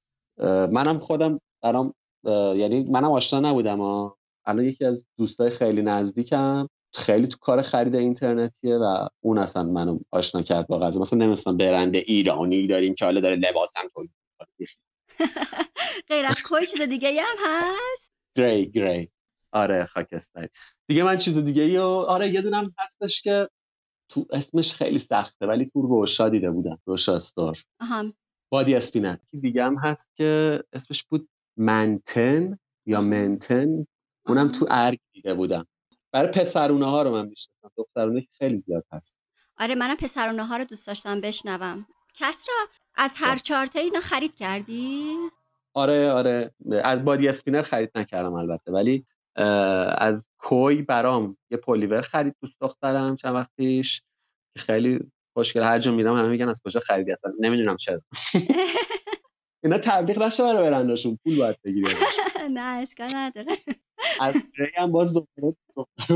منم 0.70 0.98
خودم 0.98 1.40
برام 1.62 1.94
یعنی 2.57 2.85
منم 2.85 3.11
آشنا 3.12 3.40
نبودم 3.50 3.79
ها 3.81 4.18
الان 4.44 4.64
یکی 4.64 4.85
از 4.85 5.07
دوستای 5.18 5.50
خیلی 5.50 5.83
نزدیکم 5.83 6.68
خیلی 6.94 7.26
تو 7.26 7.38
کار 7.40 7.62
خرید 7.62 7.94
اینترنتیه 7.94 8.76
و 8.76 9.09
اون 9.20 9.38
اصلا 9.38 9.62
منو 9.62 9.98
آشنا 10.11 10.42
کرد 10.42 10.66
با 10.66 10.79
غذا. 10.79 11.00
مثلا 11.00 11.18
نمیستم 11.18 11.57
برند 11.57 11.96
ایرانی 11.96 12.66
داریم 12.66 12.94
که 12.94 13.05
حالا 13.05 13.20
داره 13.20 13.37
لباسم 13.37 13.88
تولید 13.94 14.11
غیر 16.09 16.26
از 16.26 16.42
کوی 16.42 16.66
چیز 16.66 16.81
دیگه 16.81 17.22
هم 17.22 17.37
هست؟ 17.46 18.11
گری 18.37 18.70
گری. 18.70 19.11
آره 19.53 19.85
خاکستری. 19.85 20.48
دیگه 20.87 21.03
من 21.03 21.18
چیز 21.18 21.38
دیگه 21.38 21.62
ای 21.62 21.79
آره 21.79 22.29
یه 22.29 22.42
دونم 22.42 22.74
هستش 22.79 23.22
که 23.22 23.48
تو 24.11 24.27
اسمش 24.31 24.75
خیلی 24.75 24.99
سخته 24.99 25.46
ولی 25.46 25.64
تو 25.64 25.83
روشا 25.83 26.29
دیده 26.29 26.51
بودم 26.51 26.79
روشا 26.85 27.16
استور. 27.16 27.59
بادی 28.51 28.75
اسپینت 28.75 29.20
دیگه 29.40 29.64
هم 29.64 29.77
هست 29.77 30.11
که 30.16 30.62
اسمش 30.73 31.05
بود 31.05 31.29
منتن 31.57 32.59
یا 32.87 33.01
منتن. 33.01 33.87
اونم 34.27 34.53
تو 34.53 34.66
ارگ 34.70 35.01
دیده 35.12 35.35
بودم. 35.35 35.66
برای 36.12 36.33
پسرونه 36.33 36.87
ها 36.90 37.03
رو 37.03 37.11
من 37.11 37.27
می‌شناسم. 37.27 37.70
دخترونه 37.77 38.27
خیلی 38.38 38.59
زیاد 38.59 38.85
هست. 38.92 39.16
آره 39.59 39.75
منم 39.75 39.96
پسرونه 39.96 40.46
ها 40.46 40.57
رو 40.57 40.64
دوست 40.64 40.87
داشتم 40.87 41.20
بشنوم. 41.20 41.87
کس 42.14 42.44
را 42.49 42.55
از 42.94 43.12
هر. 43.16 43.37
چارته 43.37 43.79
اینا 43.79 44.01
خرید 44.01 44.35
کردی؟ 44.35 45.16
آره 45.75 46.11
آره. 46.11 46.55
از 46.85 47.05
بادی 47.05 47.29
اسپینر 47.29 47.62
خرید 47.62 47.90
نکردم 47.94 48.33
البته. 48.33 48.73
ولی 48.73 49.07
از 49.99 50.29
کوی 50.38 50.83
برام 50.83 51.37
یه 51.51 51.59
پولیور 51.59 52.01
خرید 52.01 52.35
دوست 52.43 52.55
دخترم 52.61 53.16
چند 53.16 53.35
وقت 53.35 53.51
پیش 53.57 54.03
که 54.55 54.61
خیلی 54.61 55.01
خوشگل 55.37 55.62
هر 55.62 55.79
جا 55.79 55.93
میرم 55.93 56.16
همه 56.16 56.29
میگن 56.29 56.49
از 56.49 56.61
کجا 56.64 56.81
خریدی 56.81 57.12
اصلا؟ 57.12 57.33
نمی‌دونم 57.40 57.77
چرا. 57.77 58.01
اینا 59.64 59.79
تبلیغ 59.79 60.23
نشه 60.23 60.43
برای 60.43 60.71
برنداشون 60.71 61.19
پول 61.25 61.38
باید 61.38 61.57
بگیری 61.64 61.95
نه 62.51 62.61
اشکال 62.61 63.14
نداره. 63.14 63.57
از 64.20 64.34
هم 64.76 64.92
باز 64.92 65.12
دوباره 65.12 65.56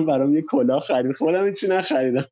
برام 0.06 0.34
یه 0.34 0.42
کلاه 0.42 0.80
خرید. 0.80 1.12
خودم 1.12 1.46
هیچی 1.46 1.68
نخریدم. 1.68 2.24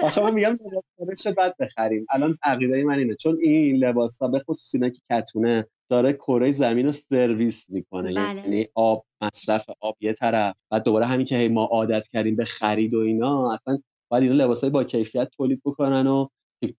آخه 0.00 0.22
من 0.22 0.34
میگم 0.34 0.58
لباس 0.98 1.26
بعد 1.26 1.54
بخریم. 1.60 2.06
الان 2.10 2.38
عقیده 2.42 2.84
من 2.84 2.98
اینه. 2.98 3.14
چون 3.14 3.38
این 3.42 3.76
لباس 3.76 4.18
ها 4.22 4.28
به 4.28 4.38
خصوص 4.38 4.74
اینا 4.74 4.88
که 4.88 4.98
کتونه 5.10 5.66
داره 5.90 6.12
کره 6.12 6.52
زمین 6.52 6.86
رو 6.86 6.92
سرویس 6.92 7.64
می‌کنه. 7.68 8.14
بله. 8.14 8.40
یعنی 8.40 8.68
آب 8.74 9.04
مصرف 9.20 9.66
آب 9.80 9.96
یه 10.00 10.12
طرف. 10.12 10.54
بعد 10.70 10.82
دوباره 10.82 11.06
همین 11.06 11.26
که 11.26 11.48
ما 11.48 11.64
عادت 11.64 12.08
کردیم 12.08 12.36
به 12.36 12.44
خرید 12.44 12.94
و 12.94 12.98
اینا 12.98 13.54
اصلا 13.54 13.78
باید 14.10 14.22
اینا 14.22 14.44
لباسای 14.44 14.70
با 14.70 14.84
کیفیت 14.84 15.28
تولید 15.36 15.62
بکنن 15.64 16.06
و 16.06 16.28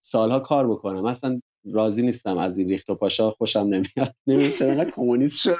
سالها 0.00 0.40
کار 0.40 0.68
بکنن. 0.68 1.00
مثلا 1.00 1.40
راضی 1.72 2.02
نیستم 2.02 2.38
از 2.38 2.58
این 2.58 2.68
ریخت 2.68 2.90
و 2.90 2.94
پاشا. 2.94 3.30
خوشم 3.30 3.60
نمیاد. 3.60 4.14
نمی‌دونم 4.26 4.52
چرا 4.52 4.84
کمونیست 4.84 5.40
شد 5.40 5.56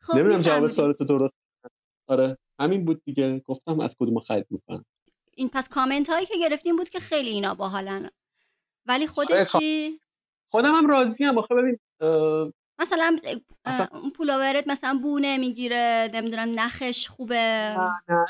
خب 0.00 0.14
نمی‌دونم 0.14 0.42
جواب 0.42 0.68
سوالت 0.68 1.02
درست 1.02 1.34
آره 2.08 2.38
همین 2.60 2.84
بود 2.84 3.02
دیگه. 3.04 3.38
گفتم 3.38 3.80
از 3.80 3.96
کدوم 3.98 4.20
خرید 4.20 4.46
می‌کنم. 4.50 4.84
این 5.34 5.48
پس 5.48 5.68
کامنت 5.68 6.10
هایی 6.10 6.26
که 6.26 6.34
گرفتیم 6.40 6.76
بود 6.76 6.88
که 6.88 7.00
خیلی 7.00 7.30
اینا 7.30 7.54
باحالن. 7.54 8.10
ولی 8.86 9.06
خودت 9.06 9.30
آره، 9.30 9.44
چی؟ 9.44 10.00
خودم 10.50 10.74
هم 10.74 10.86
راضی 10.86 11.24
ام. 11.24 11.38
آخه 11.38 11.54
ببین 11.54 11.78
مثلا 12.78 13.18
اون 13.92 14.10
پولوورت 14.10 14.68
مثلا 14.68 14.98
بو 15.02 15.38
نمی‌گیره 15.38 16.10
نمی‌دونم 16.14 16.60
نخش 16.60 17.08
خوبه. 17.08 17.34
نه 17.78 18.02
نه. 18.08 18.26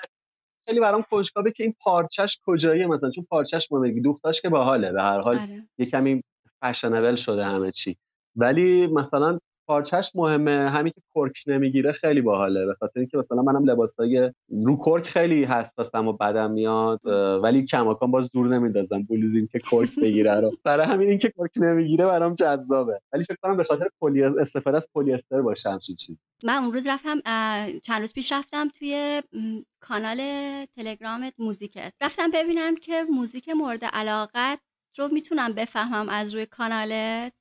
خیلی 0.69 0.81
برام 0.81 1.03
کنجکاوه 1.03 1.51
که 1.51 1.63
این 1.63 1.75
پارچش 1.81 2.41
کجاییه 2.45 2.87
مثلا. 2.87 3.11
چون 3.11 3.25
پارچش 3.31 3.73
مهمه 3.73 4.01
دوختاش 4.01 4.41
که 4.41 4.49
باحاله. 4.49 4.93
به 4.93 5.03
هر 5.03 5.21
حال 5.21 5.39
آره. 5.39 5.69
یه 5.79 5.87
کمی 5.87 6.23
fashionable 6.61 7.17
شده 7.17 7.45
همه 7.45 7.73
چی. 7.73 7.97
ولی 8.37 8.87
مثلا 8.87 9.39
پارچش 9.69 10.11
مهمه. 10.15 10.71
همین 10.71 10.93
که 10.93 11.03
کرک 11.15 11.43
نمی‌گیره 11.47 11.93
خیلی 11.93 12.21
باحاله. 12.21 12.67
به 12.67 12.75
خاطر 12.75 13.01
اینکه 13.01 13.19
مثلا 13.19 13.43
منم 13.43 13.71
لباسای 13.71 14.33
رو 14.49 14.77
کرک 14.85 15.07
خیلی 15.07 15.45
حساسم 15.45 16.09
و 16.09 16.13
بدم 16.13 16.51
میاد 16.51 17.07
ولی 17.43 17.67
کماکان 17.67 18.11
باز 18.11 18.31
دور 18.33 18.47
نمیندازم. 18.49 19.03
بلوزین 19.03 19.49
که 19.53 19.59
کرک 19.59 19.97
بگیره 19.97 20.41
رو. 20.41 20.53
برای 20.65 20.87
همین 20.87 21.09
اینکه 21.09 21.33
کرک 21.39 21.51
نمی‌گیره 21.57 22.07
برام 22.07 22.35
جذابه. 22.35 23.01
ولی 23.13 23.25
فکر 23.25 23.37
کنم 23.43 23.57
به 23.57 23.65
خاطر 23.65 23.89
پلی 24.01 24.23
استفاده 24.23 24.77
از 24.77 24.89
پلی 24.95 25.13
استر 25.13 25.43
باشه 25.43 25.71
همچین 25.71 25.97
چیز 25.97 26.17
من 26.45 26.65
اون 26.65 26.73
روز 26.73 26.87
رفتم 26.87 27.21
چند 27.79 28.01
روز 28.01 28.13
پیش 28.13 28.33
رفتم 28.33 28.69
توی 28.69 29.23
کانال 29.81 30.21
تلگرامت 30.77 31.35
موزیکت. 31.39 31.93
رفتم 32.01 32.31
ببینم 32.31 32.77
که 32.77 33.05
موزیک 33.11 33.49
مورد 33.49 33.85
علاقت 33.85 34.59
رو 34.99 35.09
می‌تونم 35.13 35.53
بفهمم 35.53 36.09
از 36.09 36.35
روی 36.35 36.47
کانالت. 36.47 37.33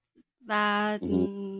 و 0.47 0.99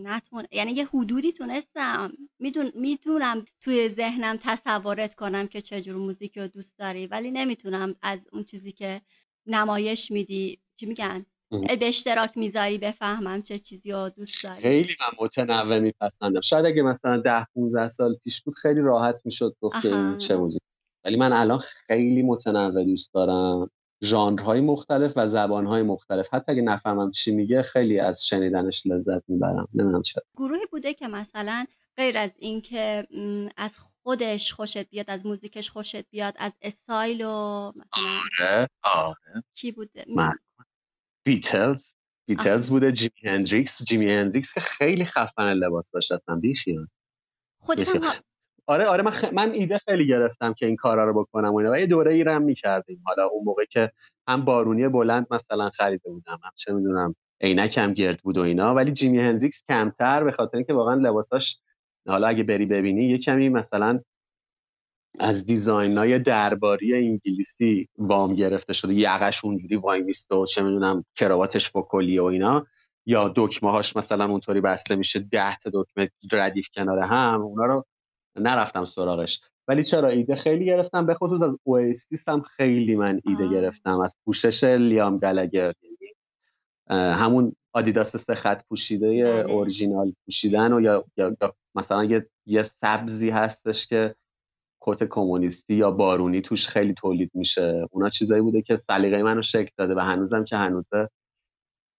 نتون 0.02 0.46
یعنی 0.52 0.72
یه 0.72 0.86
حدودی 0.86 1.32
تونستم. 1.32 2.12
میدون 2.38 2.72
می‌تونم 2.74 3.44
توی 3.60 3.88
ذهنم 3.88 4.38
تصورت 4.42 5.14
کنم 5.14 5.46
که 5.46 5.60
چجور 5.60 5.96
موزیک 5.96 6.38
رو 6.38 6.46
دوست 6.46 6.78
داری 6.78 7.06
ولی 7.06 7.30
نمی‌تونم 7.30 7.94
از 8.02 8.28
اون 8.32 8.44
چیزی 8.44 8.72
که 8.72 9.00
نمایش 9.46 10.10
میدی 10.10 10.58
چی 10.76 10.86
میگن؟ 10.86 11.26
به 11.50 11.88
اشتراک 11.88 12.38
می‌ذاری 12.38 12.78
بفهمم 12.78 13.42
چه 13.42 13.58
چیزی 13.58 13.92
رو 13.92 14.08
دوست 14.08 14.44
داری. 14.44 14.62
خیلی 14.62 14.96
من 15.00 15.24
متنوع 15.24 15.78
میپسندم. 15.78 16.40
شاید 16.40 16.66
اگه 16.66 16.82
مثلا 16.82 17.16
ده 17.16 17.46
15 17.54 17.88
سال 17.88 18.14
پیش 18.14 18.42
بود 18.42 18.54
خیلی 18.54 18.80
راحت 18.80 19.20
می‌شد 19.24 19.56
گفت 19.60 19.82
که 19.82 19.88
این 19.88 20.16
چه 20.16 20.36
موزیک 20.36 20.62
ولی 21.04 21.16
من 21.16 21.32
الان 21.32 21.58
خیلی 21.58 22.22
متنوع 22.22 22.84
دوست 22.84 23.14
دارم. 23.14 23.70
ژانرهای 24.04 24.60
مختلف 24.60 25.12
و 25.16 25.28
زبانهای 25.28 25.82
مختلف. 25.82 26.34
حتی 26.34 26.52
اگه 26.52 26.62
نفهمم 26.62 27.10
چی 27.10 27.34
میگه 27.34 27.62
خیلی 27.62 28.00
از 28.00 28.26
شنیدنش 28.26 28.86
لذت 28.86 29.22
می‌برم. 29.28 29.68
نمی‌دونم 29.74 30.02
چرا. 30.02 30.22
گروهی 30.36 30.66
بوده 30.70 30.94
که 30.94 31.08
مثلا 31.08 31.66
غیر 31.96 32.18
از 32.18 32.34
اینکه 32.38 33.06
از 33.56 33.78
خودش 33.78 34.52
خوشت 34.52 34.90
بیاد 34.90 35.06
از 35.08 35.26
موزیکش 35.26 35.70
خوشت 35.70 36.10
بیاد 36.10 36.34
از 36.38 36.52
استایل 36.62 37.24
و 37.24 37.72
مثلا 37.76 38.02
آره 38.40 38.68
آره. 38.82 39.44
کی 39.54 39.72
بوده؟ 39.72 40.04
من. 40.16 40.34
بیتلز. 41.24 41.92
بیتلز 42.28 42.70
بوده 42.70 42.92
جیمی 42.92 43.20
هندریکس. 43.24 43.82
جیمی 43.84 44.12
هندریکس 44.12 44.54
که 44.54 44.60
خیلی 44.60 45.04
خفن 45.04 45.52
لباس 45.52 45.90
داشت 45.90 46.12
اصلا. 46.12 46.36
بیشیان 46.36 46.88
خودت 47.60 47.88
آره 48.66 48.86
آره 48.86 49.02
من, 49.02 49.12
من 49.32 49.52
ایده 49.52 49.78
خیلی 49.78 50.06
گرفتم 50.06 50.52
که 50.54 50.66
این 50.66 50.76
کارا 50.76 51.04
رو 51.04 51.22
بکنم 51.22 51.54
و, 51.54 51.60
و 51.60 51.78
یه 51.78 51.86
دوره 51.86 52.14
ای 52.14 52.24
رم 52.24 52.42
می‌کردیم. 52.42 53.02
حالا 53.06 53.26
اون 53.26 53.44
موقع 53.44 53.64
که 53.64 53.92
هم 54.28 54.44
بارونی 54.44 54.88
بلند 54.88 55.26
مثلا 55.30 55.70
خریده 55.70 56.10
بودم 56.10 56.40
هم 56.44 56.50
چه 56.56 56.72
می‌دونم 56.72 57.14
عینک 57.40 57.78
گرد 57.78 58.20
بود 58.22 58.38
و 58.38 58.40
اینا 58.40 58.74
ولی 58.74 58.92
جیمی 58.92 59.18
هندریکس 59.20 59.64
کمتر 59.68 60.24
به 60.24 60.32
خاطر 60.32 60.56
اینکه 60.56 60.72
واقعا 60.74 60.94
لباساش 60.94 61.60
حالا 62.08 62.26
اگه 62.28 62.42
بری 62.42 62.66
ببینی 62.66 63.04
یه 63.04 63.18
کمی 63.18 63.48
مثلا 63.48 64.00
از 65.18 65.46
design 65.46 65.98
های 65.98 66.18
درباری 66.18 66.94
انگلیسی 66.94 67.88
وام 67.98 68.34
گرفته 68.34 68.72
شده 68.72 68.94
یقش 68.94 69.44
اونجوری 69.44 69.76
وایمیسته 69.76 70.34
و 70.34 70.46
چه 70.46 70.62
می‌دونم 70.62 71.04
کراواتش 71.16 71.70
فکلی 71.70 72.18
و 72.18 72.24
اینا 72.24 72.66
یا 73.06 73.32
دکمه 73.36 73.70
هاش 73.70 73.96
مثلا 73.96 74.24
اونطوری 74.24 74.60
بسته 74.60 74.96
میشه 74.96 75.18
ده 75.20 75.56
تا 75.56 75.70
دکمه 75.74 76.08
ردیف 76.32 76.68
کنار 76.74 76.98
هم 76.98 77.40
اونا 77.42 77.66
رو 77.66 77.84
نرفتم 78.38 78.84
سراغش. 78.84 79.40
ولی 79.68 79.84
چرا 79.84 80.08
ایده 80.08 80.34
خیلی 80.34 80.64
گرفتم؟ 80.64 81.06
به 81.06 81.14
خصوص 81.14 81.42
از 81.42 81.58
اویسیس 81.62 82.28
هم 82.28 82.42
خیلی 82.42 82.96
من 82.96 83.20
ایده 83.24 83.48
گرفتم. 83.48 84.00
از 84.00 84.16
پوشش 84.24 84.64
لیام 84.64 85.18
گلگر. 85.18 85.72
همون 86.90 87.52
آدیداس 87.72 88.16
سه 88.16 88.34
خط 88.34 88.62
پوشیده 88.68 89.06
بله. 89.06 89.52
اورجینال 89.52 90.12
پوشیدن 90.24 90.72
و 90.72 90.80
یا, 90.80 91.04
یا, 91.16 91.36
مثلا 91.74 92.04
یه, 92.04 92.26
یه 92.46 92.62
سبزی 92.62 93.30
هستش 93.30 93.86
که 93.86 94.14
کت 94.80 95.04
کمونیستی 95.04 95.74
یا 95.74 95.90
بارونی 95.90 96.42
توش 96.42 96.68
خیلی 96.68 96.94
تولید 96.94 97.30
میشه. 97.34 97.86
اونا 97.90 98.08
چیزایی 98.08 98.42
بوده 98.42 98.62
که 98.62 98.76
سلیقه 98.76 99.22
منو 99.22 99.42
شکل 99.42 99.70
داده 99.76 99.94
و 99.94 99.98
هنوزم 99.98 100.44
که 100.44 100.56
هنوزه 100.56 101.08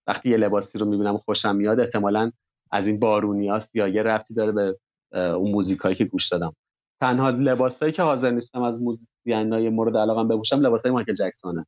وقتی 0.08 0.30
یه 0.30 0.38
لباسی 0.38 0.78
رو 0.78 0.86
می‌بینم 0.86 1.18
خوشم 1.18 1.56
میاد 1.56 1.80
احتمالا 1.80 2.32
از 2.72 2.88
این 2.88 3.00
بارونی 3.00 3.48
هاست 3.48 3.76
یا 3.76 3.88
یه 3.88 4.04
رفتی 4.04 4.34
داره 4.34 4.52
به 4.52 4.80
اون 5.12 5.52
موزیکایی 5.52 5.96
که 5.96 6.06
گوش 6.06 6.28
دادم. 6.28 6.56
تنها 7.02 7.30
لباسایی 7.30 7.92
که 7.92 8.02
حاضر 8.02 8.32
نیستم 8.32 8.62
از 8.62 8.82
موزیسینای 8.82 9.70
مورد 9.70 9.98
علاقم 9.98 10.28
بپوشم 10.28 10.60
لباسای 10.60 10.92
مایکل 10.92 11.14
جکسونه. 11.14 11.66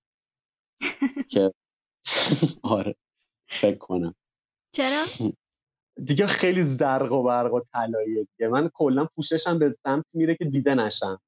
که 1.27 1.53
آره 2.63 2.95
فکر 3.47 3.77
کنم. 3.77 4.15
چرا؟ 4.71 5.05
دیگه 6.05 6.27
خیلی 6.27 6.63
زرق 6.63 7.11
و 7.11 7.23
برق 7.23 7.53
و 7.53 7.59
طلاییه 7.73 8.27
دیگه. 8.37 8.49
من 8.49 8.69
کلا 8.73 9.05
پوششم 9.05 9.59
به 9.59 9.75
سمت 9.83 10.05
میره 10.13 10.35
که 10.35 10.45
دیده 10.45 10.75
نشم. 10.75 11.19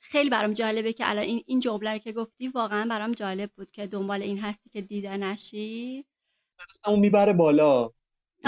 خیلی 0.00 0.30
برام 0.30 0.52
جالبه 0.52 0.92
که 0.92 1.10
الان 1.10 1.24
این 1.24 1.42
این 1.46 1.60
جمله 1.60 1.98
که 1.98 2.12
گفتی 2.12 2.48
واقعا 2.48 2.86
برام 2.90 3.12
جالب 3.12 3.50
بود 3.56 3.70
که 3.70 3.86
دنبال 3.86 4.22
این 4.22 4.38
هستی 4.38 4.70
که 4.70 4.80
دیده 4.80 5.16
نشی. 5.16 6.04
اون 6.86 6.98
می‌بره 7.00 7.32
بالا. 7.32 7.90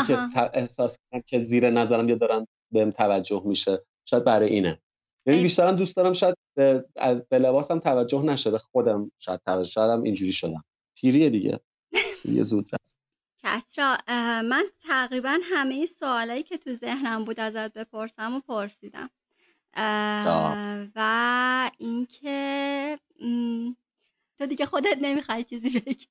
که 0.06 0.18
احساس 0.54 0.98
کنم 0.98 1.22
که 1.26 1.42
زیر 1.42 1.70
نظرم 1.70 2.08
یا 2.08 2.16
دارن 2.16 2.46
بهم 2.72 2.90
توجه 2.90 3.42
میشه. 3.44 3.82
شاید 4.04 4.24
برای 4.24 4.48
اینه. 4.48 4.80
یعنی 5.26 5.42
بیشترم 5.42 5.76
دوست 5.76 5.96
دارم 5.96 6.12
شاید 6.12 6.36
به, 6.54 6.84
به 7.28 7.38
لباسم 7.38 7.78
توجه 7.78 8.22
نشه 8.22 8.50
به 8.50 8.58
خودم 8.58 9.12
شاید 9.18 9.40
توجه 9.46 9.70
شدم 9.70 10.02
اینجوری 10.02 10.32
شدم. 10.32 10.64
پیریه 10.94 11.30
دیگه. 11.30 11.60
یه 12.24 12.42
زود 12.42 12.66
رست 12.72 13.00
کسرا 13.42 13.98
من 14.42 14.64
تقریبا 14.82 15.38
همه 15.42 15.86
سوالایی 15.86 16.42
که 16.42 16.58
تو 16.58 16.70
ذهنم 16.70 17.24
بود 17.24 17.40
ازت 17.40 17.72
بپرسم 17.72 18.34
و 18.34 18.40
پرسیدم. 18.40 19.10
و 20.96 21.70
اینکه 21.78 22.98
تو 24.38 24.46
دیگه 24.46 24.66
خودت 24.66 24.96
نمی‌خوای 25.00 25.44
چیزی 25.44 25.80
بگی. 25.80 26.06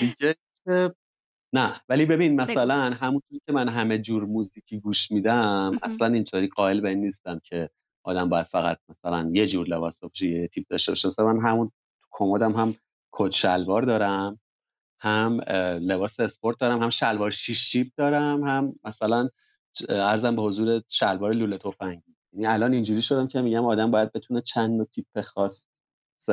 دیگه 0.00 0.36
نه 1.52 1.80
ولی 1.88 2.06
ببین 2.06 2.40
مثلا 2.40 2.90
همونطور 2.90 3.38
که 3.46 3.52
من 3.52 3.68
همه 3.68 3.98
جور 3.98 4.24
موزیکی 4.24 4.80
گوش 4.80 5.10
میدم 5.10 5.78
اصلا 5.82 6.06
اینطوری 6.06 6.48
قائل 6.48 6.80
به 6.80 6.88
این 6.88 7.00
نیستم 7.00 7.40
که 7.44 7.70
آدم 8.04 8.28
باید 8.28 8.46
فقط 8.46 8.78
مثلا 8.88 9.30
یه 9.34 9.46
جور 9.46 9.66
لباس 9.68 9.98
بپوشه 9.98 10.26
یه 10.28 10.48
تیپ 10.48 10.66
داشته 10.70 10.92
باشه. 10.92 11.08
مثلا 11.08 11.32
من 11.32 11.48
همون 11.48 11.72
کمدم 12.10 12.52
هم 12.52 12.74
کت 13.12 13.30
شلوار 13.30 13.82
دارم 13.82 14.40
هم 15.00 15.40
لباس 15.80 16.20
اسپورت 16.20 16.58
دارم 16.60 16.82
هم 16.82 16.90
شلوار 16.90 17.30
شیش 17.30 17.70
جیب 17.70 17.92
دارم 17.96 18.44
هم 18.44 18.74
مثلا 18.84 19.28
ارزم 19.88 20.36
به 20.36 20.42
حضور 20.42 20.82
شلوار 20.88 21.32
لوله 21.32 21.58
تفنگی. 21.58 22.16
یعنی 22.32 22.46
الان 22.46 22.72
اینجوری 22.72 23.02
شدم 23.02 23.28
که 23.28 23.42
میگم 23.42 23.64
آدم 23.64 23.90
باید 23.90 24.12
بتونه 24.12 24.40
چند 24.40 24.70
نوع 24.70 24.86
تیپ 24.86 25.20
خاص 25.20 25.66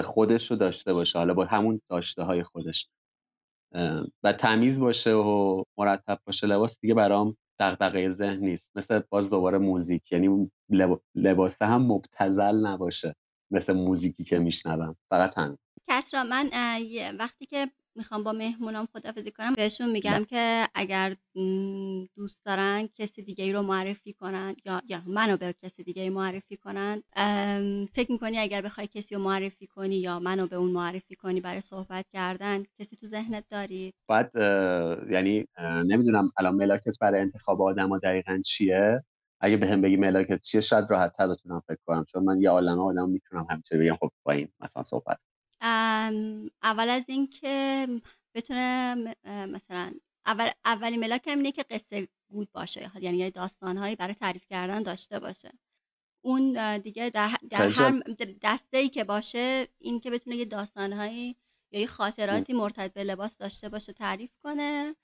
خودش 0.04 0.52
رو 0.52 0.58
داشته 0.58 0.94
باشه. 0.94 1.20
حالا 1.20 1.34
با 1.34 1.46
همون 1.46 1.82
داشته 1.90 2.24
های 2.24 2.44
خودش. 2.44 2.88
و 4.24 4.34
تمیز 4.34 4.80
باشه 4.80 5.14
و 5.14 5.64
مرتب 5.78 6.20
باشه 6.26 6.48
لباس 6.48 6.80
دیگه 6.82 6.94
برام 6.94 7.38
دغدغه 7.60 8.10
ذهن 8.10 8.40
نیست. 8.40 8.70
مثل 8.76 9.02
باز 9.10 9.30
دوباره 9.30 9.58
موزیک. 9.58 10.12
یعنی 10.12 10.52
لباس 11.16 11.62
هم 11.62 11.82
مبتزل 11.82 12.66
نباشه 12.66 13.16
مثل 13.52 13.74
موزیکی 13.74 14.24
که 14.24 14.40
میشنوم. 14.40 14.96
فقط 15.10 15.38
همین. 15.38 15.58
کسرا 15.90 16.24
من 16.24 16.50
وقتی 17.20 17.46
که 17.46 17.72
می‌خوام 17.96 18.24
با 18.24 18.32
مهمونام 18.32 18.86
خدافزی 18.94 19.32
کنم. 19.32 19.54
بهشون 19.54 19.92
میگم 19.92 20.12
بله. 20.12 20.26
که 20.26 20.68
اگر 20.76 21.16
دوست 22.16 22.46
دارن 22.46 22.90
کسی 22.96 23.22
دیگه 23.22 23.44
ای 23.44 23.54
رو 23.54 23.62
معرفی 23.62 24.14
کنن 24.14 24.56
یا 24.66 24.82
یا 24.88 25.02
منو 25.06 25.38
به 25.38 25.56
کسی 25.64 25.84
دیگه 25.84 26.02
ای 26.02 26.10
معرفی 26.10 26.58
کنن 26.58 27.04
فکر 27.94 28.12
می‌کنی 28.12 28.38
اگر 28.38 28.62
بخوای 28.62 28.88
کسی 28.88 29.16
رو 29.16 29.22
معرفی 29.22 29.68
کنی 29.68 29.96
یا 29.96 30.20
منو 30.20 30.48
به 30.48 30.56
اون 30.56 30.72
معرفی 30.72 31.16
کنی 31.16 31.42
برای 31.42 31.62
صحبت 31.62 32.06
کردن 32.14 32.64
کسی 32.80 32.96
تو 32.96 33.08
ذهنت 33.08 33.44
داری؟ 33.50 33.94
بعد 34.10 34.32
یعنی 35.12 35.46
نمی‌دونم 35.62 36.32
الان 36.38 36.56
ملاکت 36.56 37.00
برای 37.02 37.22
انتخاب 37.22 37.62
آدم 37.62 38.00
دقیقا 38.00 38.42
چیه؟ 38.46 39.04
اگه 39.42 39.58
به 39.58 39.68
هم 39.68 39.82
بگی 39.82 39.98
ملاکت 39.98 40.42
چیه 40.42 40.62
شاید 40.62 40.86
راحت 40.90 41.14
تر 41.18 41.28
بتونم 41.28 41.62
فکر 41.68 41.80
کنم 41.86 42.06
چون 42.12 42.24
من 42.24 42.42
یه 42.42 42.50
عالمه 42.50 42.82
آدم 42.82 43.10
می‌تونم 43.10 43.46
همینطوری 43.50 43.82
بگم 43.82 43.96
خب 43.96 44.12
با 44.26 44.32
این 44.32 44.48
مثلا 44.60 44.84
صحبت 44.84 45.18
اول 45.62 46.90
از 46.90 47.06
اینکه 47.08 47.88
بتونه 48.36 48.96
مثلا 49.26 49.94
اول 50.26 50.50
اولین 50.66 51.00
ملاک 51.00 51.28
هم 51.28 51.38
اینه 51.38 51.52
که 51.52 51.64
قصه 51.64 52.08
گود 52.30 52.52
باشه. 52.52 52.92
یعنی 53.00 53.18
یه 53.18 53.30
داستانهایی 53.30 53.96
برای 53.96 54.14
تعریف 54.14 54.46
کردن 54.48 54.84
داشته 54.84 55.20
باشه. 55.20 55.52
اون 56.22 56.78
دیگه 56.78 57.10
در, 57.10 57.38
در 57.50 57.70
هر 57.70 58.04
دسته 58.42 58.78
ای 58.78 58.90
که 58.90 59.04
باشه 59.04 59.68
این 59.78 60.00
که 60.00 60.12
بتونه 60.12 60.36
یه 60.36 60.46
داستانهایی 60.46 61.36
یا 61.72 61.80
یه 61.80 61.88
خاطراتی 61.88 62.54
مرتبط 62.54 62.94
به 62.94 63.04
لباس 63.04 63.38
داشته 63.38 63.70
باشه 63.70 63.94
تعریف 63.94 64.32
کنه 64.44 64.96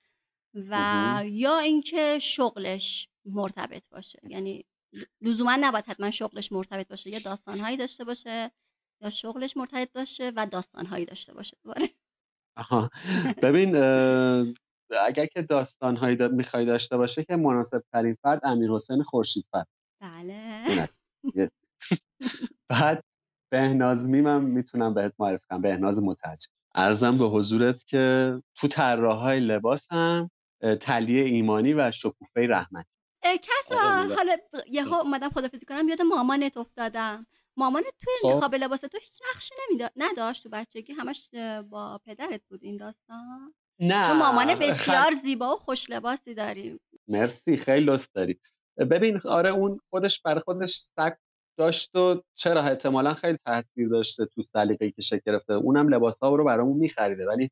و 0.53 1.21
یا 1.25 1.57
اینکه 1.59 2.19
شغلش 2.21 3.09
مرتبط 3.25 3.83
باشه. 3.91 4.19
یعنی 4.29 4.65
لزوما 5.21 5.57
نباید 5.59 5.85
حتما 5.85 6.11
شغلش 6.11 6.51
مرتبط 6.51 6.87
باشه. 6.87 7.09
یه 7.09 7.19
داستانهایی 7.19 7.77
داشته 7.77 8.03
باشه. 8.03 8.51
یا 9.01 9.09
شغلش 9.09 9.57
مرتبط 9.57 9.93
باشه 9.93 10.31
و 10.35 10.45
داستانهایی 10.45 11.05
داشته 11.05 11.33
باشه 11.33 11.57
دوباره. 11.63 11.89
آها. 12.57 12.89
ببین 13.41 13.75
اگر 15.05 15.25
که 15.25 15.41
داستانهایی 15.41 16.15
دا 16.15 16.27
می‌خوای 16.27 16.65
داشته 16.65 16.97
باشه 16.97 17.23
که 17.23 17.35
مناسب 17.35 17.83
ترین 17.93 18.17
فرد 18.21 18.41
امیر 18.43 18.71
حسین 18.71 19.03
خورشید 19.03 19.45
فرد. 19.51 19.67
بله. 20.01 20.89
بعد 22.69 23.03
بهناز 23.51 24.09
میمم 24.09 24.41
می‌تونم 24.43 24.93
بهت 24.93 25.13
معرفی 25.19 25.45
کنم. 25.49 25.61
بهناز 25.61 25.99
مترجم. 25.99 26.51
ارزم 26.75 27.17
به 27.17 27.25
حضورت 27.25 27.85
که 27.85 28.35
تو 28.55 28.67
طراحهای 28.67 29.39
لباس 29.39 29.87
هم 29.91 30.29
تلیه 30.81 31.23
ایمانی 31.23 31.73
و 31.73 31.91
شکوفه 31.91 32.47
رحمتی. 32.49 32.89
کس 33.23 33.71
حالا 34.17 34.37
یه 34.69 34.93
اومدم 34.93 35.29
خدافزی 35.29 35.65
کنم 35.65 35.89
یاد 35.89 36.01
مامانت 36.01 36.57
افتادم. 36.57 37.27
مامانت 37.57 37.85
توی 38.01 38.13
خب. 38.21 38.27
انتخاب 38.27 38.55
لباس 38.55 38.79
تو 38.81 38.97
هیچ 39.01 39.19
نقشی 39.33 39.55
نمی‌داد 39.69 39.91
نداشت 39.95 40.43
تو 40.43 40.49
بچگی. 40.49 40.93
همش 40.93 41.29
با 41.69 41.99
پدرت 42.05 42.41
بود 42.49 42.63
این 42.63 42.77
داستان؟ 42.77 43.53
نه. 43.79 44.03
چون 44.07 44.17
مامان 44.17 44.55
بسیار 44.61 45.15
زیبا 45.15 45.53
و 45.53 45.57
خوش 45.57 45.89
لباسی 45.89 46.33
داریم. 46.33 46.79
مرسی. 47.07 47.57
خیلی 47.57 47.85
لطف 47.85 48.07
داری. 48.13 48.39
ببین 48.77 49.21
آره 49.25 49.49
اون 49.49 49.79
خودش 49.89 50.21
برای 50.21 50.41
خودش 50.41 50.85
سگ 50.95 51.13
داشت 51.57 51.95
و 51.95 52.21
چرا 52.35 52.61
احتمالا 52.61 53.13
خیلی 53.13 53.37
تاثیر 53.45 53.89
داشته 53.89 54.25
تو 54.25 54.41
سلیقه‌ای 54.43 54.91
که 54.91 55.01
شکل 55.01 55.21
گرفته. 55.25 55.53
اونم 55.53 55.87
لباس 55.87 56.19
ها 56.19 56.35
رو 56.35 56.43
برامون 56.43 56.77
میخریده. 56.77 57.27
ولی 57.27 57.49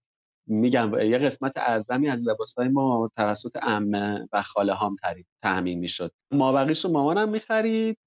میگم 0.47 0.99
یه 0.99 1.17
قسمت 1.17 1.51
اعظمی 1.55 2.09
از 2.09 2.19
لباس 2.19 2.53
های 2.57 2.67
ما 2.67 3.11
توسط 3.15 3.57
عمه 3.57 4.27
و 4.33 4.41
خاله 4.41 4.73
هام 4.73 4.95
تامین 5.43 5.79
می‌شد. 5.79 6.11
ما 6.31 6.51
بقیش 6.51 6.85
رو 6.85 6.91
مامانم 6.91 7.29
می‌خرید. 7.29 7.97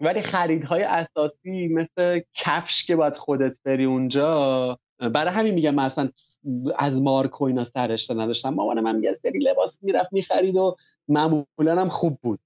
ولی 0.00 0.22
خریدهای 0.22 0.82
اساسی 0.82 1.68
مثل 1.68 2.20
کفش 2.34 2.84
که 2.84 2.96
باید 2.96 3.16
خودت 3.16 3.58
بری 3.64 3.84
اونجا 3.84 4.78
برای 5.14 5.34
همین 5.34 5.54
میگم 5.54 5.74
من 5.74 5.84
اصلا 5.84 6.08
از 6.78 7.02
مارک 7.02 7.40
و 7.40 7.44
اینا 7.44 7.64
سرشته 7.64 8.14
نداشتم. 8.14 8.54
مامان 8.54 8.80
من 8.80 9.02
یه 9.02 9.12
سری 9.12 9.38
لباس 9.38 9.78
می‌رفت 9.82 10.12
می‌خرید 10.12 10.56
و 10.56 10.76
معمولا 11.08 11.80
هم 11.80 11.88
خوب 11.88 12.18
بود. 12.22 12.40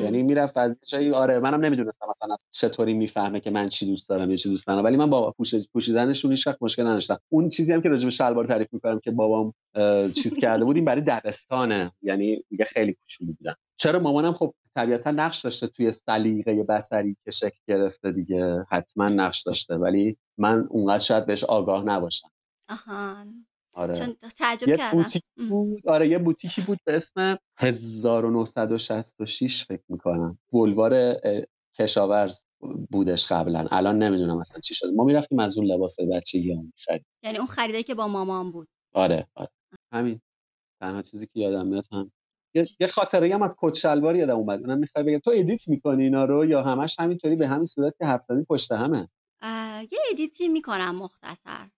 یعنی 0.00 0.22
می‌رفت 0.22 0.56
از 0.56 0.80
جایی 0.86 1.10
آره 1.10 1.38
منم 1.38 1.60
نمی‌دونستم 1.60 2.06
مثلا 2.10 2.36
چطوری 2.50 2.94
می‌فهمه 2.94 3.40
که 3.40 3.50
من 3.50 3.68
چی 3.68 3.86
دوست 3.86 4.08
دارم 4.08 4.30
یا 4.30 4.36
چی 4.36 4.48
دوست 4.48 4.68
ندارم. 4.68 4.84
ولی 4.84 4.96
من 4.96 5.10
با 5.10 5.34
پوشیدنشون 5.72 6.30
هیچ 6.30 6.46
وقت 6.46 6.62
مشکل 6.62 6.86
نداشتم. 6.86 7.18
اون 7.28 7.48
چیزی 7.48 7.72
هم 7.72 7.82
که 7.82 7.88
راجع 7.88 8.04
به 8.04 8.10
شلوار 8.10 8.46
تعریف 8.46 8.68
می‌کنم 8.72 9.00
که 9.00 9.10
بابام 9.10 9.54
چیز 10.22 10.34
کرده 10.34 10.64
بودیم 10.64 10.84
برای 10.84 11.02
دبستانه. 11.02 11.92
یعنی 12.02 12.44
دیگه 12.48 12.64
خیلی 12.64 12.92
کوچولو 12.92 13.32
بودم 13.32 13.54
چرا 13.76 13.98
مامانم 13.98 14.32
خب 14.32 14.54
طبیعتا 14.76 15.10
نقش 15.10 15.40
داشته 15.40 15.66
توی 15.66 15.92
سلیقه 15.92 16.62
بسری 16.62 17.16
که 17.24 17.30
شکل 17.30 17.58
گرفته 17.68 18.12
دیگه. 18.12 18.66
حتما 18.70 19.08
نقش 19.08 19.42
داشته 19.42 19.74
ولی 19.74 20.16
من 20.38 20.66
اونقدر 20.70 20.98
شاید 20.98 21.26
بهش 21.26 21.44
آگاه 21.44 21.84
نباشم. 21.84 22.30
آها. 22.68 23.24
آره. 23.72 23.94
چون 23.94 24.16
تعجب 24.38 24.68
یه 24.68 24.76
کردم. 24.76 25.02
بوتیک 25.02 25.22
بود. 25.48 25.88
آره 25.88 26.08
یه 26.08 26.18
بوتیکی 26.18 26.62
بود 26.62 26.78
به 26.84 26.96
اسم 26.96 27.38
1966 27.58 29.64
فکر 29.64 29.82
می‌کنم. 29.88 30.38
بولوار 30.50 31.16
کشاورز 31.78 32.38
بودش 32.90 33.32
قبلا. 33.32 33.66
الان 33.70 33.98
نمی‌دونم 33.98 34.38
اصلا 34.38 34.60
چی 34.60 34.74
شده. 34.74 34.90
ما 34.90 35.04
می‌رفتیم 35.04 35.38
از 35.38 35.58
اون 35.58 35.66
لباس 35.66 35.96
بچگی 36.00 36.52
هم 36.52 36.64
می‌خریم. 36.64 37.06
یعنی 37.22 37.38
اون 37.38 37.46
خریده 37.46 37.82
که 37.82 37.94
با 37.94 38.08
مامان 38.08 38.52
بود. 38.52 38.68
آره 38.94 39.26
آره. 39.34 39.50
همین. 39.92 40.20
تنها 40.80 41.02
چیزی 41.02 41.26
که 41.26 41.40
یادم 41.40 41.66
میاد 41.66 41.84
هم 41.92 42.12
یه 42.54 42.86
خاطره 42.86 43.34
هم 43.34 43.42
از 43.42 43.56
کت 43.58 43.74
شلوار 43.74 44.16
یادم 44.16 44.36
اومد. 44.36 44.60
اونم 44.60 44.78
می‌خوای 44.78 45.04
بگم. 45.04 45.18
تو 45.18 45.30
ادیت 45.34 45.68
می‌کنی 45.68 46.04
اینا 46.04 46.24
رو 46.24 46.44
یا 46.44 46.62
همش 46.62 46.96
همینطوری 46.98 47.36
به 47.36 47.48
همین 47.48 47.64
صورت 47.64 47.94
که 47.98 48.04
حرف 48.04 48.22
زدی 48.22 48.44
پشت 48.44 48.72
همه؟ 48.72 49.08
یه 49.92 49.98
ادیتی 50.10 50.48
می‌کنم 50.48 50.94
مختصر. 50.96 51.68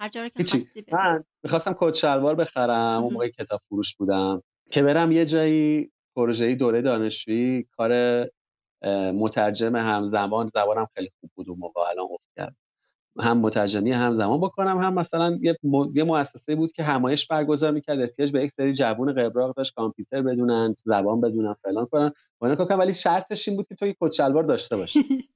هر 0.00 0.08
جا 0.08 0.28
که 0.28 0.44
خواستی 0.44 0.84
من 0.92 1.24
می‌خواستم 1.42 1.76
کت 1.80 1.94
شلوار 1.94 2.34
بخرم 2.34 3.02
اون 3.02 3.12
موقع 3.12 3.28
کتاب 3.28 3.60
فروش 3.68 3.96
بودم. 3.96 4.42
که 4.70 4.82
برم 4.82 5.12
یه 5.12 5.26
جایی 5.26 5.92
پروژه‌ای 6.16 6.54
دوره 6.54 6.82
دانشجویی 6.82 7.62
کار 7.76 8.24
مترجم 9.12 9.76
همزمان 9.76 10.50
زبانم 10.54 10.86
خیلی 10.94 11.10
خوب 11.20 11.30
بود 11.34 11.48
اون 11.48 11.58
موقع 11.58 11.80
الان 11.80 12.08
افت 12.10 12.24
کرد 12.36 12.56
هم 13.20 13.38
مترجمی 13.38 13.92
هم 13.92 14.14
زمان 14.14 14.40
بکنم 14.40 14.78
هم 14.78 14.94
مثلا 14.94 15.38
یه, 15.42 15.56
م... 15.62 15.84
یه 15.94 16.04
مؤسسه 16.04 16.54
بود 16.54 16.72
که 16.72 16.82
همایش 16.82 17.26
برگزار 17.26 17.70
می‌کرد 17.70 18.00
احتیاج 18.00 18.32
به 18.32 18.44
یک 18.44 18.52
سری 18.52 18.72
جوون 18.74 19.12
قبراق 19.12 19.56
داشت 19.56 19.74
کامپیوتر 19.74 20.22
بدونن 20.22 20.74
زبان 20.84 21.20
بدونن 21.20 21.54
فلان 21.62 21.86
کنن. 21.86 22.12
و 22.40 22.44
اینا 22.44 22.64
کنم 22.64 22.78
ولی 22.78 22.94
شرطش 22.94 23.48
این 23.48 23.56
بود 23.56 23.66
که 23.68 23.74
تو 23.74 23.86
یک 23.86 23.96
کت 24.00 24.12
شلوار 24.12 24.42
داشته 24.42 24.76
باشی. 24.76 25.00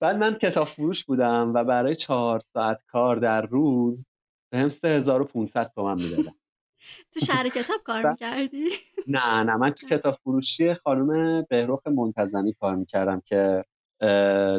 بعد 0.00 0.16
من 0.16 0.34
کتاب 0.34 0.66
فروش 0.66 1.04
بودم 1.04 1.52
و 1.54 1.64
برای 1.64 1.96
چهار 1.96 2.42
ساعت 2.52 2.82
کار 2.88 3.16
در 3.16 3.42
روز 3.42 4.06
به 4.52 4.58
هم 4.58 4.68
3500 4.68 5.72
تومن 5.74 6.02
می‌دادم. 6.02 6.34
تو 7.14 7.20
شهر 7.20 7.48
کتاب 7.48 7.82
کار 7.84 8.10
می‌کردی؟ 8.10 8.68
نه 9.06 9.42
نه 9.42 9.56
من 9.56 9.70
تو 9.70 9.86
کتاب 9.96 10.14
فروشی 10.14 10.74
خانم 10.74 11.42
بهروخ 11.50 11.86
منتظمی 11.86 12.52
کار 12.52 12.76
می‌کردم 12.76 13.20
که 13.20 13.64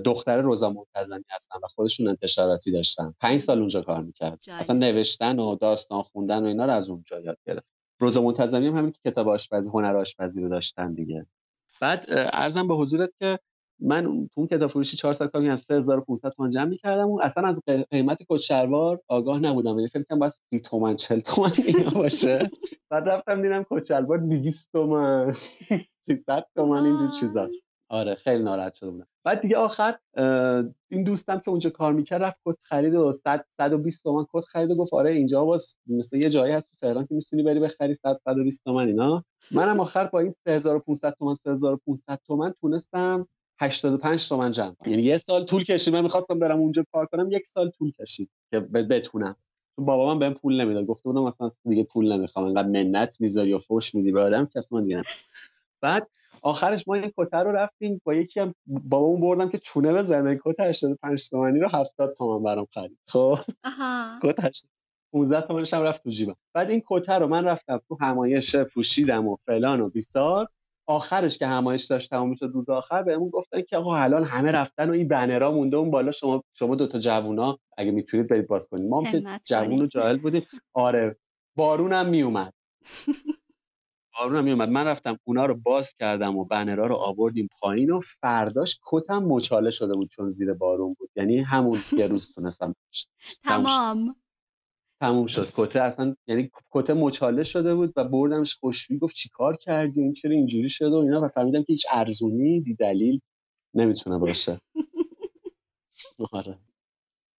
دختر 0.06 0.42
روزا 0.42 0.70
منتظمی 0.70 1.24
هستن 1.30 1.60
و 1.64 1.68
خودشون 1.68 2.08
انتشاراتی 2.08 2.72
داشتن. 2.72 3.14
پنج 3.20 3.40
سال 3.40 3.60
اونجا 3.60 3.82
کار 3.82 4.04
می‌کرد. 4.04 4.40
اصلا 4.48 4.76
نوشتن 4.78 5.40
و 5.40 5.56
داستان 5.56 6.02
خوندن 6.02 6.44
و 6.44 6.46
اینا 6.46 6.66
رو 6.66 6.72
از 6.72 6.90
اونجا 6.90 7.20
یاد 7.20 7.38
گرفت. 7.46 7.68
روزا 8.00 8.22
منتظمی 8.22 8.68
هم 8.68 8.78
همین 8.78 8.92
که 8.92 9.00
کتاب 9.12 9.28
آشپزی 9.28 9.68
هنر 9.68 9.96
آشپزی 9.96 10.42
رو 10.42 10.50
داشتن 10.50 10.94
دیگه. 10.94 11.26
بعد 11.82 12.06
ارزم 12.10 12.68
به 12.68 12.76
حضورت 12.76 13.10
که 13.20 13.40
من 13.80 14.04
تو 14.04 14.30
اون 14.36 14.48
کتاب 14.48 14.70
فروشی 14.70 14.98
400 14.98 15.26
کامی 15.26 15.50
از 15.50 15.62
3500 15.62 16.30
تومان 16.30 16.50
جمع 16.50 16.66
می‌کردم 16.66 17.10
و 17.10 17.20
اصلا 17.22 17.48
از 17.48 17.62
قیمت 17.92 18.18
کت 18.30 18.38
شلوار 18.38 19.02
آگاه 19.08 19.40
نبودم. 19.40 19.76
یعنی 19.76 19.88
فکر 19.88 20.04
کنم 20.04 20.20
باید 20.20 20.34
30 20.50 20.60
تومن 20.60 20.96
40 20.96 21.20
تومن 21.20 21.52
اینا 21.68 21.90
باشه. 21.90 22.52
بعد 22.90 23.10
رفتم 23.10 23.42
دیدم 23.42 23.66
کت 23.72 23.84
شلوار 23.84 24.18
200 24.18 24.70
تومن 24.74 25.34
300 26.06 26.46
تومن 26.56 26.86
اینجور 26.86 27.10
چیزاست. 27.20 27.67
آره 27.90 28.16
خیلی 28.16 28.44
ناراحت 28.44 28.74
شده 28.74 28.90
بودم. 28.90 29.08
بعد 29.24 29.42
دیگه 29.42 29.58
آخر 29.58 29.98
این 30.90 31.04
دوستم 31.04 31.40
که 31.40 31.50
اونجا 31.50 31.70
کار 31.70 31.94
می‌کرد 31.94 32.24
رفت 32.24 32.38
کت 32.46 32.58
خرید 32.62 32.96
و 32.96 33.14
100 33.14 33.46
120 33.58 34.04
تومن 34.04 34.26
کت 34.34 34.46
خرید 34.46 34.72
و 34.72 34.76
گفت 34.76 34.94
آره 34.94 35.12
اینجا 35.12 35.46
باز 35.46 35.76
مثل 35.88 36.18
یه 36.18 36.30
جایی 36.30 36.54
هست 36.54 36.70
تو 36.70 36.76
تهران 36.88 37.06
که 37.06 37.16
می‌تونی 37.16 37.44
بری 37.44 37.60
بخری 37.60 37.96
100 37.96 38.20
120 38.26 38.64
تومن 38.64 38.88
اینا. 38.88 39.24
منم 39.52 39.80
آخر 39.80 40.06
با 40.06 40.20
این 40.20 40.32
3500 40.32 41.16
تومن 41.20 41.36
3500 41.36 42.20
تومن 42.28 42.54
تونستم 42.62 43.28
85 43.60 44.30
تومن 44.30 44.52
جمع 44.52 44.76
یعنی 44.86 45.02
یه 45.02 45.18
سال 45.18 45.46
طول 45.46 45.64
کشید. 45.64 45.94
من 45.94 46.02
می‌خواستم 46.02 46.40
برم 46.40 46.60
اونجا 46.60 46.84
کار 46.92 47.06
کنم 47.06 47.32
یک 47.32 47.48
سال 47.48 47.70
طول 47.70 47.92
کشید 48.00 48.30
که 48.52 48.60
بتونم. 48.60 49.36
چون 49.76 49.86
بابا 49.86 50.14
من 50.14 50.20
بهم 50.20 50.34
پول 50.34 50.62
نمی‌داد. 50.62 50.86
گفته 50.86 51.04
بودم 51.04 51.24
مثلا 51.24 51.50
دیگه 51.66 51.84
پول 51.84 52.14
نمی‌خوام. 52.14 52.46
انقدر 52.46 52.68
منت 52.68 53.22
می‌ذاری 53.22 53.54
و 53.54 53.60
فوش 53.60 53.96
میدی 53.96 54.12
به 54.12 54.22
آدم 54.22 54.46
که 54.46 54.60
اصلا 54.60 54.82
دیگه 54.82 55.04
بعد 55.82 56.08
آخرش 56.42 56.88
ما 56.88 56.96
این 56.96 57.12
کتر 57.18 57.44
رو 57.44 57.52
رفتیم 57.52 58.02
با 58.04 58.14
یکی 58.14 58.40
هم 58.40 58.54
بابامون 58.68 59.22
بردم 59.22 59.50
که 59.50 59.58
چونه 59.58 59.94
بزنه 59.94 60.40
کت 60.46 60.60
85 60.60 61.30
تومانی 61.30 61.60
رو 61.60 61.70
70 61.74 62.16
تومن 62.18 62.44
برام 62.44 62.68
خرید. 62.74 62.98
خب؟ 63.08 63.38
کت 64.24 64.36
15 65.14 65.48
تومنش 65.48 65.74
هم 65.74 65.82
رفت 65.82 66.04
تو 66.04 66.10
جیبم. 66.10 66.36
بعد 66.54 66.70
این 66.70 66.84
کتر 66.88 67.20
رو 67.20 67.28
من 67.28 67.46
رفتم 67.46 67.82
تو 67.88 67.98
همایش 68.02 68.56
پوشیدم 68.56 69.28
و 69.28 69.38
فلان 69.46 69.82
و 69.82 69.90
بیسار. 69.90 70.48
آخرش 70.90 71.38
که 71.38 71.48
همایش 71.48 71.84
داشت 71.84 72.10
تمام 72.10 72.36
شد 72.36 72.52
روز 72.54 72.70
آخر 72.70 73.04
بهمون 73.04 73.30
گفتن 73.30 73.62
که 73.62 73.78
آقا 73.78 73.96
الان 73.98 74.24
همه 74.24 74.52
رفتن 74.52 74.90
و 74.90 74.94
این 74.94 75.08
بنرها 75.08 75.52
مونده 75.52 75.78
اون 75.78 75.92
بالا 75.92 76.12
شما 76.12 76.44
شما 76.54 76.76
دو 76.76 76.88
تا 76.88 77.00
جوونا 77.00 77.58
اگه 77.78 77.92
می‌تونید 77.92 78.28
برید 78.28 78.48
باز 78.48 78.68
کنید. 78.68 78.90
ما 78.90 79.02
هم 79.02 79.12
که 79.12 79.40
جوون 79.46 79.82
و 79.82 79.88
جاهل 79.88 80.18
بودیم. 80.18 80.48
آره. 80.74 81.18
بارونم 81.58 82.10
میومد. 82.10 82.54
بارونم 84.20 84.44
میومد 84.44 84.70
من 84.70 84.88
رفتم 84.88 85.20
اونا 85.24 85.46
رو 85.46 85.56
باز 85.56 85.94
کردم 85.94 86.38
و 86.38 86.46
بنرها 86.46 86.86
رو 86.86 86.96
آوردیم 86.96 87.50
پایین 87.60 87.92
و 87.92 88.00
فرداش 88.00 88.80
کتم 88.86 89.24
مچاله 89.24 89.72
شده 89.72 89.96
بود 89.96 90.10
چون 90.10 90.30
زیر 90.30 90.54
بارون 90.54 90.94
بود. 91.00 91.10
یعنی 91.16 91.38
همون 91.38 91.80
یه 91.92 92.08
روز 92.08 92.34
تونستم 92.34 92.76
تمام. 93.44 94.16
تموم 95.02 95.26
شد. 95.26 95.52
کته 95.56 95.82
اصلا 95.82 96.16
یعنی 96.28 96.52
کته 96.72 96.94
مچاله 96.94 97.44
شده 97.44 97.76
بود 97.76 97.94
و 97.96 98.04
بردمش 98.04 98.56
خوشویی 98.56 99.00
گفت 99.00 99.16
چیکار 99.16 99.58
کردی؟ 99.58 100.02
این 100.02 100.14
چرا 100.14 100.32
اینجوری 100.32 100.70
شده 100.70 100.90
و 100.90 101.00
اینا؟ 101.00 101.22
و 101.22 101.28
فهمیدم 101.28 101.60
که 101.64 101.74
هیچ 101.74 101.86
ارزونی 101.92 102.60
بی 102.60 102.76
دلیل 102.76 103.20
نمی‌تونه 103.74 104.20
باشه. 104.20 104.62
آره. 106.32 106.58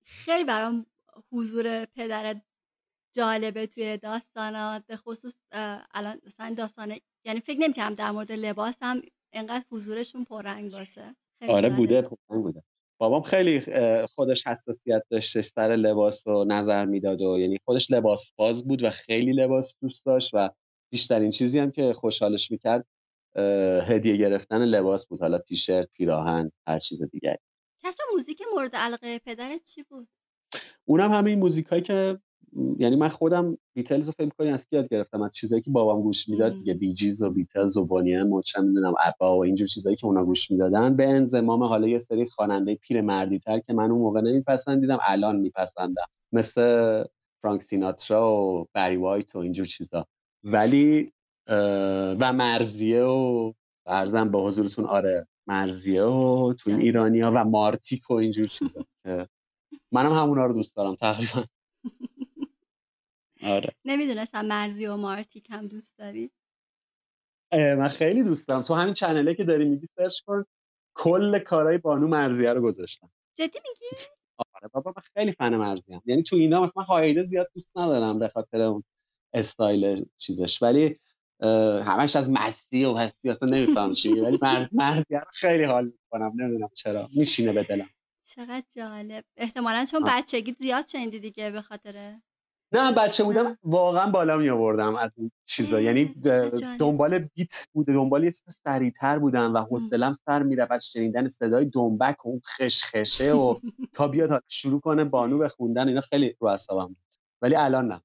خیلی 0.05 0.45
برام 0.45 0.87
حضور 1.33 1.85
پدرت 1.85 2.43
جالبه 3.19 3.67
توی 3.67 3.97
داستانات 3.97 4.83
به 4.87 4.97
خصوص 4.97 5.37
الان 5.95 6.21
مثلا 6.27 6.55
داستان 6.55 6.97
یعنی 7.25 7.41
فکر 7.41 7.61
نمی‌کنم 7.61 7.95
در 7.95 8.11
مورد 8.11 8.33
لباس 8.33 8.77
هم 8.83 9.03
انقدر 9.33 9.65
حضورشون 9.71 10.25
پررنگ 10.25 10.73
باشه. 10.73 11.17
آره 11.49 11.71
بوده 11.71 12.03
پررنگ 12.03 12.45
بوده. 12.45 12.63
بابام 13.01 13.23
خیلی 13.23 13.61
خودش 14.07 14.47
حساسیت 14.47 15.03
داشتش 15.11 15.45
سر 15.45 15.77
لباس 15.77 16.27
و 16.27 16.45
نظر 16.45 16.85
می‌داد 16.85 17.23
و 17.23 17.39
یعنی 17.39 17.59
خودش 17.65 17.91
لباس 17.91 18.33
باز 18.37 18.65
بود 18.69 18.83
و 18.83 18.91
خیلی 18.91 19.33
لباس 19.33 19.75
دوست 19.83 20.07
داشت 20.07 20.31
و 20.35 20.51
بیشترین 20.93 21.31
چیزی 21.31 21.59
هم 21.59 21.71
که 21.71 21.93
خوشحالش 21.93 22.51
می‌کرد 22.51 22.87
هدیه 23.89 24.17
گرفتن 24.17 24.65
لباس 24.65 25.07
بود. 25.07 25.21
حالا 25.21 25.39
تیشرت 25.39 25.89
پیراهن 25.93 26.53
هر 26.67 26.79
چیز 26.79 27.03
دیگری. 27.03 27.39
کسا 27.85 28.05
موزیک 28.13 28.43
مورد 28.55 28.77
علاقه 28.77 29.19
پدرت 29.19 29.63
چی 29.63 29.83
بود؟ 29.83 30.09
اونم 30.85 31.13
همین 31.13 31.39
موزیکایی 31.39 31.83
که 31.83 32.19
یعنی 32.79 32.97
من 32.97 33.09
خودم 33.09 33.59
بیتلز 33.75 34.07
رو 34.07 34.13
فکر 34.13 34.31
کنی 34.39 34.49
از 34.49 34.67
کی 34.67 34.77
یاد 34.77 34.89
گرفتم. 34.89 35.23
از 35.23 35.35
چیزایی 35.35 35.63
که 35.63 35.71
بابام 35.71 36.03
گوش 36.03 36.29
می‌داد 36.29 36.53
دیگه 36.53 36.75
بیجیز 36.75 37.23
و 37.23 37.31
بیتلز 37.31 37.77
و 37.77 37.85
بونیم 37.85 38.33
و 38.33 38.43
چه 38.43 38.61
می‌دونم 38.61 38.95
ابا 39.05 39.37
و 39.39 39.45
اینجور 39.45 39.69
چیزایی 39.69 39.97
که 39.97 40.07
اونا 40.07 40.25
گوش 40.25 40.51
می‌دادن. 40.51 40.97
به 40.97 41.09
انضمام 41.09 41.63
حالا 41.63 41.89
یه 41.89 41.99
سری 41.99 42.27
خواننده 42.27 42.75
پیر 42.75 43.01
مردی 43.01 43.39
تر 43.39 43.59
که 43.59 43.73
من 43.73 43.91
اون 43.91 44.01
موقع 44.01 44.21
نمیپسندیدم 44.21 44.99
الان 45.03 45.37
میپسندم. 45.37 46.07
مثل 46.33 47.05
فرانک 47.43 47.63
سیناترا 47.63 48.33
و 48.33 48.67
بری 48.75 48.97
وایت 48.97 49.37
و 49.37 49.39
اینجور 49.39 49.67
چیزا. 49.67 50.07
ولی 50.45 51.13
و 52.21 52.33
مرزیه 52.33 53.03
و 53.03 53.53
ارزم 53.87 54.31
به 54.31 54.39
حضورتون 54.39 54.85
آره 54.85 55.27
مرزیه 55.47 56.03
و 56.03 56.55
تو 56.59 56.71
این 56.71 56.81
ایرانیا 56.81 57.33
و 57.35 57.45
مارتیک 57.45 58.11
و 58.11 58.15
اینجور 58.15 58.47
چیزا 58.47 58.85
منم 59.93 60.13
همونا 60.13 60.47
رو 60.47 60.55
دوست 60.55 60.77
دارم 60.77 60.95
تقریبا. 60.95 61.45
آره. 63.43 63.75
نمی‌دونستم 63.85 64.45
مرزی 64.45 64.87
و 64.87 64.97
مارتیک 64.97 65.51
هم 65.51 65.67
دوست 65.67 65.99
داری؟ 65.99 66.31
من 67.53 67.89
خیلی 67.89 68.23
دوست 68.23 68.49
دارم 68.49 68.63
تو 68.63 68.75
همین 68.75 68.95
چنله 68.95 69.35
که 69.35 69.45
داری 69.45 69.65
میگی 69.65 69.89
سرچ 69.97 70.21
کن. 70.21 70.45
کل 70.95 71.39
کارهای 71.39 71.79
بانو 71.79 72.09
مرزیه 72.09 72.53
رو 72.53 72.61
گذاشتم. 72.63 73.11
جدی 73.35 73.59
میگی؟ 73.69 74.03
آره 74.55 74.69
بابا 74.73 74.93
من 74.97 75.03
خیلی 75.15 75.33
فن 75.33 75.57
مرزی 75.57 75.95
هم. 75.95 76.03
یعنی 76.05 76.23
تو 76.23 76.37
اینا 76.37 76.63
مثلا 76.63 76.83
هایده 76.83 77.25
زیاد 77.25 77.51
دوست 77.55 77.77
ندارم 77.77 78.19
به 78.19 78.29
خاطر 78.29 78.61
اون 78.61 78.85
استایل 79.33 80.05
چیزش. 80.17 80.63
ولی 80.63 81.01
همش 81.85 82.17
از 82.17 82.31
مستی 82.31 82.85
و 82.85 82.95
هستی 82.95 83.31
اصلا 83.31 83.49
نمیفهم 83.49 83.93
چی 83.93 84.21
ولی 84.21 84.39
مرزیه 84.73 85.19
رو 85.19 85.31
خیلی 85.33 85.65
حال 85.65 85.85
می‌کنم. 85.85 86.33
نمی‌دونم 86.35 86.71
چرا. 86.75 87.09
میشینه 87.17 87.53
به 87.53 87.63
دلم. 87.63 87.91
چقدر 88.25 88.65
جالب. 88.77 89.25
احتمالا 89.37 89.85
چون 89.85 90.03
بچگی 90.07 90.53
زیاد 90.53 90.87
شنیدی 90.87 91.19
دیگه 91.19 91.51
به 91.51 91.63
خاطر 91.63 92.17
نه 92.73 92.93
بچه 92.93 93.25
بودم 93.25 93.59
واقعا 93.63 94.11
بالا 94.11 94.37
می 94.37 94.51
آوردم 94.51 94.97
از 94.97 95.11
این 95.17 95.31
چیزا. 95.47 95.81
یعنی 95.81 96.15
دنبال 96.79 97.19
بیت 97.19 97.69
بوده 97.73 97.93
دنبال 97.93 98.25
یه 98.25 98.33
چیز 98.33 98.61
سریعتر 98.65 99.19
بودم 99.19 99.55
و 99.55 99.59
حوصلم 99.59 100.13
سر 100.13 100.43
می‌رفت 100.43 100.73
از 100.73 100.87
شنیدن 100.87 101.29
صدای 101.29 101.65
دنبک 101.65 102.27
و 102.27 102.29
اون 102.29 102.41
خشخشه 102.57 103.33
و 103.33 103.59
تا 103.95 104.09
بیاد 104.09 104.45
شروع 104.49 104.81
کنه 104.81 105.05
بانو 105.05 105.39
به 105.39 105.49
خوندن 105.49 105.89
اینا 105.89 106.01
خیلی 106.01 106.37
رو 106.41 106.49
اعصابم 106.49 106.87
بود. 106.87 106.97
ولی 107.43 107.57
الان 107.57 107.89
نه. 107.89 108.03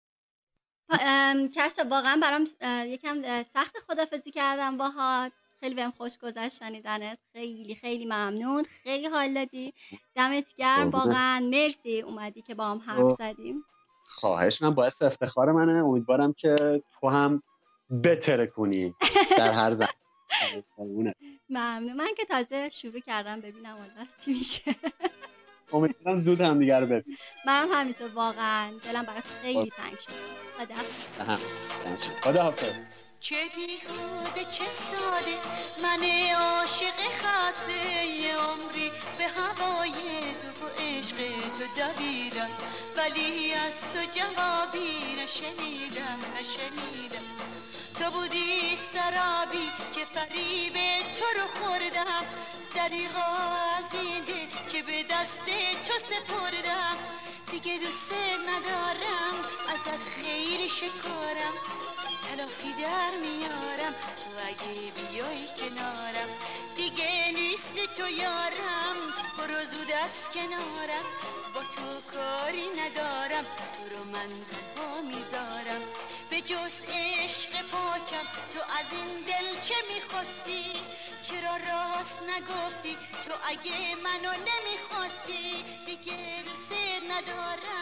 کسرا 1.56 1.86
واقعا 1.90 2.20
برام 2.22 2.46
یکم 2.88 3.44
سخت 3.44 3.78
خدافزی 3.88 4.32
کردم 4.32 4.78
باهات. 4.78 5.32
خیلی 5.60 5.76
بهم 5.76 5.92
خوش 5.92 6.18
گذشت 6.18 6.60
شنیدنت. 6.60 7.20
خیلی 7.34 7.76
خیلی 7.76 8.06
ممنون. 8.06 8.64
خیلی 8.84 9.08
حال 9.08 9.34
دادی. 9.34 9.74
دمت 10.16 10.46
گرم 10.58 10.90
واقعا. 10.90 11.40
مرسی 11.40 12.02
اومدی 12.02 12.42
که 12.42 12.56
با 12.56 12.66
هم 12.72 12.78
حرف 12.78 13.12
زدیم. 13.12 13.64
خواهش 14.06 14.62
من 14.62 14.70
باعث 14.76 15.02
افتخار 15.02 15.52
منه. 15.52 15.86
امیدوارم 15.86 16.34
که 16.34 16.84
تو 17.00 17.10
هم 17.10 17.44
بتره 18.04 18.48
کنی 18.48 18.96
در 19.38 19.52
هر 19.52 19.74
زن 19.74 19.88
ممنون. 21.50 21.94
من 21.94 22.10
که 22.18 22.26
تازه 22.26 22.70
شروع 22.70 23.00
کردم 23.00 23.42
ببینم 23.42 23.76
اون 23.76 24.08
چی 24.26 24.34
میشه. 24.34 24.76
امیدوارم 25.74 26.20
زود 26.20 26.42
هم 26.42 26.60
دیگر 26.60 26.80
رو 26.80 26.86
ببین 26.86 27.18
منم 27.46 27.68
همینطور 27.72 28.10
واقعا. 28.16 28.72
دلم 28.86 29.04
برات 29.04 29.24
خیلی 29.42 29.70
تنگ 29.70 30.00
شد. 30.00 30.12
خدا 30.58 30.76
خدا 32.24 32.44
حافظ. 32.44 32.74
چه 33.20 33.36
بیهوده 33.56 34.52
چه 34.52 34.66
ساده. 34.66 35.38
من 35.84 36.04
عاشق 36.36 37.00
خسته 37.22 38.06
یه 38.06 38.38
عمری 38.38 38.92
به 39.18 39.28
هوای 39.28 39.92
تو 40.42 40.66
و 40.66 40.70
عشق 40.80 41.16
تو 41.58 41.64
دویدم. 41.78 42.50
ولی 42.98 43.54
از 43.54 43.82
تو 43.82 44.00
جوابی 44.20 45.16
نشنیدم 45.24 46.20
نشنیدم. 46.40 47.26
تو 48.00 48.12
بودی 48.12 48.78
سرابی 48.94 49.72
که 49.96 50.06
فریب 50.06 50.74
تو 51.18 51.40
رو 51.40 51.48
خوردم. 51.48 52.26
دریغا 52.76 53.34
از 53.78 53.94
این 53.94 54.26
که 54.72 54.84
به 54.84 55.04
دست 55.04 55.46
تو 55.88 55.94
سپردم. 55.94 56.98
دیگه 57.52 57.78
دوست 57.78 58.14
ندارم 58.48 59.36
ازت 59.74 60.04
خیلی 60.16 60.70
شکارم. 60.70 61.54
الافی 62.34 62.74
در 62.74 63.12
میارم. 63.22 63.94
تو 63.94 64.30
اگه 64.48 64.92
بیای 64.92 65.48
کنارم. 65.60 66.30
دیگه 66.76 67.32
نیست 67.34 67.74
تو 67.98 68.10
یارم. 68.10 68.98
برو 69.38 69.66
زود 69.66 69.92
از 69.92 70.30
کنارم. 70.34 71.06
با 71.54 71.62
تو 71.62 72.18
کاری 72.18 72.68
ندارم. 72.70 73.46
تو 73.74 73.96
رو 73.96 74.04
من 74.04 74.30
تنها 74.52 75.02
می‌ذارم. 75.02 75.82
به 76.30 76.42
جز 76.42 76.74
عشق 76.90 77.62
پاکم. 77.72 78.26
تو 78.54 78.60
از 78.60 78.88
این 78.92 79.22
دل 79.22 79.62
چه 79.68 79.76
می‌خواستی؟ 79.94 80.74
چرا 81.22 81.56
راست 81.56 82.20
نگفتی؟ 82.22 82.98
تو 83.26 83.34
اگه 83.48 83.96
منو 83.96 84.32
نمی‌خواستی 84.32 85.64
دیگه 85.86 86.44
دوست 86.46 86.74
ندارم. 87.10 87.74